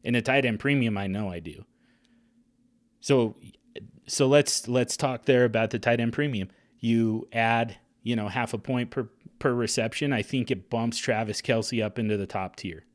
In 0.03 0.15
a 0.15 0.21
tight 0.21 0.45
end 0.45 0.59
premium, 0.59 0.97
I 0.97 1.07
know 1.07 1.29
I 1.31 1.39
do. 1.39 1.65
So 2.99 3.35
so 4.07 4.27
let's 4.27 4.67
let's 4.67 4.97
talk 4.97 5.25
there 5.25 5.45
about 5.45 5.69
the 5.69 5.79
tight 5.79 5.99
end 5.99 6.13
premium. 6.13 6.49
You 6.79 7.27
add, 7.31 7.77
you 8.03 8.15
know, 8.15 8.27
half 8.27 8.53
a 8.53 8.57
point 8.57 8.89
per 8.89 9.09
per 9.39 9.53
reception. 9.53 10.13
I 10.13 10.21
think 10.23 10.49
it 10.49 10.69
bumps 10.69 10.97
Travis 10.97 11.41
Kelce 11.41 11.83
up 11.83 11.99
into 11.99 12.17
the 12.17 12.27
top 12.27 12.55
tier. 12.55 12.85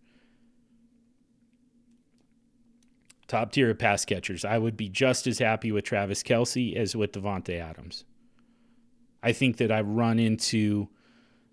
Top 3.28 3.52
tier 3.52 3.70
of 3.70 3.78
pass 3.78 4.04
catchers. 4.04 4.44
I 4.44 4.58
would 4.58 4.76
be 4.76 4.88
just 4.88 5.26
as 5.26 5.38
happy 5.38 5.72
with 5.72 5.84
Travis 5.84 6.22
Kelce 6.22 6.76
as 6.76 6.96
with 6.96 7.12
Davante 7.12 7.58
Adams. 7.60 8.04
I 9.22 9.32
think 9.32 9.58
that 9.58 9.70
I 9.70 9.80
run 9.80 10.18
into 10.18 10.88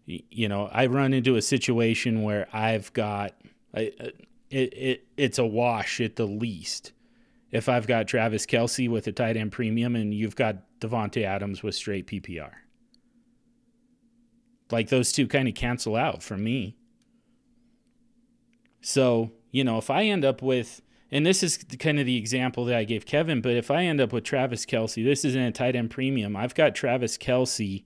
you 0.10 0.49
know, 0.49 0.70
I 0.72 0.88
run 0.88 1.14
into 1.14 1.36
a 1.36 1.41
situation 1.41 2.24
where 2.24 2.47
I've 2.51 2.91
got 2.93 3.34
I, 3.74 3.91
uh, 3.99 4.07
it, 4.49 4.74
it 4.74 5.07
it's 5.18 5.38
a 5.38 5.45
wash 5.45 6.01
at 6.01 6.16
the 6.16 6.26
least. 6.26 6.93
If 7.51 7.70
I've 7.70 7.88
got 7.88 8.07
Travis 8.07 8.45
Kelce 8.45 8.89
with 8.89 9.07
a 9.07 9.12
tight 9.12 9.38
end 9.38 9.51
premium 9.51 9.95
and 9.95 10.14
you've 10.14 10.36
got 10.36 10.57
Davante 10.80 11.24
Adams 11.24 11.64
with 11.64 11.76
straight 11.76 12.07
PPR, 12.07 12.51
like 14.72 14.89
those 14.89 15.12
two 15.12 15.28
kind 15.28 15.47
of 15.47 15.55
cancel 15.55 15.95
out 15.95 16.24
for 16.24 16.38
me. 16.38 16.76
So 18.82 19.32
you 19.51 19.64
know, 19.64 19.78
if 19.78 19.89
I 19.89 20.05
end 20.05 20.26
up 20.26 20.41
with 20.41 20.82
and 21.12 21.26
this 21.26 21.43
is 21.43 21.57
kind 21.80 21.99
of 21.99 22.05
the 22.05 22.18
example 22.18 22.66
that 22.66 22.76
I 22.76 22.84
gave 22.84 23.05
Kevin, 23.05 23.41
but 23.41 23.53
if 23.53 23.70
I 23.70 23.84
end 23.84 24.01
up 24.01 24.14
with 24.14 24.24
Travis 24.24 24.66
Kelce, 24.66 25.03
this 25.03 25.26
isn't 25.26 25.41
a 25.41 25.51
tight 25.51 25.76
end 25.76 25.91
premium. 25.91 26.36
I've 26.36 26.55
got 26.55 26.76
Travis 26.76 27.18
Kelce 27.18 27.84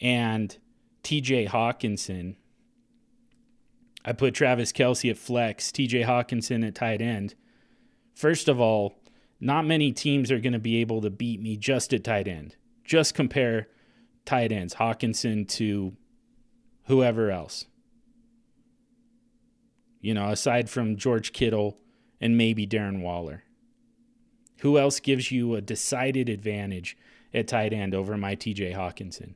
and 0.00 0.56
TJ 1.02 1.48
Hockenson. 1.48 2.36
I 4.04 4.12
put 4.12 4.34
Travis 4.34 4.72
Kelce 4.72 5.10
at 5.10 5.18
flex, 5.18 5.70
TJ 5.70 6.06
Hockenson 6.06 6.66
at 6.66 6.74
tight 6.74 7.02
end. 7.02 7.34
First 8.14 8.48
of 8.48 8.60
all, 8.60 9.00
not 9.40 9.66
many 9.66 9.92
teams 9.92 10.30
are 10.30 10.38
going 10.38 10.52
to 10.52 10.58
be 10.58 10.76
able 10.80 11.00
to 11.00 11.10
beat 11.10 11.40
me 11.40 11.56
just 11.56 11.92
at 11.92 12.04
tight 12.04 12.28
end. 12.28 12.56
Just 12.84 13.14
compare 13.14 13.68
tight 14.24 14.52
ends, 14.52 14.74
Hockenson 14.74 15.48
to 15.48 15.96
whoever 16.84 17.30
else. 17.30 17.66
You 20.00 20.14
know, 20.14 20.30
aside 20.30 20.68
from 20.68 20.96
George 20.96 21.32
Kittle 21.32 21.78
and 22.20 22.36
maybe 22.36 22.66
Darren 22.66 23.00
Waller. 23.02 23.44
Who 24.60 24.78
else 24.78 25.00
gives 25.00 25.32
you 25.32 25.54
a 25.54 25.60
decided 25.60 26.28
advantage 26.28 26.96
at 27.32 27.48
tight 27.48 27.72
end 27.72 27.94
over 27.94 28.16
my 28.16 28.36
TJ 28.36 28.74
Hockenson? 28.74 29.34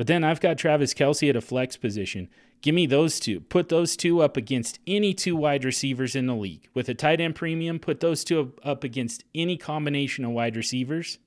But 0.00 0.06
then 0.06 0.24
I've 0.24 0.40
got 0.40 0.56
Travis 0.56 0.94
Kelce 0.94 1.28
at 1.28 1.36
a 1.36 1.42
flex 1.42 1.76
position. 1.76 2.30
Give 2.62 2.74
me 2.74 2.86
those 2.86 3.20
two. 3.20 3.38
Put 3.38 3.68
those 3.68 3.98
two 3.98 4.22
up 4.22 4.34
against 4.34 4.78
any 4.86 5.12
two 5.12 5.36
wide 5.36 5.62
receivers 5.62 6.16
in 6.16 6.24
the 6.24 6.34
league. 6.34 6.70
With 6.72 6.88
a 6.88 6.94
tight 6.94 7.20
end 7.20 7.34
premium, 7.34 7.78
put 7.78 8.00
those 8.00 8.24
two 8.24 8.54
up 8.64 8.82
against 8.82 9.24
any 9.34 9.58
combination 9.58 10.24
of 10.24 10.30
wide 10.30 10.56
receivers. 10.56 11.18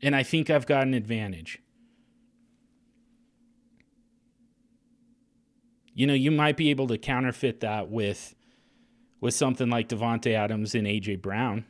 And 0.00 0.16
I 0.16 0.22
think 0.22 0.48
I've 0.48 0.64
got 0.64 0.86
an 0.86 0.94
advantage. 0.94 1.58
You 5.92 6.06
know, 6.06 6.14
you 6.14 6.30
might 6.30 6.56
be 6.56 6.70
able 6.70 6.86
to 6.86 6.96
counterfeit 6.96 7.60
that 7.60 7.90
with 7.90 8.34
with 9.20 9.34
something 9.34 9.68
like 9.68 9.90
Davante 9.90 10.32
Adams 10.32 10.74
and 10.74 10.86
AJ 10.86 11.20
Brown. 11.20 11.66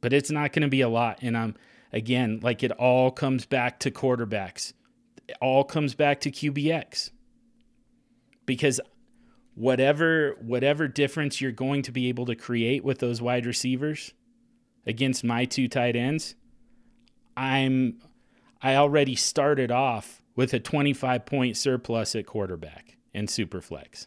But 0.00 0.12
it's 0.12 0.30
not 0.30 0.52
going 0.52 0.62
to 0.62 0.68
be 0.68 0.80
a 0.80 0.88
lot 0.88 1.18
and 1.22 1.36
I'm 1.36 1.56
again, 1.92 2.40
like 2.42 2.62
it 2.62 2.72
all 2.72 3.10
comes 3.10 3.46
back 3.46 3.78
to 3.80 3.90
quarterbacks. 3.90 4.72
It 5.28 5.36
all 5.40 5.64
comes 5.64 5.94
back 5.94 6.20
to 6.20 6.30
QBX. 6.30 7.10
Because 8.46 8.80
whatever 9.54 10.36
whatever 10.40 10.88
difference 10.88 11.40
you're 11.40 11.52
going 11.52 11.82
to 11.82 11.92
be 11.92 12.08
able 12.08 12.26
to 12.26 12.34
create 12.34 12.84
with 12.84 12.98
those 12.98 13.20
wide 13.20 13.46
receivers 13.46 14.14
against 14.86 15.22
my 15.22 15.44
two 15.44 15.68
tight 15.68 15.96
ends, 15.96 16.34
I'm 17.36 18.00
I 18.62 18.76
already 18.76 19.14
started 19.14 19.70
off 19.70 20.22
with 20.36 20.52
a 20.54 20.60
25 20.60 21.26
point 21.26 21.56
surplus 21.56 22.14
at 22.14 22.26
quarterback 22.26 22.96
and 23.14 23.28
superflex. 23.28 24.06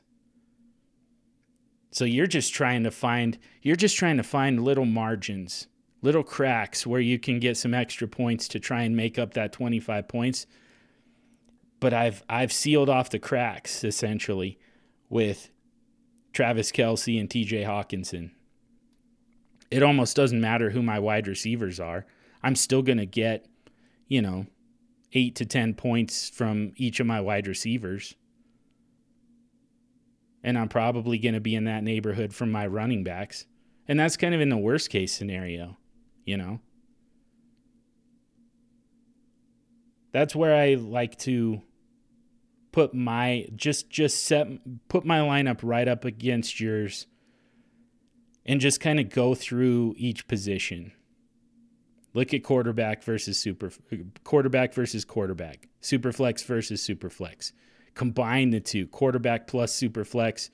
So 1.91 2.05
you're 2.05 2.27
just 2.27 2.53
trying 2.53 2.83
to 2.83 2.91
find 2.91 3.37
you're 3.61 3.75
just 3.75 3.95
trying 3.95 4.17
to 4.17 4.23
find 4.23 4.63
little 4.63 4.85
margins 4.85 5.67
little 6.03 6.23
cracks 6.23 6.85
where 6.85 6.99
you 6.99 7.17
can 7.17 7.39
get 7.39 7.57
some 7.57 7.73
extra 7.73 8.07
points 8.07 8.47
to 8.49 8.59
try 8.59 8.83
and 8.83 8.95
make 8.95 9.17
up 9.17 9.33
that 9.33 9.53
25 9.53 10.07
points. 10.07 10.45
But 11.79 11.93
I've 11.93 12.23
I've 12.29 12.53
sealed 12.53 12.89
off 12.89 13.09
the 13.09 13.19
cracks 13.19 13.83
essentially 13.83 14.59
with 15.09 15.49
Travis 16.33 16.71
Kelce 16.71 17.19
and 17.19 17.29
TJ 17.29 17.65
Hockenson. 17.65 18.31
It 19.71 19.81
almost 19.81 20.15
doesn't 20.15 20.39
matter 20.39 20.69
who 20.69 20.83
my 20.83 20.99
wide 20.99 21.27
receivers 21.27 21.79
are. 21.79 22.05
I'm 22.43 22.55
still 22.55 22.81
going 22.81 22.97
to 22.99 23.05
get, 23.05 23.47
you 24.07 24.21
know, 24.21 24.45
8 25.13 25.35
to 25.35 25.45
10 25.45 25.73
points 25.73 26.29
from 26.29 26.73
each 26.75 26.99
of 26.99 27.07
my 27.07 27.21
wide 27.21 27.47
receivers. 27.47 28.15
And 30.43 30.57
I'm 30.57 30.69
probably 30.69 31.17
going 31.17 31.33
to 31.33 31.39
be 31.39 31.55
in 31.55 31.63
that 31.63 31.83
neighborhood 31.83 32.33
from 32.33 32.51
my 32.51 32.67
running 32.67 33.03
backs. 33.03 33.45
And 33.87 33.99
that's 33.99 34.17
kind 34.17 34.35
of 34.35 34.41
in 34.41 34.49
the 34.49 34.57
worst 34.57 34.89
case 34.89 35.13
scenario 35.13 35.77
you 36.25 36.37
know? 36.37 36.59
That's 40.11 40.35
where 40.35 40.55
I 40.55 40.75
like 40.75 41.17
to 41.19 41.61
put 42.71 42.93
my 42.93 43.47
just 43.55 43.89
just 43.89 44.25
set 44.25 44.47
put 44.87 45.05
my 45.05 45.19
lineup 45.19 45.59
right 45.63 45.87
up 45.87 46.05
against 46.05 46.59
yours 46.59 47.07
and 48.45 48.59
just 48.59 48.79
kind 48.79 48.99
of 48.99 49.09
go 49.09 49.33
through 49.33 49.95
each 49.97 50.27
position. 50.27 50.91
Look 52.13 52.33
at 52.33 52.43
quarterback 52.43 53.03
versus 53.03 53.39
super 53.39 53.71
quarterback 54.23 54.73
versus 54.73 55.03
quarterback, 55.03 55.67
super 55.81 56.11
flex 56.11 56.43
versus 56.43 56.81
super 56.81 57.09
flex. 57.09 57.53
Combine 57.95 58.51
the 58.51 58.59
two, 58.59 58.87
quarterback 58.87 59.47
plus 59.47 59.73
super 59.73 60.03
flex 60.03 60.49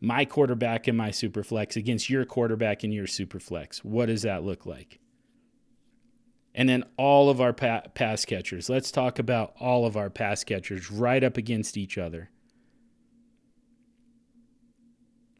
my 0.00 0.24
quarterback 0.24 0.88
and 0.88 0.96
my 0.96 1.10
super 1.10 1.42
flex 1.42 1.76
against 1.76 2.08
your 2.08 2.24
quarterback 2.24 2.84
and 2.84 2.92
your 2.92 3.06
super 3.06 3.38
flex. 3.38 3.84
What 3.84 4.06
does 4.06 4.22
that 4.22 4.44
look 4.44 4.66
like? 4.66 4.98
And 6.54 6.68
then 6.68 6.84
all 6.96 7.30
of 7.30 7.40
our 7.40 7.52
pa- 7.52 7.84
pass 7.94 8.24
catchers. 8.24 8.68
Let's 8.68 8.90
talk 8.90 9.18
about 9.18 9.54
all 9.60 9.86
of 9.86 9.96
our 9.96 10.10
pass 10.10 10.42
catchers 10.42 10.90
right 10.90 11.22
up 11.22 11.36
against 11.36 11.76
each 11.76 11.96
other. 11.98 12.30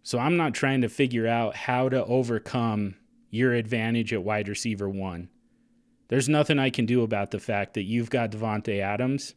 So 0.02 0.18
I'm 0.18 0.36
not 0.36 0.54
trying 0.54 0.82
to 0.82 0.88
figure 0.88 1.26
out 1.26 1.54
how 1.56 1.88
to 1.88 2.04
overcome 2.04 2.96
your 3.30 3.52
advantage 3.52 4.12
at 4.12 4.22
wide 4.22 4.48
receiver 4.48 4.88
one. 4.88 5.28
There's 6.08 6.28
nothing 6.28 6.58
I 6.58 6.70
can 6.70 6.86
do 6.86 7.02
about 7.02 7.30
the 7.30 7.38
fact 7.38 7.74
that 7.74 7.84
you've 7.84 8.10
got 8.10 8.32
Davante 8.32 8.80
Adams 8.80 9.34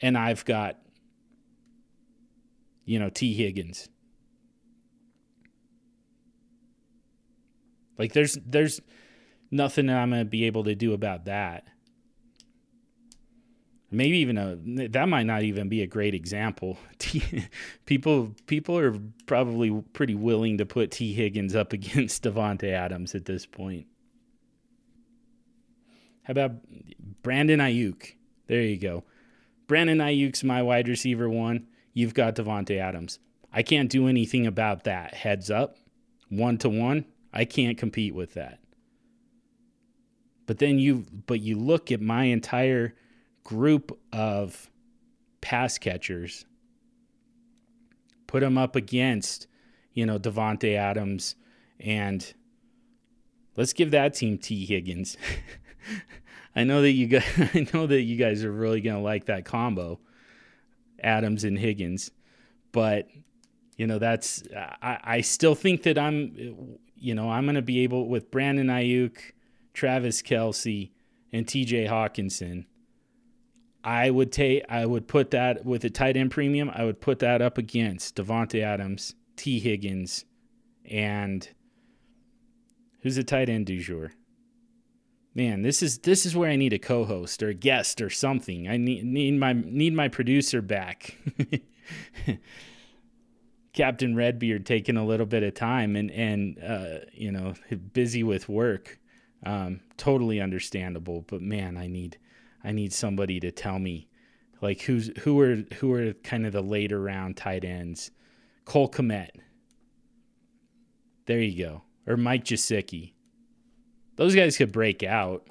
and 0.00 0.18
I've 0.18 0.44
got, 0.44 0.78
you 2.84 2.98
know, 2.98 3.10
Tee 3.10 3.34
Higgins. 3.34 3.88
Like 7.98 8.12
there's 8.12 8.38
there's 8.44 8.80
nothing 9.50 9.86
that 9.86 9.96
I'm 9.96 10.10
gonna 10.10 10.24
be 10.24 10.44
able 10.44 10.64
to 10.64 10.74
do 10.74 10.92
about 10.92 11.26
that. 11.26 11.64
Maybe 13.90 14.18
even 14.18 14.36
a 14.36 14.88
that 14.88 15.08
might 15.08 15.26
not 15.26 15.44
even 15.44 15.68
be 15.68 15.82
a 15.82 15.86
great 15.86 16.14
example. 16.14 16.78
people 17.86 18.34
people 18.46 18.76
are 18.78 18.98
probably 19.26 19.82
pretty 19.92 20.16
willing 20.16 20.58
to 20.58 20.66
put 20.66 20.90
Tee 20.90 21.12
Higgins 21.14 21.54
up 21.54 21.72
against 21.72 22.24
Davante 22.24 22.70
Adams 22.72 23.14
at 23.14 23.24
this 23.24 23.46
point. 23.46 23.86
How 26.24 26.32
about 26.32 26.52
Brandon 27.22 27.60
Aiyuk? 27.60 28.14
There 28.46 28.62
you 28.62 28.78
go. 28.78 29.04
Brandon 29.66 29.98
Aiyuk's 29.98 30.42
my 30.42 30.62
wide 30.62 30.88
receiver 30.88 31.28
one. 31.28 31.68
You've 31.94 32.12
got 32.12 32.34
Davante 32.34 32.78
Adams. 32.78 33.20
I 33.52 33.62
can't 33.62 33.88
do 33.88 34.08
anything 34.08 34.46
about 34.46 34.84
that. 34.84 35.14
Heads 35.14 35.50
up, 35.50 35.78
one 36.28 36.58
to 36.58 36.68
one. 36.68 37.06
I 37.32 37.44
can't 37.44 37.78
compete 37.78 38.14
with 38.14 38.34
that. 38.34 38.58
But 40.46 40.58
then 40.58 40.78
you 40.78 41.06
but 41.26 41.40
you 41.40 41.56
look 41.56 41.90
at 41.90 42.00
my 42.00 42.24
entire 42.24 42.94
group 43.44 43.98
of 44.12 44.70
pass 45.40 45.78
catchers, 45.78 46.44
put 48.26 48.40
them 48.40 48.58
up 48.58 48.76
against, 48.76 49.46
you 49.92 50.04
know, 50.04 50.18
Davante 50.18 50.76
Adams 50.76 51.36
and 51.80 52.34
let's 53.56 53.72
give 53.72 53.90
that 53.92 54.14
team 54.14 54.38
Tee 54.38 54.66
Higgins. 54.66 55.16
I 56.56 56.64
know 56.64 56.82
that 56.82 56.92
you 56.92 57.06
guys 57.06 57.24
I 57.54 57.66
know 57.72 57.86
that 57.86 58.02
you 58.02 58.16
guys 58.16 58.44
are 58.44 58.52
really 58.52 58.80
going 58.80 58.96
to 58.96 59.02
like 59.02 59.26
that 59.26 59.44
combo, 59.44 60.00
Adams 61.02 61.44
and 61.44 61.58
Higgins. 61.58 62.10
But 62.72 63.08
you 63.76 63.86
know, 63.86 63.98
that's 63.98 64.42
I, 64.54 64.98
I 65.02 65.20
still 65.20 65.54
think 65.54 65.82
that 65.84 65.98
I'm 65.98 66.78
you 66.96 67.14
know, 67.14 67.30
I'm 67.30 67.44
going 67.44 67.56
to 67.56 67.62
be 67.62 67.80
able 67.80 68.08
with 68.08 68.30
Brandon 68.30 68.68
Aiyuk, 68.68 69.18
Travis 69.74 70.22
Kelce, 70.22 70.90
and 71.32 71.46
TJ 71.46 71.88
Hockenson. 71.88 72.64
I 73.84 74.08
would 74.08 74.32
take 74.32 74.64
I 74.70 74.86
would 74.86 75.06
put 75.06 75.30
that 75.32 75.66
with 75.66 75.84
a 75.84 75.90
tight 75.90 76.16
end 76.16 76.30
premium, 76.30 76.70
I 76.74 76.84
would 76.84 77.02
put 77.02 77.18
that 77.18 77.42
up 77.42 77.58
against 77.58 78.16
Davante 78.16 78.62
Adams, 78.62 79.14
Tee 79.36 79.60
Higgins, 79.60 80.24
and 80.90 81.46
who's 83.02 83.16
the 83.16 83.24
tight 83.24 83.50
end 83.50 83.66
du 83.66 83.78
jour? 83.78 84.12
Man, 85.34 85.62
this 85.62 85.82
is 85.82 85.98
this 85.98 86.24
is 86.26 86.36
where 86.36 86.48
I 86.48 86.56
need 86.56 86.72
a 86.72 86.78
co-host 86.78 87.42
or 87.42 87.48
a 87.48 87.54
guest 87.54 88.00
or 88.00 88.08
something. 88.08 88.68
I 88.68 88.76
need 88.76 89.04
need 89.04 89.32
my 89.32 89.52
need 89.52 89.92
my 89.92 90.08
producer 90.08 90.62
back. 90.62 91.18
Captain 93.72 94.14
Redbeard 94.14 94.64
taking 94.64 94.96
a 94.96 95.04
little 95.04 95.26
bit 95.26 95.42
of 95.42 95.54
time 95.54 95.96
and 95.96 96.10
and 96.12 96.58
uh, 96.62 96.98
you 97.12 97.32
know 97.32 97.54
busy 97.92 98.22
with 98.22 98.48
work. 98.48 99.00
Um, 99.44 99.80
totally 99.96 100.40
understandable, 100.40 101.22
but 101.26 101.42
man, 101.42 101.76
I 101.76 101.88
need 101.88 102.16
I 102.62 102.70
need 102.70 102.92
somebody 102.92 103.40
to 103.40 103.50
tell 103.50 103.80
me 103.80 104.08
like 104.62 104.82
who's 104.82 105.10
who 105.18 105.40
are 105.40 105.64
who 105.74 105.92
are 105.92 106.12
kind 106.22 106.46
of 106.46 106.52
the 106.52 106.62
later 106.62 107.00
round 107.00 107.36
tight 107.36 107.64
ends. 107.64 108.12
Cole 108.64 108.88
Kmet. 108.88 109.30
There 111.26 111.40
you 111.40 111.64
go. 111.64 111.82
Or 112.06 112.16
Mike 112.16 112.44
Gesicki. 112.44 113.13
Those 114.16 114.34
guys 114.34 114.56
could 114.56 114.72
break 114.72 115.02
out. 115.02 115.46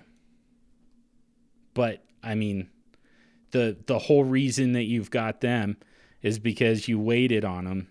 But 1.74 2.04
I 2.22 2.36
mean 2.36 2.70
the 3.52 3.78
the 3.86 4.00
whole 4.00 4.24
reason 4.24 4.74
that 4.74 4.84
you've 4.84 5.12
got 5.12 5.42
them 5.42 5.78
is 6.22 6.40
because 6.40 6.88
you 6.88 7.00
waited 7.00 7.44
on 7.44 7.66
them 7.66 7.88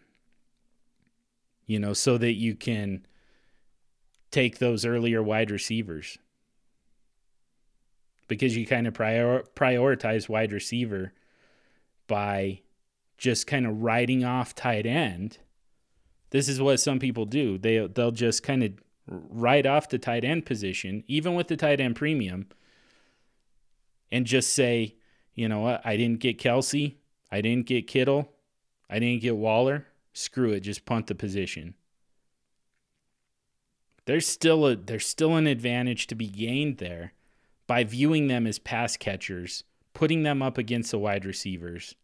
you 1.66 1.78
know, 1.78 1.92
so 1.92 2.18
that 2.18 2.34
you 2.34 2.54
can 2.54 3.06
take 4.30 4.58
those 4.58 4.84
earlier 4.84 5.22
wide 5.22 5.50
receivers. 5.50 6.18
Because 8.28 8.56
you 8.56 8.66
kind 8.66 8.86
of 8.86 8.94
prior, 8.94 9.42
prioritize 9.54 10.28
wide 10.28 10.52
receiver 10.52 11.12
by 12.06 12.60
just 13.18 13.46
kind 13.46 13.66
of 13.66 13.82
writing 13.82 14.24
off 14.24 14.54
tight 14.54 14.86
end. 14.86 15.38
This 16.30 16.48
is 16.48 16.60
what 16.60 16.80
some 16.80 16.98
people 16.98 17.26
do. 17.26 17.58
They 17.58 17.86
they'll 17.86 18.10
just 18.10 18.42
kind 18.42 18.62
of 18.62 18.72
write 19.12 19.66
off 19.66 19.88
the 19.88 19.98
tight 19.98 20.24
end 20.24 20.46
position, 20.46 21.04
even 21.06 21.34
with 21.34 21.48
the 21.48 21.56
tight 21.56 21.80
end 21.80 21.96
premium, 21.96 22.46
and 24.10 24.26
just 24.26 24.52
say, 24.52 24.96
you 25.34 25.48
know 25.48 25.60
what, 25.60 25.80
I 25.84 25.96
didn't 25.96 26.20
get 26.20 26.38
Kelce, 26.38 26.96
I 27.30 27.40
didn't 27.40 27.66
get 27.66 27.86
Kittle, 27.86 28.32
I 28.88 28.98
didn't 28.98 29.22
get 29.22 29.36
Waller. 29.36 29.86
Screw 30.14 30.50
it, 30.50 30.60
just 30.60 30.84
punt 30.84 31.06
the 31.06 31.14
position. 31.14 31.74
There's 34.04 34.26
still 34.26 34.66
a 34.66 34.76
there's 34.76 35.06
still 35.06 35.36
an 35.36 35.46
advantage 35.46 36.06
to 36.08 36.14
be 36.14 36.26
gained 36.26 36.78
there 36.78 37.14
by 37.66 37.84
viewing 37.84 38.26
them 38.26 38.46
as 38.46 38.58
pass 38.58 38.98
catchers, 38.98 39.64
putting 39.94 40.22
them 40.22 40.42
up 40.42 40.58
against 40.58 40.90
the 40.90 40.98
wide 40.98 41.24
receivers 41.24 41.94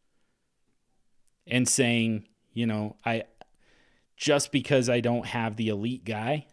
and 1.46 1.68
saying, 1.68 2.28
you 2.54 2.66
know, 2.66 2.96
I 3.04 3.24
just 4.16 4.50
because 4.52 4.88
I 4.88 5.00
don't 5.00 5.26
have 5.26 5.56
the 5.56 5.68
elite 5.68 6.04
guy, 6.04 6.46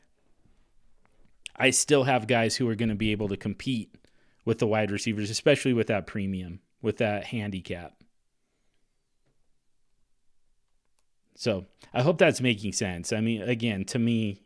I 1.57 1.69
still 1.69 2.03
have 2.03 2.27
guys 2.27 2.55
who 2.55 2.67
are 2.69 2.75
going 2.75 2.89
to 2.89 2.95
be 2.95 3.11
able 3.11 3.29
to 3.29 3.37
compete 3.37 3.95
with 4.43 4.59
the 4.59 4.67
wide 4.67 4.91
receivers, 4.91 5.29
especially 5.29 5.73
with 5.73 5.87
that 5.87 6.07
premium, 6.07 6.59
with 6.81 6.97
that 6.97 7.25
handicap. 7.25 7.93
So 11.35 11.65
I 11.93 12.01
hope 12.01 12.17
that's 12.17 12.41
making 12.41 12.73
sense. 12.73 13.11
I 13.11 13.21
mean, 13.21 13.41
again, 13.41 13.85
to 13.85 13.99
me, 13.99 14.41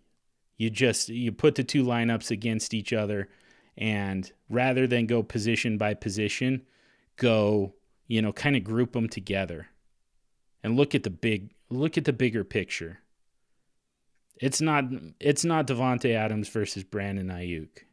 you 0.58 0.70
just 0.70 1.10
you 1.10 1.32
put 1.32 1.56
the 1.56 1.64
two 1.64 1.84
lineups 1.84 2.32
against 2.32 2.74
each 2.74 2.92
other, 2.94 3.30
and 3.78 4.32
rather 4.50 4.88
than 4.88 5.06
go 5.06 5.24
position 5.24 5.78
by 5.78 5.94
position, 5.94 6.64
go 7.16 7.76
you 8.08 8.22
know 8.22 8.34
kind 8.34 8.56
of 8.56 8.64
group 8.64 8.94
them 8.94 9.08
together, 9.08 9.68
and 10.64 10.76
look 10.76 10.96
at 10.96 11.04
the 11.04 11.10
big 11.10 11.52
look 11.70 11.98
at 11.98 12.06
the 12.06 12.14
bigger 12.14 12.44
picture. 12.44 13.00
It's 14.40 14.62
not 14.62 14.86
it's 15.20 15.44
not 15.44 15.68
Davante 15.68 16.16
Adams 16.16 16.48
versus 16.50 16.84
Brandon 16.84 17.28
Aiyuk. 17.28 17.84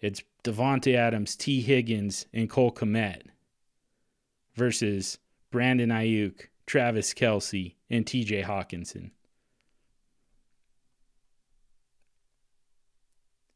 It's 0.00 0.22
Davante 0.42 0.94
Adams, 0.94 1.36
Tee 1.36 1.60
Higgins, 1.60 2.24
and 2.32 2.48
Cole 2.48 2.72
Kmet 2.72 3.22
versus 4.54 5.18
Brandon 5.50 5.90
Aiyuk, 5.90 6.46
Travis 6.66 7.12
Kelce, 7.12 7.74
and 7.90 8.06
TJ 8.06 8.44
Hockenson. 8.44 9.10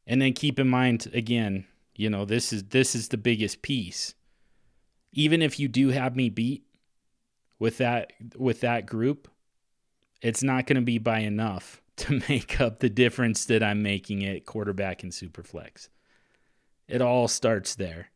And 0.06 0.20
then 0.20 0.34
keep 0.34 0.58
in 0.58 0.68
mind 0.68 1.10
again, 1.14 1.64
you 1.96 2.10
know, 2.10 2.26
this 2.26 2.52
is 2.52 2.64
this 2.64 2.94
is 2.94 3.08
the 3.08 3.16
biggest 3.16 3.62
piece. 3.62 4.14
Even 5.12 5.40
if 5.40 5.58
you 5.58 5.68
do 5.68 5.88
have 5.88 6.14
me 6.14 6.28
beat 6.28 6.64
with 7.58 7.78
that 7.78 8.12
with 8.36 8.60
that 8.60 8.84
group, 8.84 9.28
it's 10.22 10.42
not 10.42 10.66
going 10.66 10.76
to 10.76 10.82
be 10.82 10.98
by 10.98 11.20
enough 11.20 11.80
to 11.96 12.22
make 12.28 12.60
up 12.60 12.80
the 12.80 12.90
difference 12.90 13.44
that 13.46 13.62
I'm 13.62 13.82
making 13.82 14.24
at 14.24 14.46
quarterback 14.46 15.02
and 15.02 15.12
superflex. 15.12 15.88
It 16.88 17.00
all 17.00 17.28
starts 17.28 17.74
there 17.74 18.10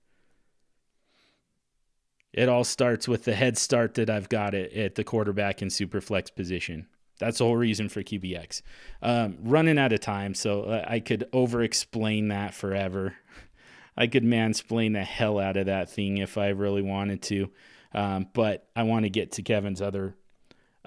it 2.32 2.48
all 2.48 2.64
starts 2.64 3.08
with 3.08 3.24
the 3.24 3.34
head 3.34 3.56
start 3.56 3.94
that 3.94 4.10
I've 4.10 4.28
got 4.28 4.54
it 4.54 4.72
at 4.72 4.94
the 4.94 5.04
quarterback 5.04 5.62
and 5.62 5.72
super 5.72 6.00
flex 6.00 6.30
position. 6.30 6.86
That's 7.18 7.38
the 7.38 7.44
whole 7.44 7.56
reason 7.56 7.88
for 7.88 8.02
QBX. 8.02 8.62
Um, 9.02 9.38
running 9.40 9.78
out 9.78 9.92
of 9.92 10.00
time, 10.00 10.34
so 10.34 10.84
I 10.86 11.00
could 11.00 11.28
over 11.32 11.62
explain 11.62 12.28
that 12.28 12.54
forever. 12.54 13.16
I 13.96 14.06
could 14.06 14.22
mansplain 14.22 14.92
the 14.92 15.02
hell 15.02 15.40
out 15.40 15.56
of 15.56 15.66
that 15.66 15.90
thing 15.90 16.18
if 16.18 16.38
I 16.38 16.50
really 16.50 16.82
wanted 16.82 17.22
to. 17.22 17.50
Um, 17.92 18.28
but 18.34 18.68
I 18.76 18.84
want 18.84 19.04
to 19.04 19.10
get 19.10 19.32
to 19.32 19.42
Kevin's 19.42 19.82
other 19.82 20.14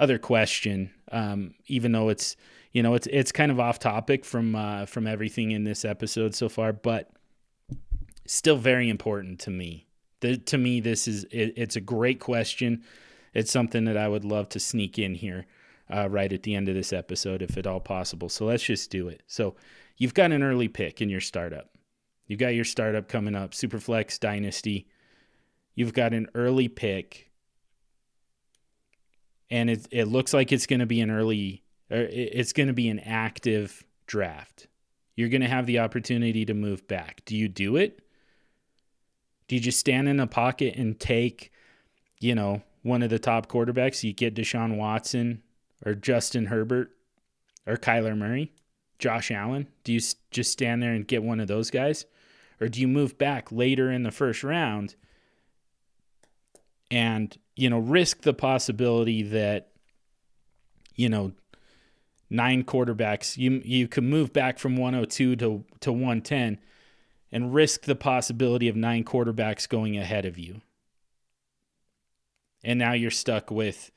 other 0.01 0.17
question, 0.17 0.91
um, 1.13 1.53
even 1.67 1.93
though 1.93 2.09
it's 2.09 2.35
you 2.73 2.83
know 2.83 2.95
it's 2.95 3.07
it's 3.07 3.31
kind 3.31 3.51
of 3.51 3.59
off 3.59 3.79
topic 3.79 4.25
from 4.25 4.55
uh, 4.55 4.85
from 4.85 5.07
everything 5.07 5.51
in 5.51 5.63
this 5.63 5.85
episode 5.85 6.35
so 6.35 6.49
far, 6.49 6.73
but 6.73 7.11
still 8.25 8.57
very 8.57 8.89
important 8.89 9.39
to 9.39 9.49
me 9.49 9.87
the, 10.21 10.37
to 10.37 10.57
me, 10.57 10.79
this 10.79 11.07
is 11.07 11.25
it, 11.25 11.53
it's 11.57 11.75
a 11.75 11.81
great 11.81 12.19
question. 12.19 12.83
It's 13.33 13.51
something 13.51 13.85
that 13.85 13.97
I 13.97 14.07
would 14.07 14.23
love 14.23 14.49
to 14.49 14.59
sneak 14.59 14.97
in 14.97 15.15
here 15.15 15.45
uh, 15.93 16.07
right 16.09 16.31
at 16.31 16.43
the 16.43 16.55
end 16.55 16.69
of 16.69 16.75
this 16.75 16.93
episode, 16.93 17.41
if 17.41 17.57
at 17.57 17.67
all 17.67 17.79
possible. 17.79 18.29
So 18.29 18.45
let's 18.45 18.63
just 18.63 18.89
do 18.89 19.07
it. 19.09 19.23
So 19.27 19.55
you've 19.97 20.13
got 20.13 20.31
an 20.31 20.43
early 20.43 20.67
pick 20.67 21.01
in 21.01 21.09
your 21.09 21.21
startup. 21.21 21.69
You've 22.27 22.39
got 22.39 22.55
your 22.55 22.65
startup 22.65 23.09
coming 23.09 23.35
up, 23.35 23.51
Superflex 23.51 24.19
Dynasty. 24.19 24.87
You've 25.75 25.93
got 25.93 26.13
an 26.13 26.27
early 26.33 26.67
pick. 26.67 27.30
And 29.51 29.69
it 29.69 29.87
it 29.91 30.05
looks 30.05 30.33
like 30.33 30.51
it's 30.51 30.65
going 30.65 30.79
to 30.79 30.85
be 30.87 31.01
an 31.01 31.11
early 31.11 31.61
uh, 31.91 31.95
or 31.95 32.01
it's 32.09 32.53
going 32.53 32.67
to 32.67 32.73
be 32.73 32.89
an 32.89 32.99
active 32.99 33.83
draft. 34.07 34.67
You're 35.15 35.29
going 35.29 35.41
to 35.41 35.47
have 35.47 35.67
the 35.67 35.79
opportunity 35.79 36.45
to 36.45 36.53
move 36.53 36.87
back. 36.87 37.21
Do 37.25 37.35
you 37.35 37.49
do 37.49 37.75
it? 37.75 37.99
Do 39.47 39.55
you 39.55 39.61
just 39.61 39.79
stand 39.79 40.07
in 40.07 40.19
a 40.21 40.25
pocket 40.25 40.75
and 40.77 40.97
take, 40.97 41.51
you 42.19 42.33
know, 42.33 42.63
one 42.81 43.03
of 43.03 43.09
the 43.09 43.19
top 43.19 43.47
quarterbacks? 43.47 44.03
You 44.03 44.13
get 44.13 44.33
Deshaun 44.33 44.77
Watson 44.77 45.43
or 45.85 45.93
Justin 45.93 46.45
Herbert 46.45 46.91
or 47.67 47.75
Kyler 47.75 48.17
Murray, 48.17 48.53
Josh 48.97 49.29
Allen? 49.29 49.67
Do 49.83 49.91
you 49.91 49.99
just 50.31 50.51
stand 50.51 50.81
there 50.81 50.93
and 50.93 51.05
get 51.05 51.23
one 51.23 51.41
of 51.41 51.49
those 51.49 51.69
guys? 51.69 52.05
Or 52.61 52.69
do 52.69 52.79
you 52.79 52.87
move 52.87 53.17
back 53.17 53.51
later 53.51 53.91
in 53.91 54.03
the 54.03 54.11
first 54.11 54.43
round 54.43 54.95
and, 56.89 57.37
you 57.55 57.69
know, 57.69 57.79
risk 57.79 58.21
the 58.21 58.33
possibility 58.33 59.23
that, 59.23 59.69
you 60.95 61.09
know, 61.09 61.33
nine 62.29 62.63
quarterbacks, 62.63 63.37
you 63.37 63.61
you 63.63 63.87
could 63.87 64.03
move 64.03 64.33
back 64.33 64.57
from 64.57 64.77
102 64.77 65.35
to 65.35 65.65
to 65.81 65.91
110 65.91 66.59
and 67.31 67.53
risk 67.53 67.83
the 67.83 67.95
possibility 67.95 68.67
of 68.67 68.75
nine 68.75 69.03
quarterbacks 69.03 69.67
going 69.67 69.97
ahead 69.97 70.25
of 70.25 70.37
you. 70.37 70.61
And 72.63 72.77
now 72.77 72.93
you're 72.93 73.11
stuck 73.11 73.49
with, 73.49 73.91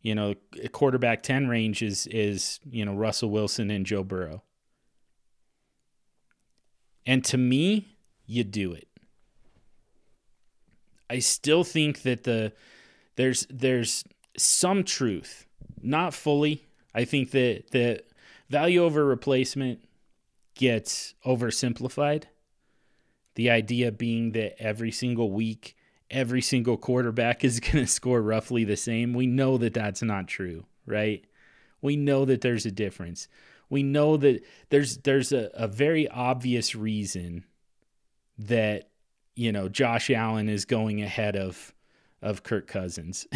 you 0.00 0.14
know, 0.14 0.34
quarterback 0.72 1.22
10 1.22 1.48
range 1.48 1.82
is 1.82 2.06
is, 2.06 2.60
you 2.68 2.84
know, 2.84 2.94
Russell 2.94 3.30
Wilson 3.30 3.70
and 3.70 3.86
Joe 3.86 4.04
Burrow. 4.04 4.42
And 7.06 7.24
to 7.26 7.36
me, 7.36 7.98
you 8.26 8.44
do 8.44 8.72
it. 8.72 8.88
I 11.10 11.18
still 11.18 11.64
think 11.64 12.02
that 12.02 12.24
the 12.24 12.52
there's 13.16 13.46
there's 13.50 14.04
some 14.36 14.84
truth, 14.84 15.46
not 15.82 16.14
fully. 16.14 16.64
I 16.94 17.04
think 17.04 17.30
that 17.32 17.70
the 17.70 18.02
value 18.48 18.82
over 18.82 19.04
replacement 19.04 19.80
gets 20.54 21.14
oversimplified. 21.26 22.24
The 23.34 23.50
idea 23.50 23.90
being 23.90 24.32
that 24.32 24.60
every 24.62 24.92
single 24.92 25.30
week, 25.30 25.76
every 26.10 26.40
single 26.40 26.76
quarterback 26.76 27.44
is 27.44 27.60
going 27.60 27.84
to 27.84 27.86
score 27.86 28.22
roughly 28.22 28.64
the 28.64 28.76
same. 28.76 29.12
We 29.12 29.26
know 29.26 29.58
that 29.58 29.74
that's 29.74 30.02
not 30.02 30.28
true, 30.28 30.66
right? 30.86 31.24
We 31.80 31.96
know 31.96 32.24
that 32.24 32.40
there's 32.40 32.64
a 32.64 32.70
difference. 32.70 33.28
We 33.68 33.82
know 33.82 34.16
that 34.18 34.42
there's 34.70 34.98
there's 34.98 35.32
a, 35.32 35.50
a 35.54 35.66
very 35.66 36.08
obvious 36.08 36.74
reason 36.74 37.44
that 38.38 38.88
you 39.34 39.52
know 39.52 39.68
Josh 39.68 40.10
Allen 40.10 40.48
is 40.48 40.64
going 40.64 41.02
ahead 41.02 41.36
of 41.36 41.73
of 42.24 42.42
Kirk 42.42 42.66
Cousins. 42.66 43.26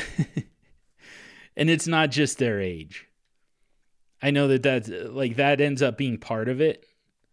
and 1.56 1.70
it's 1.70 1.86
not 1.86 2.10
just 2.10 2.38
their 2.38 2.60
age. 2.60 3.06
I 4.20 4.32
know 4.32 4.48
that 4.48 4.62
that's 4.62 4.88
like 4.88 5.36
that 5.36 5.60
ends 5.60 5.82
up 5.82 5.96
being 5.96 6.18
part 6.18 6.48
of 6.48 6.60
it 6.60 6.86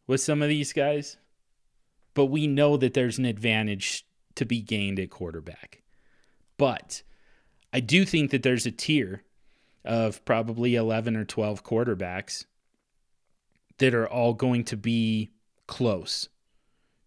with 0.05 0.21
some 0.21 0.41
of 0.41 0.49
these 0.49 0.73
guys. 0.73 1.17
But 2.13 2.25
we 2.27 2.45
know 2.45 2.77
that 2.77 2.93
there's 2.93 3.17
an 3.17 3.25
advantage 3.25 4.05
to 4.35 4.45
be 4.45 4.61
gained 4.61 4.99
at 4.99 5.09
quarterback. 5.09 5.81
But 6.57 7.01
I 7.73 7.79
do 7.79 8.05
think 8.05 8.31
that 8.31 8.43
there's 8.43 8.65
a 8.65 8.71
tier 8.71 9.23
of 9.83 10.23
probably 10.25 10.75
11 10.75 11.15
or 11.15 11.25
12 11.25 11.63
quarterbacks 11.63 12.45
that 13.77 13.93
are 13.93 14.07
all 14.07 14.33
going 14.33 14.63
to 14.65 14.77
be 14.77 15.31
close. 15.67 16.29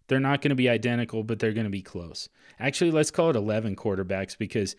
They're 0.09 0.21
not 0.21 0.41
going 0.41 0.51
to 0.51 0.57
be 0.57 0.69
identical, 0.69 1.23
but 1.23 1.39
they're 1.39 1.53
going 1.53 1.65
to 1.65 1.71
be 1.71 1.83
close. 1.83 2.29
Actually, 2.59 2.91
let's 2.91 3.11
call 3.11 3.31
it 3.31 3.37
11 3.37 3.77
quarterbacks 3.77 4.37
because 4.37 4.75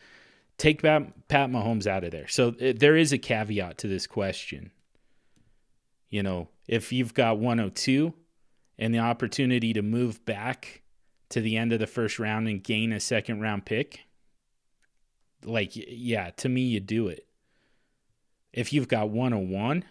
take 0.57 0.81
Pat, 0.81 1.13
Mahomes 1.29 1.87
out 1.87 2.03
of 2.03 2.11
there. 2.11 2.27
So 2.27 2.49
uh, 2.49 2.73
there 2.75 2.97
is 2.97 3.13
a 3.13 3.17
caveat 3.17 3.77
to 3.79 3.87
this 3.87 4.07
question. 4.07 4.71
You 6.09 6.23
know, 6.23 6.49
if 6.67 6.91
you've 6.91 7.13
got 7.13 7.37
102 7.37 8.13
and 8.77 8.93
the 8.93 8.99
opportunity 8.99 9.73
to 9.73 9.81
move 9.81 10.25
back 10.25 10.81
to 11.29 11.41
the 11.41 11.57
end 11.57 11.71
of 11.71 11.79
the 11.79 11.87
first 11.87 12.17
round 12.17 12.47
and 12.47 12.63
gain 12.63 12.91
a 12.91 12.99
second 12.99 13.41
round 13.41 13.65
pick, 13.65 14.01
like, 15.45 15.71
yeah, 15.75 16.31
to 16.37 16.49
me, 16.49 16.61
you 16.61 16.79
do 16.79 17.07
it. 17.07 17.25
If 18.51 18.73
you've 18.73 18.87
got 18.87 19.09
101, 19.09 19.85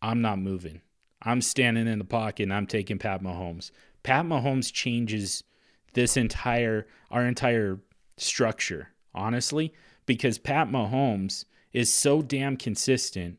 I'm 0.00 0.22
not 0.22 0.38
moving. 0.38 0.80
I'm 1.22 1.42
standing 1.42 1.86
in 1.86 1.98
the 1.98 2.04
pocket 2.04 2.44
and 2.44 2.54
I'm 2.54 2.66
taking 2.66 2.98
Pat 2.98 3.22
Mahomes. 3.22 3.70
Pat 4.08 4.24
Mahomes 4.24 4.72
changes 4.72 5.44
this 5.92 6.16
entire 6.16 6.86
our 7.10 7.26
entire 7.26 7.78
structure, 8.16 8.88
honestly, 9.14 9.74
because 10.06 10.38
Pat 10.38 10.70
Mahomes 10.70 11.44
is 11.74 11.92
so 11.92 12.22
damn 12.22 12.56
consistent 12.56 13.38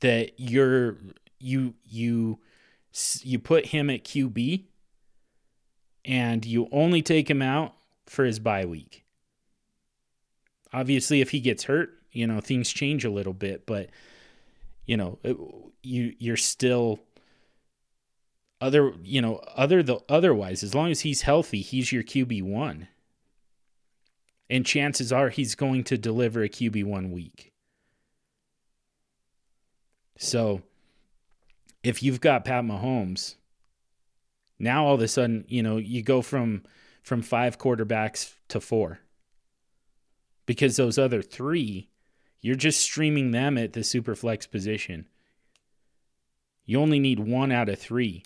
that 0.00 0.32
you're 0.36 0.96
you 1.38 1.74
you 1.84 2.40
you 3.22 3.38
put 3.38 3.66
him 3.66 3.88
at 3.88 4.02
QB 4.02 4.64
and 6.04 6.44
you 6.44 6.66
only 6.72 7.02
take 7.02 7.30
him 7.30 7.40
out 7.40 7.74
for 8.06 8.24
his 8.24 8.40
bye 8.40 8.64
week. 8.64 9.04
Obviously 10.72 11.20
if 11.20 11.30
he 11.30 11.38
gets 11.38 11.62
hurt, 11.62 12.00
you 12.10 12.26
know, 12.26 12.40
things 12.40 12.68
change 12.68 13.04
a 13.04 13.10
little 13.10 13.32
bit, 13.32 13.64
but 13.64 13.90
you 14.86 14.96
know, 14.96 15.20
you 15.84 16.16
you're 16.18 16.36
still 16.36 16.98
other 18.62 18.94
you 19.02 19.20
know 19.20 19.36
other 19.56 19.82
the 19.82 19.98
otherwise 20.08 20.62
as 20.62 20.74
long 20.74 20.90
as 20.90 21.00
he's 21.00 21.22
healthy 21.22 21.60
he's 21.60 21.90
your 21.90 22.02
qb1 22.02 22.86
and 24.48 24.64
chances 24.64 25.12
are 25.12 25.30
he's 25.30 25.54
going 25.54 25.82
to 25.82 25.96
deliver 25.96 26.42
a 26.42 26.48
qb1 26.48 27.10
week. 27.10 27.52
So 30.18 30.62
if 31.82 32.02
you've 32.02 32.20
got 32.20 32.44
pat 32.44 32.62
mahomes 32.62 33.36
now 34.58 34.86
all 34.86 34.94
of 34.94 35.00
a 35.00 35.08
sudden 35.08 35.44
you 35.48 35.62
know 35.62 35.78
you 35.78 36.02
go 36.02 36.22
from 36.22 36.62
from 37.02 37.20
five 37.22 37.58
quarterbacks 37.58 38.34
to 38.48 38.60
four. 38.60 39.00
Because 40.46 40.76
those 40.76 40.98
other 40.98 41.22
three 41.22 41.88
you're 42.40 42.54
just 42.54 42.80
streaming 42.80 43.30
them 43.30 43.56
at 43.56 43.72
the 43.72 43.82
super 43.82 44.14
flex 44.14 44.46
position. 44.46 45.06
You 46.64 46.80
only 46.80 47.00
need 47.00 47.18
one 47.18 47.50
out 47.50 47.68
of 47.68 47.78
three 47.78 48.22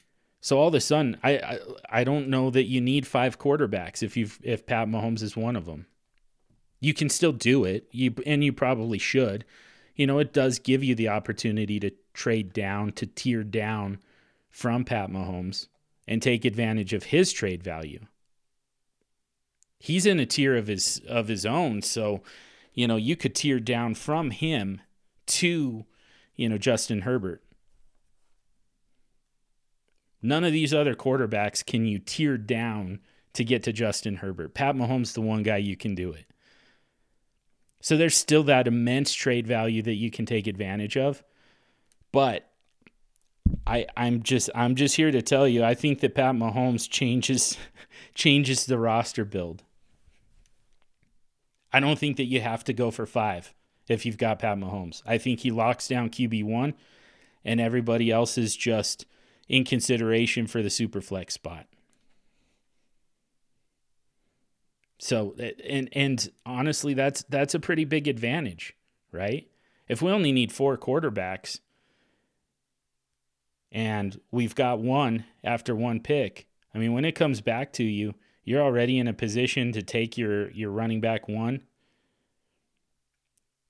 so 0.47 0.61
all 0.61 0.69
of 0.69 0.75
a 0.75 0.81
sudden, 0.81 1.17
I, 1.25 1.39
I 1.39 1.59
I 1.91 2.05
don't 2.05 2.29
know 2.29 2.51
that 2.51 2.69
you 2.69 2.81
need 2.81 3.05
five 3.05 3.37
quarterbacks 3.37 4.01
if 4.01 4.17
you 4.17 4.31
if 4.45 4.65
Pat 4.65 4.87
Mahomes 4.87 5.21
is 5.21 5.37
one 5.37 5.57
of 5.57 5.67
them. 5.67 5.87
You 6.79 6.95
can 6.95 7.09
still 7.09 7.33
do 7.33 7.65
it, 7.65 7.89
you 7.91 8.15
and 8.25 8.45
you 8.45 8.53
probably 8.53 8.99
should. 8.99 9.45
You 9.97 10.07
know, 10.07 10.21
it 10.21 10.33
does 10.33 10.61
give 10.61 10.85
you 10.85 10.95
the 10.95 11.09
opportunity 11.09 11.81
to 11.81 11.91
trade 12.15 12.53
down 12.53 12.93
to 12.93 13.07
tier 13.07 13.43
down 13.43 13.99
from 14.49 14.85
Pat 14.85 15.11
Mahomes 15.11 15.67
and 16.07 16.23
take 16.23 16.45
advantage 16.45 16.93
of 16.93 17.07
his 17.07 17.33
trade 17.33 17.65
value. 17.65 18.07
He's 19.81 20.07
in 20.07 20.21
a 20.21 20.27
tier 20.27 20.55
of 20.57 20.69
his 20.69 21.01
of 21.09 21.27
his 21.27 21.45
own, 21.45 21.83
so 21.83 22.23
you 22.73 22.87
know, 22.87 22.95
you 22.95 23.17
could 23.17 23.35
tier 23.35 23.59
down 23.59 23.97
from 23.97 24.31
him 24.31 24.81
to, 25.27 25.87
you 26.37 26.49
know, 26.49 26.57
Justin 26.57 27.01
Herbert. 27.01 27.43
None 30.23 30.45
of 30.45 30.53
these 30.53 30.75
other 30.75 30.95
quarterbacks 30.95 31.65
can 31.65 31.85
you 31.85 31.99
tier 31.99 32.39
down 32.39 33.01
to 33.35 33.45
get 33.45 33.63
to 33.65 33.73
Justin 33.73 34.17
Herbert. 34.17 34.55
Pat 34.55 34.75
Mahomes 34.75 35.03
is 35.03 35.13
the 35.13 35.21
one 35.21 35.43
guy 35.43 35.59
you 35.59 35.77
can 35.77 35.95
do 35.95 36.11
it. 36.11 36.25
So 37.81 37.97
there's 37.97 38.17
still 38.17 38.43
that 38.45 38.67
immense 38.67 39.13
trade 39.13 39.47
value 39.47 39.83
that 39.83 39.95
you 39.95 40.11
can 40.11 40.27
take 40.27 40.47
advantage 40.47 40.97
of. 40.97 41.23
But 42.13 42.51
I 43.67 43.87
I'm 43.97 44.23
just 44.23 44.51
I'm 44.55 44.75
just 44.75 44.97
here 44.97 45.11
to 45.11 45.23
tell 45.23 45.47
you 45.47 45.63
I 45.63 45.75
think 45.75 46.01
that 46.01 46.15
Pat 46.15 46.35
Mahomes 46.35 46.89
changes 46.89 47.57
changes 48.15 48.67
the 48.67 48.79
roster 48.79 49.25
build. 49.25 49.63
I 51.73 51.81
don't 51.81 51.99
think 51.99 52.17
that 52.17 52.25
you 52.25 52.41
have 52.41 52.65
to 52.65 52.73
go 52.73 52.91
for 52.91 53.07
5 53.07 53.55
if 53.89 54.07
you've 54.07 54.17
got 54.17 54.39
Pat 54.39 54.57
Mahomes. 54.57 55.03
I 55.05 55.19
think 55.19 55.41
he 55.41 55.51
locks 55.51 55.89
down 55.89 56.09
QB1 56.09 56.73
and 57.45 57.61
everybody 57.61 58.11
else 58.11 58.39
is 58.39 58.57
just 58.57 59.05
in 59.49 59.65
consideration 59.65 60.47
for 60.47 60.63
the 60.63 60.71
super 60.71 61.01
flex 61.01 61.35
spot. 61.35 61.67
So 64.99 65.37
and 65.69 65.89
and 65.93 66.31
honestly 66.45 66.95
that's 66.95 67.23
that's 67.25 67.55
a 67.55 67.61
pretty 67.61 67.85
big 67.85 68.09
advantage, 68.09 68.75
right? 69.13 69.49
If 69.89 70.03
we 70.03 70.11
only 70.11 70.33
need 70.33 70.53
four 70.53 70.77
quarterbacks 70.79 71.61
and 73.71 74.19
we've 74.31 74.55
got 74.55 74.81
one 74.81 75.25
after 75.45 75.77
one 75.77 76.01
pick, 76.01 76.49
I 76.75 76.79
mean 76.79 76.93
when 76.93 77.05
it 77.05 77.13
comes 77.13 77.41
back 77.41 77.73
to 77.75 77.85
you, 77.85 78.15
you're 78.43 78.63
already 78.63 78.99
in 78.99 79.07
a 79.07 79.13
position 79.13 79.71
to 79.73 79.83
take 79.83 80.17
your 80.17 80.51
your 80.53 80.71
running 80.71 81.03
back 81.03 81.29
one, 81.29 81.61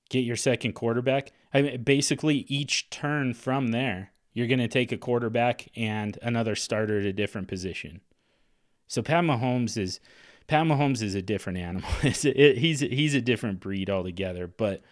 get 0.09 0.19
your 0.19 0.37
second 0.37 0.73
quarterback. 0.73 1.33
I 1.53 1.61
mean 1.61 1.83
basically 1.83 2.45
each 2.47 2.89
turn 2.89 3.33
from 3.33 3.69
there 3.69 4.13
you're 4.37 4.45
going 4.45 4.59
to 4.59 4.67
take 4.67 4.91
a 4.91 4.97
quarterback 4.97 5.67
and 5.75 6.19
another 6.21 6.55
starter 6.55 6.99
at 6.99 7.07
a 7.07 7.11
different 7.11 7.47
position. 7.47 8.01
So 8.85 9.01
Pat 9.01 9.23
Mahomes 9.23 9.79
is 9.79 9.99
Pat 10.45 10.63
Mahomes 10.67 11.01
is 11.01 11.15
a 11.15 11.23
different 11.23 11.57
animal. 11.57 11.89
it, 12.03 12.59
he's 12.59 12.81
he's 12.81 13.15
a 13.15 13.21
different 13.21 13.59
breed 13.59 13.89
altogether. 13.89 14.45
But 14.45 14.83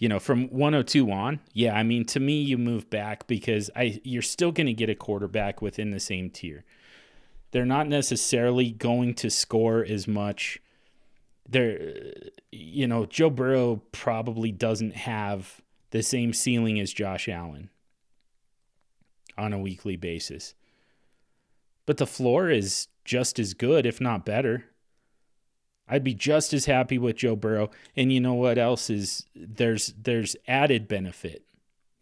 you 0.00 0.08
know, 0.08 0.18
from 0.18 0.48
102 0.48 1.12
on, 1.12 1.38
yeah, 1.52 1.76
I 1.76 1.84
mean, 1.84 2.04
to 2.06 2.18
me, 2.18 2.42
you 2.42 2.58
move 2.58 2.90
back 2.90 3.28
because 3.28 3.70
I 3.76 4.00
you're 4.02 4.20
still 4.20 4.50
going 4.50 4.66
to 4.66 4.72
get 4.72 4.90
a 4.90 4.96
quarterback 4.96 5.62
within 5.62 5.92
the 5.92 6.00
same 6.00 6.28
tier. 6.28 6.64
They're 7.52 7.64
not 7.64 7.86
necessarily 7.86 8.72
going 8.72 9.14
to 9.14 9.30
score 9.30 9.84
as 9.84 10.08
much. 10.08 10.60
They're, 11.48 11.94
you 12.50 12.88
know, 12.88 13.06
Joe 13.06 13.30
Burrow 13.30 13.80
probably 13.92 14.50
doesn't 14.50 14.96
have 14.96 15.60
the 15.90 16.02
same 16.02 16.32
ceiling 16.32 16.80
as 16.80 16.92
Josh 16.92 17.28
Allen 17.28 17.70
on 19.36 19.52
a 19.52 19.58
weekly 19.58 19.96
basis. 19.96 20.54
But 21.86 21.96
the 21.96 22.06
floor 22.06 22.48
is 22.50 22.88
just 23.04 23.38
as 23.38 23.54
good, 23.54 23.86
if 23.86 24.00
not 24.00 24.24
better. 24.24 24.64
I'd 25.88 26.04
be 26.04 26.14
just 26.14 26.52
as 26.52 26.66
happy 26.66 26.96
with 26.98 27.16
Joe 27.16 27.36
Burrow. 27.36 27.70
And 27.96 28.12
you 28.12 28.20
know 28.20 28.34
what 28.34 28.58
else 28.58 28.88
is 28.88 29.26
there's 29.34 29.92
there's 30.00 30.36
added 30.46 30.88
benefit. 30.88 31.44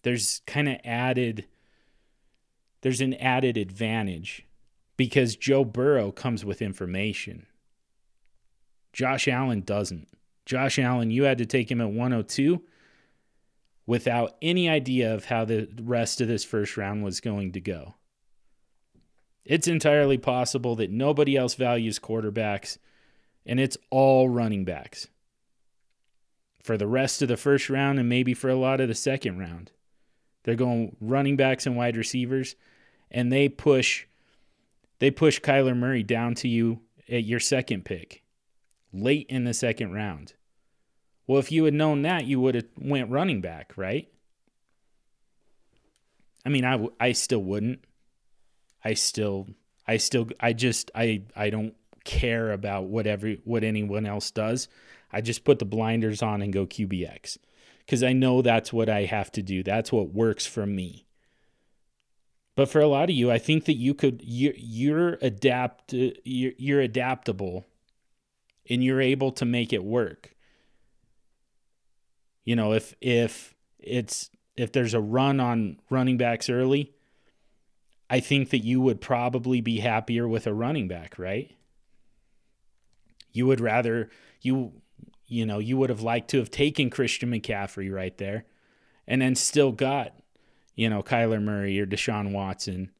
There's 0.03 0.43
kind 0.47 0.69
of 0.69 0.77
added 0.85 1.47
there's 2.83 3.01
an 3.01 3.15
added 3.15 3.57
advantage 3.57 4.47
because 4.97 5.37
Joe 5.37 5.65
Burrow 5.65 6.13
comes 6.13 6.45
with 6.45 6.63
information. 6.63 7.47
Josh 8.93 9.29
Allen 9.29 9.63
doesn't. 9.63 10.09
Josh 10.47 10.79
Allen, 10.79 11.11
you 11.11 11.25
had 11.25 11.39
to 11.39 11.47
take 11.47 11.71
him 11.71 11.81
at 11.81 11.91
102 11.91 12.63
without 13.91 14.37
any 14.41 14.69
idea 14.69 15.13
of 15.13 15.25
how 15.25 15.45
the 15.45 15.69
rest 15.83 16.21
of 16.21 16.29
this 16.29 16.45
first 16.45 16.77
round 16.77 17.03
was 17.03 17.19
going 17.19 17.51
to 17.51 17.61
go. 17.61 17.97
It's 19.45 19.67
entirely 19.67 20.17
possible 20.17 20.77
that 20.77 20.93
nobody 20.93 21.37
else 21.37 21.57
values 21.57 21.99
quarterbacks 21.99 22.79
and 23.45 23.59
it's 23.59 23.77
all 23.91 24.29
running 24.29 24.65
backs 24.65 25.09
for 26.63 26.77
the 26.77 26.87
rest 26.87 27.21
of 27.21 27.27
the 27.27 27.37
first 27.37 27.69
round 27.69 27.99
and 27.99 28.09
maybe 28.09 28.33
for 28.33 28.49
a 28.49 28.55
lot 28.55 28.81
of 28.81 28.87
the 28.87 28.95
second 28.95 29.41
round. 29.41 29.73
They're 30.45 30.55
going 30.55 30.95
running 31.01 31.35
backs 31.35 31.67
and 31.67 31.77
wide 31.77 31.97
receivers, 31.97 32.55
and 33.11 33.33
they 33.33 33.49
push 33.49 34.07
they 35.01 35.11
push 35.11 35.41
Kyler 35.41 35.77
Murray 35.77 36.05
down 36.05 36.37
to 36.37 36.49
you 36.49 36.83
at 37.09 37.25
your 37.25 37.41
second 37.41 37.85
pick, 37.85 38.23
late 38.93 39.27
in 39.29 39.43
the 39.43 39.53
second 39.53 39.95
round. 39.95 40.35
Well, 41.31 41.39
if 41.39 41.53
you 41.53 41.65
had 41.65 41.75
known 41.75 42.03
that, 42.03 42.27
you 42.27 42.41
would 42.41 42.57
have 42.57 42.67
went 42.77 43.09
running 43.09 43.41
back, 43.41 43.75
right? 43.77 44.09
I 46.45 46.49
mean, 46.49 46.65
I, 46.65 46.73
w- 46.73 46.93
I 46.99 47.13
still 47.13 47.45
wouldn't. 47.45 47.85
I 48.85 48.95
still 48.95 49.47
I 49.87 49.99
still 49.99 50.27
I 50.41 50.53
just 50.55 50.91
I 50.93 51.23
I 51.37 51.51
don't 51.51 51.77
care 52.03 52.51
about 52.51 52.87
whatever 52.87 53.31
what 53.45 53.63
anyone 53.63 54.07
else 54.07 54.33
does. 54.33 54.67
I 55.13 55.21
just 55.21 55.45
put 55.45 55.61
the 55.61 55.65
blinders 55.65 56.21
on 56.21 56.43
and 56.43 56.53
go 56.53 56.67
QBX 56.67 57.39
because 57.87 58.03
I 58.03 58.13
know 58.13 58.43
that's 58.43 58.73
what 58.73 58.89
I 58.89 59.05
have 59.05 59.31
to 59.31 59.43
do. 59.43 59.63
That's 59.63 59.93
what 59.93 60.13
works 60.13 60.47
for 60.47 60.67
me. 60.67 61.07
But 62.57 62.69
for 62.69 62.81
a 62.81 62.89
lot 62.89 63.09
of 63.09 63.15
you, 63.15 63.31
I 63.31 63.39
think 63.39 63.67
that 63.67 63.77
you 63.77 63.95
could 63.95 64.21
you're, 64.25 64.55
you're 64.57 65.19
adapt 65.23 65.93
you're, 65.93 66.55
you're 66.59 66.81
adaptable 66.81 67.67
and 68.69 68.83
you're 68.83 69.01
able 69.01 69.31
to 69.31 69.45
make 69.45 69.73
it 69.73 69.85
work. 69.85 70.35
You 72.51 72.57
know, 72.57 72.73
if 72.73 72.97
if 73.01 73.55
it's 73.79 74.29
if 74.57 74.73
there's 74.73 74.93
a 74.93 75.01
run 75.01 75.39
on 75.39 75.79
running 75.89 76.17
backs 76.17 76.51
early, 76.51 76.93
I 78.11 78.19
think 78.19 78.51
that 78.51 78.65
you 78.65 78.81
would 78.81 79.01
probably 79.01 79.61
be 79.61 79.79
happier 79.79 80.27
with 80.27 80.49
a 80.49 80.53
running 80.53 80.89
back, 80.89 81.17
right? 81.17 81.53
You 83.31 83.47
would 83.47 83.61
rather 83.61 84.11
you 84.41 84.73
you 85.29 85.47
know, 85.47 85.61
you 85.61 85.77
would 85.77 85.91
have 85.91 86.01
liked 86.01 86.29
to 86.31 86.39
have 86.39 86.51
taken 86.51 86.91
Christian 86.91 87.31
McCaffrey 87.31 87.89
right 87.95 88.19
there 88.19 88.47
and 89.07 89.23
then 89.23 89.37
still 89.37 89.71
got, 89.71 90.13
you 90.75 90.91
know, 90.91 91.05
Kyler 91.05 91.41
Murray 91.41 91.79
or 91.79 91.87
Deshaun 91.87 92.33
Watson 92.33 92.91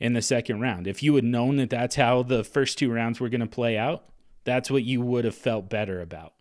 in 0.00 0.14
the 0.14 0.20
second 0.20 0.60
round. 0.60 0.88
If 0.88 1.00
you 1.04 1.14
had 1.14 1.22
known 1.22 1.58
that 1.58 1.70
that's 1.70 1.94
how 1.94 2.24
the 2.24 2.42
first 2.42 2.76
two 2.76 2.92
rounds 2.92 3.20
were 3.20 3.28
going 3.28 3.40
to 3.40 3.46
play 3.46 3.78
out, 3.78 4.08
that's 4.42 4.68
what 4.68 4.82
you 4.82 5.00
would 5.00 5.24
have 5.24 5.36
felt 5.36 5.70
better 5.70 6.00
about. 6.00 6.32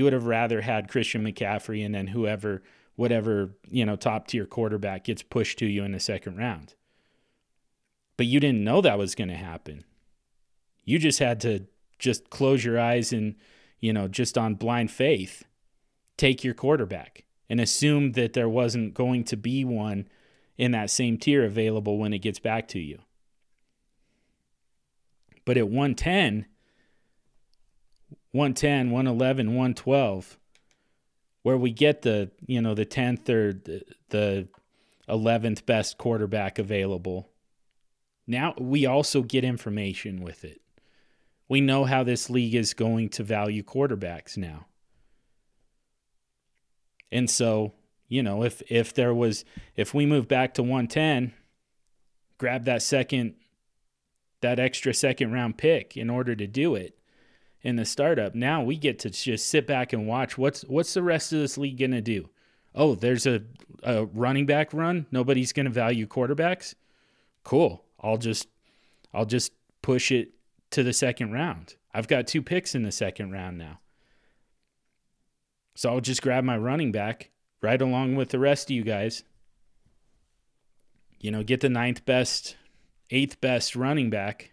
You 0.00 0.04
would 0.04 0.14
have 0.14 0.24
rather 0.24 0.62
had 0.62 0.88
Christian 0.88 1.22
McCaffrey 1.22 1.84
and 1.84 1.94
then 1.94 2.06
whoever, 2.06 2.62
whatever, 2.96 3.50
you 3.68 3.84
know, 3.84 3.96
top 3.96 4.28
tier 4.28 4.46
quarterback 4.46 5.04
gets 5.04 5.22
pushed 5.22 5.58
to 5.58 5.66
you 5.66 5.84
in 5.84 5.92
the 5.92 6.00
second 6.00 6.38
round. 6.38 6.72
But 8.16 8.24
you 8.24 8.40
didn't 8.40 8.64
know 8.64 8.80
that 8.80 8.96
was 8.96 9.14
going 9.14 9.28
to 9.28 9.36
happen. 9.36 9.84
You 10.86 10.98
just 10.98 11.18
had 11.18 11.38
to 11.42 11.66
just 11.98 12.30
close 12.30 12.64
your 12.64 12.80
eyes 12.80 13.12
and, 13.12 13.34
you 13.78 13.92
know, 13.92 14.08
just 14.08 14.38
on 14.38 14.54
blind 14.54 14.90
faith, 14.90 15.44
take 16.16 16.44
your 16.44 16.54
quarterback 16.54 17.26
and 17.50 17.60
assume 17.60 18.12
that 18.12 18.32
there 18.32 18.48
wasn't 18.48 18.94
going 18.94 19.24
to 19.24 19.36
be 19.36 19.66
one 19.66 20.08
in 20.56 20.70
that 20.70 20.88
same 20.88 21.18
tier 21.18 21.44
available 21.44 21.98
when 21.98 22.14
it 22.14 22.20
gets 22.20 22.38
back 22.38 22.68
to 22.68 22.78
you. 22.78 23.00
But 25.44 25.58
at 25.58 25.68
110, 25.68 26.46
110, 28.32 28.90
111, 28.90 29.48
112, 29.48 30.38
where 31.42 31.56
we 31.56 31.72
get 31.72 32.02
the, 32.02 32.30
you 32.46 32.60
know, 32.60 32.74
the 32.74 32.86
10th 32.86 33.28
or 33.28 33.52
the 34.10 34.48
11th 35.08 35.66
best 35.66 35.98
quarterback 35.98 36.58
available, 36.58 37.28
now 38.26 38.54
we 38.58 38.86
also 38.86 39.22
get 39.22 39.44
information 39.44 40.22
with 40.22 40.44
it. 40.44 40.60
We 41.48 41.60
know 41.60 41.84
how 41.84 42.04
this 42.04 42.30
league 42.30 42.54
is 42.54 42.74
going 42.74 43.08
to 43.10 43.24
value 43.24 43.64
quarterbacks 43.64 44.36
now. 44.36 44.66
And 47.10 47.28
so, 47.28 47.74
you 48.06 48.22
know, 48.22 48.44
if 48.44 48.62
if 48.70 48.94
there 48.94 49.12
was 49.12 49.44
if 49.74 49.92
we 49.92 50.06
move 50.06 50.28
back 50.28 50.54
to 50.54 50.62
110, 50.62 51.32
grab 52.38 52.66
that 52.66 52.82
second 52.82 53.34
that 54.42 54.60
extra 54.60 54.94
second 54.94 55.32
round 55.32 55.58
pick 55.58 55.96
in 55.96 56.08
order 56.08 56.36
to 56.36 56.46
do 56.46 56.76
it 56.76 56.99
in 57.62 57.76
the 57.76 57.84
startup. 57.84 58.34
Now 58.34 58.62
we 58.62 58.76
get 58.76 58.98
to 59.00 59.10
just 59.10 59.48
sit 59.48 59.66
back 59.66 59.92
and 59.92 60.06
watch 60.06 60.38
what's 60.38 60.62
what's 60.62 60.94
the 60.94 61.02
rest 61.02 61.32
of 61.32 61.40
this 61.40 61.58
league 61.58 61.78
going 61.78 61.90
to 61.92 62.00
do? 62.00 62.30
Oh, 62.74 62.94
there's 62.94 63.26
a, 63.26 63.42
a 63.82 64.06
running 64.06 64.46
back 64.46 64.72
run. 64.72 65.06
Nobody's 65.10 65.52
going 65.52 65.66
to 65.66 65.72
value 65.72 66.06
quarterbacks. 66.06 66.74
Cool. 67.44 67.84
I'll 68.00 68.18
just 68.18 68.48
I'll 69.12 69.26
just 69.26 69.52
push 69.82 70.10
it 70.10 70.30
to 70.70 70.82
the 70.82 70.92
second 70.92 71.32
round. 71.32 71.74
I've 71.92 72.08
got 72.08 72.26
two 72.26 72.42
picks 72.42 72.74
in 72.74 72.82
the 72.82 72.92
second 72.92 73.32
round 73.32 73.58
now. 73.58 73.80
So 75.74 75.90
I'll 75.90 76.00
just 76.00 76.22
grab 76.22 76.44
my 76.44 76.56
running 76.56 76.92
back 76.92 77.30
right 77.62 77.80
along 77.80 78.16
with 78.16 78.30
the 78.30 78.38
rest 78.38 78.70
of 78.70 78.76
you 78.76 78.84
guys. 78.84 79.24
You 81.18 81.30
know, 81.30 81.42
get 81.42 81.60
the 81.60 81.68
ninth 81.68 82.04
best, 82.04 82.56
eighth 83.10 83.40
best 83.40 83.76
running 83.76 84.10
back. 84.10 84.52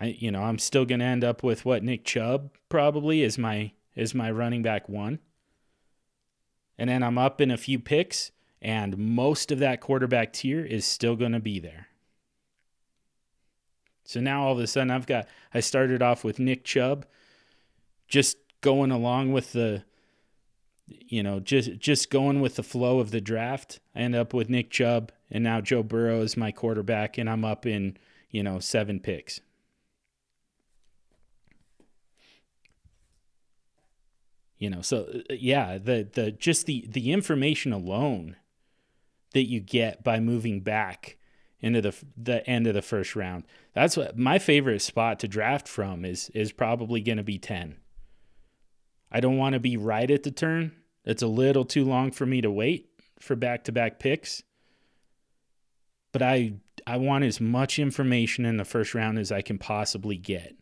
I 0.00 0.16
you 0.18 0.30
know, 0.30 0.42
I'm 0.42 0.58
still 0.58 0.84
gonna 0.84 1.04
end 1.04 1.24
up 1.24 1.42
with 1.42 1.64
what 1.64 1.82
Nick 1.82 2.04
Chubb 2.04 2.50
probably 2.68 3.22
is 3.22 3.38
my 3.38 3.72
is 3.94 4.14
my 4.14 4.30
running 4.30 4.62
back 4.62 4.88
one. 4.88 5.18
And 6.76 6.88
then 6.88 7.02
I'm 7.02 7.18
up 7.18 7.40
in 7.40 7.50
a 7.50 7.56
few 7.56 7.80
picks, 7.80 8.30
and 8.62 8.96
most 8.96 9.50
of 9.50 9.58
that 9.58 9.80
quarterback 9.80 10.32
tier 10.32 10.64
is 10.64 10.84
still 10.84 11.16
gonna 11.16 11.40
be 11.40 11.58
there. 11.58 11.88
So 14.04 14.20
now 14.20 14.44
all 14.44 14.52
of 14.52 14.58
a 14.58 14.66
sudden 14.66 14.90
I've 14.90 15.06
got 15.06 15.26
I 15.52 15.60
started 15.60 16.02
off 16.02 16.24
with 16.24 16.38
Nick 16.38 16.64
Chubb 16.64 17.06
just 18.06 18.38
going 18.60 18.90
along 18.90 19.32
with 19.32 19.52
the 19.52 19.84
you 20.86 21.22
know, 21.22 21.40
just 21.40 21.78
just 21.78 22.10
going 22.10 22.40
with 22.40 22.56
the 22.56 22.62
flow 22.62 22.98
of 23.00 23.10
the 23.10 23.20
draft. 23.20 23.80
I 23.94 24.00
end 24.00 24.14
up 24.14 24.32
with 24.32 24.48
Nick 24.48 24.70
Chubb 24.70 25.12
and 25.30 25.44
now 25.44 25.60
Joe 25.60 25.82
Burrow 25.82 26.22
is 26.22 26.36
my 26.36 26.50
quarterback 26.50 27.18
and 27.18 27.28
I'm 27.28 27.44
up 27.44 27.66
in, 27.66 27.96
you 28.30 28.42
know, 28.42 28.58
7 28.58 29.00
picks. 29.00 29.40
You 34.58 34.70
know, 34.70 34.82
so 34.82 35.08
uh, 35.30 35.34
yeah, 35.34 35.78
the 35.78 36.08
the 36.12 36.32
just 36.32 36.66
the 36.66 36.84
the 36.88 37.12
information 37.12 37.72
alone 37.72 38.36
that 39.32 39.48
you 39.48 39.60
get 39.60 40.02
by 40.02 40.20
moving 40.20 40.60
back 40.60 41.16
into 41.60 41.80
the 41.80 41.94
the 42.16 42.48
end 42.48 42.66
of 42.66 42.74
the 42.74 42.82
first 42.82 43.16
round. 43.16 43.44
That's 43.72 43.96
what 43.96 44.18
my 44.18 44.38
favorite 44.38 44.80
spot 44.80 45.20
to 45.20 45.28
draft 45.28 45.68
from 45.68 46.04
is 46.04 46.30
is 46.30 46.52
probably 46.52 47.00
going 47.00 47.18
to 47.18 47.24
be 47.24 47.38
10. 47.38 47.76
I 49.10 49.20
don't 49.20 49.38
want 49.38 49.54
to 49.54 49.60
be 49.60 49.76
right 49.76 50.10
at 50.10 50.22
the 50.22 50.30
turn. 50.30 50.72
It's 51.04 51.22
a 51.22 51.28
little 51.28 51.64
too 51.64 51.84
long 51.84 52.10
for 52.10 52.26
me 52.26 52.40
to 52.42 52.50
wait 52.50 52.90
for 53.18 53.34
back-to-back 53.34 53.98
picks. 53.98 54.42
But 56.12 56.22
I 56.22 56.54
I 56.86 56.96
want 56.96 57.24
as 57.24 57.40
much 57.40 57.78
information 57.78 58.44
in 58.44 58.56
the 58.56 58.64
first 58.64 58.94
round 58.94 59.18
as 59.18 59.30
I 59.30 59.42
can 59.42 59.58
possibly 59.58 60.16
get. 60.16 60.57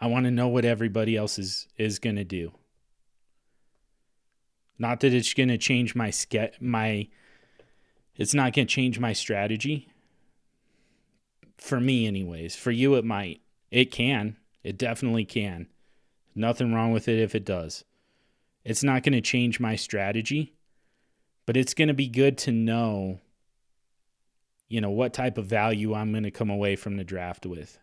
I 0.00 0.06
want 0.06 0.24
to 0.24 0.30
know 0.30 0.48
what 0.48 0.64
everybody 0.64 1.16
else 1.16 1.38
is 1.38 1.66
is 1.76 1.98
going 1.98 2.16
to 2.16 2.24
do. 2.24 2.52
Not 4.78 5.00
that 5.00 5.14
it's 5.14 5.34
going 5.34 5.48
to 5.48 5.58
change 5.58 5.94
my 5.94 6.10
ske- 6.10 6.60
my 6.60 7.08
it's 8.16 8.34
not 8.34 8.52
going 8.52 8.66
to 8.66 8.72
change 8.72 9.00
my 9.00 9.12
strategy, 9.12 9.88
for 11.58 11.80
me, 11.80 12.06
anyways. 12.06 12.54
For 12.54 12.70
you, 12.70 12.94
it 12.94 13.04
might. 13.04 13.40
It 13.70 13.90
can. 13.90 14.36
It 14.62 14.78
definitely 14.78 15.24
can. 15.24 15.66
Nothing 16.34 16.72
wrong 16.72 16.92
with 16.92 17.08
it 17.08 17.18
if 17.18 17.34
it 17.34 17.44
does. 17.44 17.84
It's 18.64 18.84
not 18.84 19.02
going 19.02 19.12
to 19.12 19.20
change 19.20 19.60
my 19.60 19.76
strategy, 19.76 20.54
but 21.46 21.56
it's 21.56 21.74
going 21.74 21.88
to 21.88 21.94
be 21.94 22.08
good 22.08 22.38
to 22.38 22.52
know, 22.52 23.20
you 24.68 24.80
know, 24.80 24.90
what 24.90 25.12
type 25.12 25.38
of 25.38 25.46
value 25.46 25.94
I'm 25.94 26.12
going 26.12 26.24
to 26.24 26.30
come 26.30 26.50
away 26.50 26.76
from 26.76 26.96
the 26.96 27.04
draft 27.04 27.46
with 27.46 27.78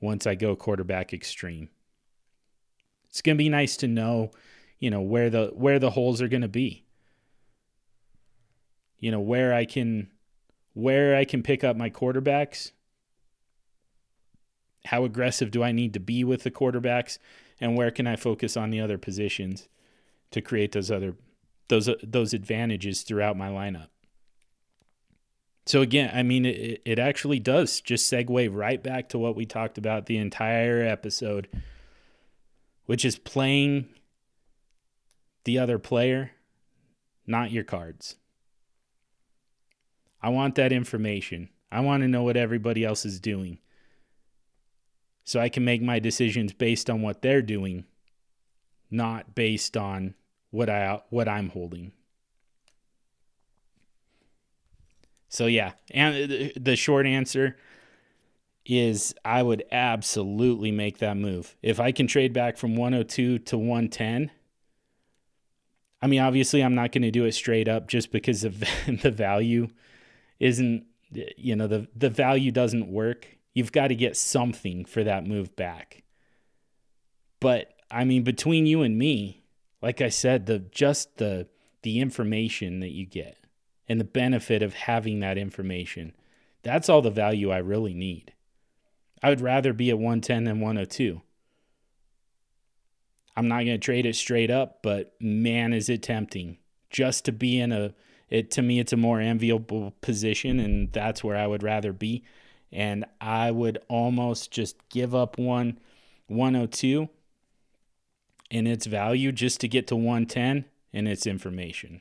once 0.00 0.26
I 0.26 0.34
go 0.34 0.56
quarterback 0.56 1.12
extreme. 1.12 1.68
It's 3.08 3.22
going 3.22 3.36
to 3.36 3.42
be 3.42 3.48
nice 3.48 3.76
to 3.78 3.88
know, 3.88 4.30
you 4.78 4.90
know, 4.90 5.00
where 5.00 5.30
the 5.30 5.52
where 5.54 5.78
the 5.78 5.90
holes 5.90 6.20
are 6.20 6.28
going 6.28 6.42
to 6.42 6.48
be. 6.48 6.84
You 8.98 9.10
know, 9.10 9.20
where 9.20 9.54
I 9.54 9.64
can 9.64 10.10
where 10.74 11.16
I 11.16 11.24
can 11.24 11.42
pick 11.42 11.64
up 11.64 11.76
my 11.76 11.88
quarterbacks. 11.88 12.72
How 14.86 15.04
aggressive 15.04 15.50
do 15.50 15.62
I 15.62 15.72
need 15.72 15.94
to 15.94 16.00
be 16.00 16.22
with 16.24 16.42
the 16.42 16.50
quarterbacks 16.50 17.18
and 17.60 17.76
where 17.76 17.90
can 17.90 18.06
I 18.06 18.16
focus 18.16 18.56
on 18.56 18.70
the 18.70 18.80
other 18.80 18.98
positions 18.98 19.68
to 20.30 20.40
create 20.40 20.72
those 20.72 20.90
other 20.90 21.16
those 21.68 21.88
those 22.02 22.34
advantages 22.34 23.02
throughout 23.02 23.36
my 23.36 23.48
lineup. 23.48 23.88
So 25.66 25.80
again, 25.80 26.12
I 26.14 26.22
mean, 26.22 26.46
it, 26.46 26.80
it 26.84 26.98
actually 27.00 27.40
does 27.40 27.80
just 27.80 28.10
segue 28.10 28.48
right 28.52 28.80
back 28.80 29.08
to 29.10 29.18
what 29.18 29.34
we 29.34 29.44
talked 29.44 29.78
about 29.78 30.06
the 30.06 30.16
entire 30.16 30.80
episode, 30.80 31.48
which 32.86 33.04
is 33.04 33.18
playing 33.18 33.88
the 35.44 35.58
other 35.58 35.80
player, 35.80 36.30
not 37.26 37.50
your 37.50 37.64
cards. 37.64 38.14
I 40.22 40.28
want 40.28 40.54
that 40.54 40.72
information. 40.72 41.48
I 41.70 41.80
want 41.80 42.02
to 42.02 42.08
know 42.08 42.22
what 42.22 42.36
everybody 42.36 42.84
else 42.84 43.04
is 43.04 43.18
doing. 43.18 43.58
So 45.24 45.40
I 45.40 45.48
can 45.48 45.64
make 45.64 45.82
my 45.82 45.98
decisions 45.98 46.52
based 46.52 46.88
on 46.88 47.02
what 47.02 47.22
they're 47.22 47.42
doing, 47.42 47.84
not 48.88 49.34
based 49.34 49.76
on 49.76 50.14
what 50.50 50.70
I 50.70 51.00
what 51.10 51.28
I'm 51.28 51.48
holding. 51.48 51.90
So 55.28 55.46
yeah, 55.46 55.72
and 55.90 56.52
the 56.56 56.76
short 56.76 57.06
answer 57.06 57.56
is 58.64 59.14
I 59.24 59.42
would 59.42 59.64
absolutely 59.70 60.72
make 60.72 60.98
that 60.98 61.16
move. 61.16 61.56
If 61.62 61.80
I 61.80 61.92
can 61.92 62.06
trade 62.06 62.32
back 62.32 62.56
from 62.56 62.76
102 62.76 63.38
to 63.38 63.58
110, 63.58 64.30
I 66.02 66.06
mean 66.06 66.20
obviously 66.20 66.62
I'm 66.62 66.74
not 66.74 66.92
going 66.92 67.02
to 67.02 67.10
do 67.10 67.24
it 67.24 67.32
straight 67.32 67.68
up 67.68 67.88
just 67.88 68.10
because 68.10 68.44
of 68.44 68.60
the 69.02 69.10
value 69.10 69.68
isn't 70.38 70.84
you 71.36 71.54
know 71.54 71.66
the 71.66 71.88
the 71.94 72.10
value 72.10 72.50
doesn't 72.50 72.88
work. 72.88 73.38
You've 73.54 73.72
got 73.72 73.88
to 73.88 73.94
get 73.94 74.16
something 74.16 74.84
for 74.84 75.02
that 75.04 75.26
move 75.26 75.56
back. 75.56 76.02
But 77.40 77.72
I 77.90 78.04
mean 78.04 78.22
between 78.22 78.66
you 78.66 78.82
and 78.82 78.98
me, 78.98 79.44
like 79.80 80.00
I 80.00 80.08
said, 80.08 80.46
the 80.46 80.58
just 80.58 81.18
the 81.18 81.48
the 81.82 82.00
information 82.00 82.80
that 82.80 82.90
you 82.90 83.06
get 83.06 83.45
and 83.88 84.00
the 84.00 84.04
benefit 84.04 84.62
of 84.62 84.74
having 84.74 85.20
that 85.20 85.38
information. 85.38 86.12
That's 86.62 86.88
all 86.88 87.02
the 87.02 87.10
value 87.10 87.50
I 87.50 87.58
really 87.58 87.94
need. 87.94 88.32
I 89.22 89.30
would 89.30 89.40
rather 89.40 89.72
be 89.72 89.90
at 89.90 89.98
110 89.98 90.44
than 90.44 90.60
102. 90.60 91.22
I'm 93.36 93.48
not 93.48 93.64
going 93.64 93.66
to 93.66 93.78
trade 93.78 94.06
it 94.06 94.16
straight 94.16 94.50
up, 94.50 94.82
but 94.82 95.14
man, 95.20 95.72
is 95.72 95.88
it 95.88 96.02
tempting 96.02 96.58
just 96.90 97.24
to 97.26 97.32
be 97.32 97.60
in 97.60 97.72
a 97.72 97.94
it 98.28 98.50
to 98.50 98.62
me 98.62 98.80
it's 98.80 98.92
a 98.92 98.96
more 98.96 99.20
enviable 99.20 99.92
position 100.00 100.58
and 100.58 100.92
that's 100.92 101.22
where 101.22 101.36
I 101.36 101.46
would 101.46 101.62
rather 101.62 101.92
be 101.92 102.24
and 102.72 103.04
I 103.20 103.50
would 103.50 103.78
almost 103.88 104.50
just 104.50 104.76
give 104.88 105.14
up 105.14 105.38
one 105.38 105.78
102 106.26 107.08
in 108.50 108.66
its 108.66 108.86
value 108.86 109.32
just 109.32 109.60
to 109.60 109.68
get 109.68 109.86
to 109.88 109.96
110 109.96 110.64
in 110.92 111.06
its 111.06 111.26
information. 111.26 112.00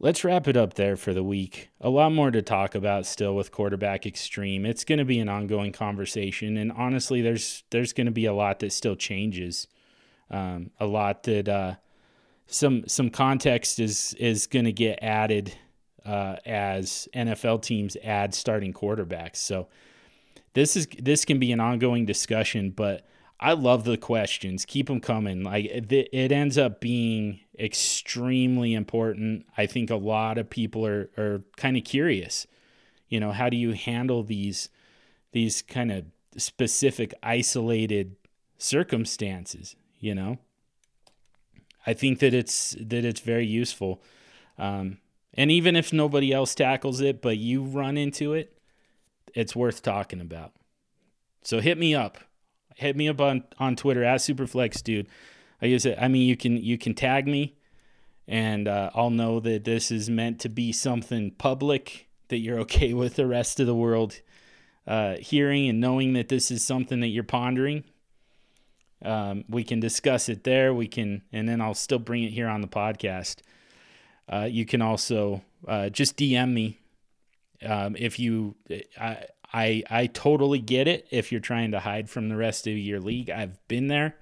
Let's 0.00 0.22
wrap 0.22 0.46
it 0.46 0.56
up 0.56 0.74
there 0.74 0.96
for 0.96 1.12
the 1.12 1.24
week. 1.24 1.70
A 1.80 1.90
lot 1.90 2.12
more 2.12 2.30
to 2.30 2.40
talk 2.40 2.76
about 2.76 3.04
still 3.04 3.34
with 3.34 3.50
quarterback 3.50 4.06
extreme. 4.06 4.64
It's 4.64 4.84
going 4.84 5.00
to 5.00 5.04
be 5.04 5.18
an 5.18 5.28
ongoing 5.28 5.72
conversation, 5.72 6.56
and 6.56 6.70
honestly, 6.70 7.20
there's 7.20 7.64
there's 7.70 7.92
going 7.92 8.06
to 8.06 8.12
be 8.12 8.26
a 8.26 8.32
lot 8.32 8.60
that 8.60 8.72
still 8.72 8.94
changes, 8.94 9.66
um, 10.30 10.70
a 10.78 10.86
lot 10.86 11.24
that 11.24 11.48
uh, 11.48 11.74
some 12.46 12.86
some 12.86 13.10
context 13.10 13.80
is 13.80 14.14
is 14.20 14.46
going 14.46 14.66
to 14.66 14.72
get 14.72 15.00
added 15.02 15.52
uh, 16.06 16.36
as 16.46 17.08
NFL 17.12 17.62
teams 17.62 17.96
add 18.04 18.34
starting 18.34 18.72
quarterbacks. 18.72 19.36
So 19.36 19.66
this 20.54 20.76
is 20.76 20.86
this 20.98 21.24
can 21.24 21.40
be 21.40 21.50
an 21.50 21.58
ongoing 21.58 22.06
discussion, 22.06 22.70
but 22.70 23.04
I 23.40 23.52
love 23.52 23.82
the 23.82 23.96
questions. 23.96 24.64
Keep 24.64 24.86
them 24.86 25.00
coming. 25.00 25.42
Like 25.42 25.64
it, 25.64 25.90
it 25.90 26.30
ends 26.30 26.56
up 26.56 26.80
being 26.80 27.40
extremely 27.58 28.74
important. 28.74 29.46
I 29.56 29.66
think 29.66 29.90
a 29.90 29.96
lot 29.96 30.38
of 30.38 30.50
people 30.50 30.86
are 30.86 31.10
are 31.16 31.42
kind 31.56 31.76
of 31.76 31.84
curious. 31.84 32.46
You 33.08 33.20
know, 33.20 33.32
how 33.32 33.48
do 33.48 33.56
you 33.56 33.72
handle 33.72 34.22
these 34.22 34.68
these 35.32 35.62
kind 35.62 35.90
of 35.90 36.04
specific 36.36 37.12
isolated 37.22 38.16
circumstances, 38.58 39.76
you 39.98 40.14
know? 40.14 40.38
I 41.86 41.94
think 41.94 42.18
that 42.20 42.34
it's 42.34 42.76
that 42.80 43.04
it's 43.04 43.20
very 43.20 43.46
useful. 43.46 44.02
Um, 44.58 44.98
and 45.34 45.50
even 45.50 45.76
if 45.76 45.92
nobody 45.92 46.32
else 46.32 46.54
tackles 46.54 47.00
it, 47.00 47.22
but 47.22 47.38
you 47.38 47.62
run 47.62 47.96
into 47.96 48.34
it, 48.34 48.58
it's 49.34 49.54
worth 49.54 49.82
talking 49.82 50.20
about. 50.20 50.52
So 51.42 51.60
hit 51.60 51.78
me 51.78 51.94
up 51.94 52.18
hit 52.78 52.96
me 52.96 53.08
up 53.08 53.20
on, 53.20 53.44
on 53.58 53.76
Twitter 53.76 54.04
at 54.04 54.20
Superflex 54.20 54.82
Dude. 54.82 55.08
I 55.60 55.66
use 55.66 55.84
it. 55.84 55.98
I 56.00 56.08
mean, 56.08 56.28
you 56.28 56.36
can 56.36 56.56
you 56.56 56.78
can 56.78 56.94
tag 56.94 57.26
me, 57.26 57.56
and 58.26 58.68
uh, 58.68 58.90
I'll 58.94 59.10
know 59.10 59.40
that 59.40 59.64
this 59.64 59.90
is 59.90 60.08
meant 60.08 60.40
to 60.40 60.48
be 60.48 60.72
something 60.72 61.32
public 61.32 62.08
that 62.28 62.38
you're 62.38 62.58
okay 62.60 62.92
with 62.94 63.16
the 63.16 63.26
rest 63.26 63.60
of 63.60 63.66
the 63.66 63.74
world 63.74 64.20
uh, 64.86 65.16
hearing 65.16 65.68
and 65.68 65.80
knowing 65.80 66.14
that 66.14 66.28
this 66.28 66.50
is 66.50 66.64
something 66.64 67.00
that 67.00 67.08
you're 67.08 67.22
pondering. 67.24 67.84
Um, 69.04 69.44
we 69.48 69.62
can 69.62 69.78
discuss 69.78 70.28
it 70.28 70.44
there. 70.44 70.74
We 70.74 70.88
can, 70.88 71.22
and 71.32 71.48
then 71.48 71.60
I'll 71.60 71.74
still 71.74 72.00
bring 72.00 72.24
it 72.24 72.32
here 72.32 72.48
on 72.48 72.62
the 72.62 72.68
podcast. 72.68 73.42
Uh, 74.28 74.48
you 74.50 74.64
can 74.64 74.82
also 74.82 75.42
uh, 75.66 75.88
just 75.90 76.16
DM 76.16 76.52
me 76.52 76.78
um, 77.64 77.96
if 77.98 78.18
you. 78.18 78.56
I, 78.98 79.24
I 79.52 79.82
I 79.88 80.06
totally 80.06 80.58
get 80.58 80.88
it 80.88 81.06
if 81.10 81.32
you're 81.32 81.40
trying 81.40 81.70
to 81.70 81.80
hide 81.80 82.10
from 82.10 82.28
the 82.28 82.36
rest 82.36 82.66
of 82.66 82.76
your 82.76 83.00
league. 83.00 83.30
I've 83.30 83.66
been 83.68 83.88
there. 83.88 84.16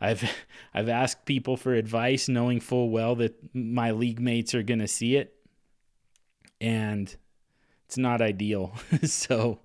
I've 0.00 0.28
I've 0.74 0.88
asked 0.88 1.24
people 1.24 1.56
for 1.56 1.74
advice 1.74 2.28
knowing 2.28 2.60
full 2.60 2.90
well 2.90 3.14
that 3.16 3.34
my 3.54 3.90
league 3.90 4.20
mates 4.20 4.54
are 4.54 4.62
going 4.62 4.80
to 4.80 4.88
see 4.88 5.16
it. 5.16 5.34
And 6.60 7.14
it's 7.86 7.98
not 7.98 8.20
ideal. 8.20 8.74
so 9.04 9.60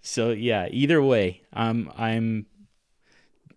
so 0.00 0.30
yeah, 0.30 0.68
either 0.70 1.02
way, 1.02 1.42
I'm 1.52 1.90
I'm 1.96 2.46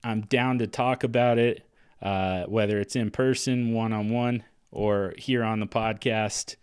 I'm 0.04 0.22
down 0.22 0.60
to 0.60 0.68
talk 0.68 1.04
about 1.04 1.38
it 1.38 1.68
uh, 2.02 2.44
whether 2.46 2.80
it's 2.80 2.96
in 2.96 3.12
person, 3.12 3.74
one 3.74 3.94
on 3.94 4.10
one, 4.10 4.44
or 4.72 5.14
here 5.18 5.44
on 5.44 5.60
the 5.60 5.68
podcast. 5.68 6.56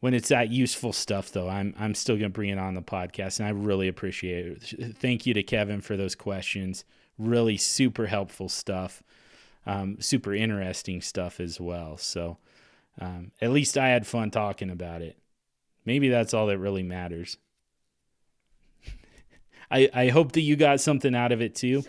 When 0.00 0.14
it's 0.14 0.28
that 0.28 0.50
useful 0.50 0.92
stuff 0.92 1.32
though 1.32 1.48
i'm 1.48 1.74
i'm 1.78 1.94
still 1.94 2.16
going 2.16 2.30
to 2.30 2.34
bring 2.34 2.50
it 2.50 2.58
on 2.58 2.74
the 2.74 2.82
podcast 2.82 3.40
and 3.40 3.48
i 3.48 3.50
really 3.50 3.88
appreciate 3.88 4.46
it. 4.46 4.96
Thank 4.98 5.26
you 5.26 5.34
to 5.34 5.42
kevin 5.42 5.80
for 5.80 5.96
those 5.96 6.14
questions 6.14 6.84
really 7.18 7.56
super 7.56 8.06
helpful 8.06 8.48
stuff 8.48 9.02
um, 9.66 9.96
super 10.00 10.32
interesting 10.32 11.00
stuff 11.00 11.40
as 11.40 11.60
well. 11.60 11.96
So 11.96 12.38
um, 13.00 13.32
at 13.42 13.50
least 13.50 13.76
i 13.76 13.88
had 13.88 14.06
fun 14.06 14.30
talking 14.30 14.70
about 14.70 15.02
it. 15.02 15.18
Maybe 15.84 16.08
that's 16.08 16.32
all 16.32 16.46
that 16.46 16.58
really 16.58 16.82
matters. 16.82 17.36
I, 19.70 19.90
I 19.92 20.08
hope 20.08 20.32
that 20.32 20.40
you 20.40 20.56
got 20.56 20.80
something 20.80 21.14
out 21.14 21.32
of 21.32 21.42
it 21.42 21.54
too. 21.54 21.82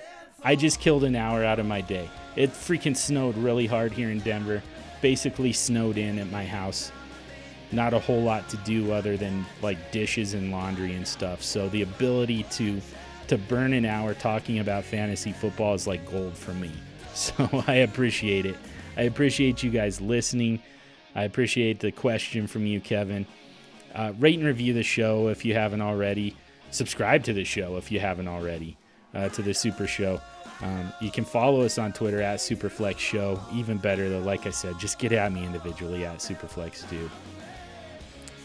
I 0.44 0.56
just 0.56 0.80
killed 0.80 1.04
an 1.04 1.16
hour 1.16 1.44
out 1.44 1.60
of 1.60 1.66
my 1.66 1.82
day. 1.82 2.10
It 2.36 2.52
freaking 2.52 2.96
snowed 2.96 3.38
really 3.38 3.66
hard 3.66 3.92
here 3.92 4.10
in 4.12 4.20
denver. 4.20 4.62
Basically 5.02 5.54
snowed 5.54 5.98
in 5.98 6.20
at 6.20 6.32
my 6.32 6.46
house. 6.46 6.92
Not 7.72 7.94
a 7.94 8.00
whole 8.00 8.22
lot 8.22 8.48
to 8.50 8.58
do 8.58 8.92
other 8.92 9.18
than 9.18 9.46
like 9.62 9.92
dishes 9.92 10.34
and 10.34 10.52
laundry 10.52 10.94
and 10.94 11.08
stuff. 11.08 11.44
So 11.44 11.70
the 11.70 11.82
ability 11.82 12.44
to 12.52 12.82
to 13.28 13.38
burn 13.38 13.74
an 13.74 13.86
hour 13.86 14.14
talking 14.14 14.60
about 14.60 14.84
fantasy 14.84 15.32
football 15.32 15.74
is 15.74 15.88
like 15.88 16.10
gold 16.10 16.36
for 16.36 16.54
me. 16.54 16.72
So 17.14 17.64
I 17.66 17.78
appreciate 17.78 18.46
it. 18.46 18.56
I 18.96 19.04
appreciate 19.04 19.64
you 19.64 19.72
guys 19.72 20.00
listening. 20.00 20.62
I 21.16 21.24
appreciate 21.24 21.80
the 21.80 21.92
question 21.92 22.46
from 22.46 22.68
you, 22.68 22.80
Kevin. 22.80 23.26
Uh, 23.96 24.14
rate 24.20 24.38
and 24.38 24.48
review 24.48 24.72
the 24.74 24.84
show 24.84 25.30
if 25.30 25.44
you 25.44 25.56
haven't 25.56 25.82
already. 25.82 26.36
Subscribe 26.70 27.24
to 27.24 27.34
the 27.34 27.44
show 27.44 27.78
if 27.78 27.92
you 27.92 28.00
haven't 28.00 28.28
already. 28.28 28.78
Uh, 29.16 29.30
to 29.30 29.42
the 29.42 29.52
Super 29.52 29.88
Show. 29.88 30.22
Um, 30.62 30.94
you 31.02 31.10
can 31.10 31.26
follow 31.26 31.62
us 31.62 31.80
on 31.80 31.92
Twitter 31.92 32.22
at 32.22 32.38
Superflex 32.38 33.00
Show. 33.00 33.40
Even 33.52 33.78
better 33.80 34.10
though, 34.10 34.20
like 34.20 34.46
I 34.46 34.52
said, 34.52 34.78
just 34.78 35.00
get 35.00 35.12
at 35.12 35.32
me 35.32 35.44
individually 35.44 36.06
at 36.06 36.18
Superflex 36.20 36.88
Dude. 36.88 37.10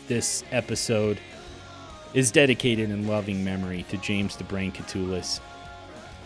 this 0.08 0.44
episode 0.50 1.18
is 2.14 2.30
dedicated 2.30 2.90
in 2.90 3.06
loving 3.06 3.44
memory 3.44 3.84
to 3.88 3.96
James 3.98 4.36
the 4.36 4.44
Brain 4.44 4.72
Catullus. 4.72 5.40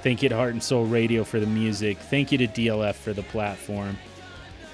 Thank 0.02 0.22
you 0.22 0.28
to 0.28 0.36
Heart 0.36 0.52
and 0.52 0.62
Soul 0.62 0.84
Radio 0.84 1.24
for 1.24 1.40
the 1.40 1.46
music. 1.46 1.98
Thank 1.98 2.30
you 2.32 2.38
to 2.38 2.46
DLF 2.46 2.94
for 2.94 3.12
the 3.12 3.22
platform. 3.22 3.98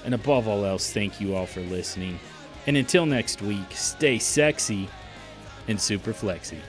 And 0.05 0.13
above 0.13 0.47
all 0.47 0.65
else, 0.65 0.91
thank 0.91 1.21
you 1.21 1.35
all 1.35 1.45
for 1.45 1.61
listening. 1.61 2.19
And 2.67 2.77
until 2.77 3.05
next 3.05 3.41
week, 3.41 3.71
stay 3.71 4.19
sexy 4.19 4.89
and 5.67 5.79
super 5.79 6.13
flexy. 6.13 6.59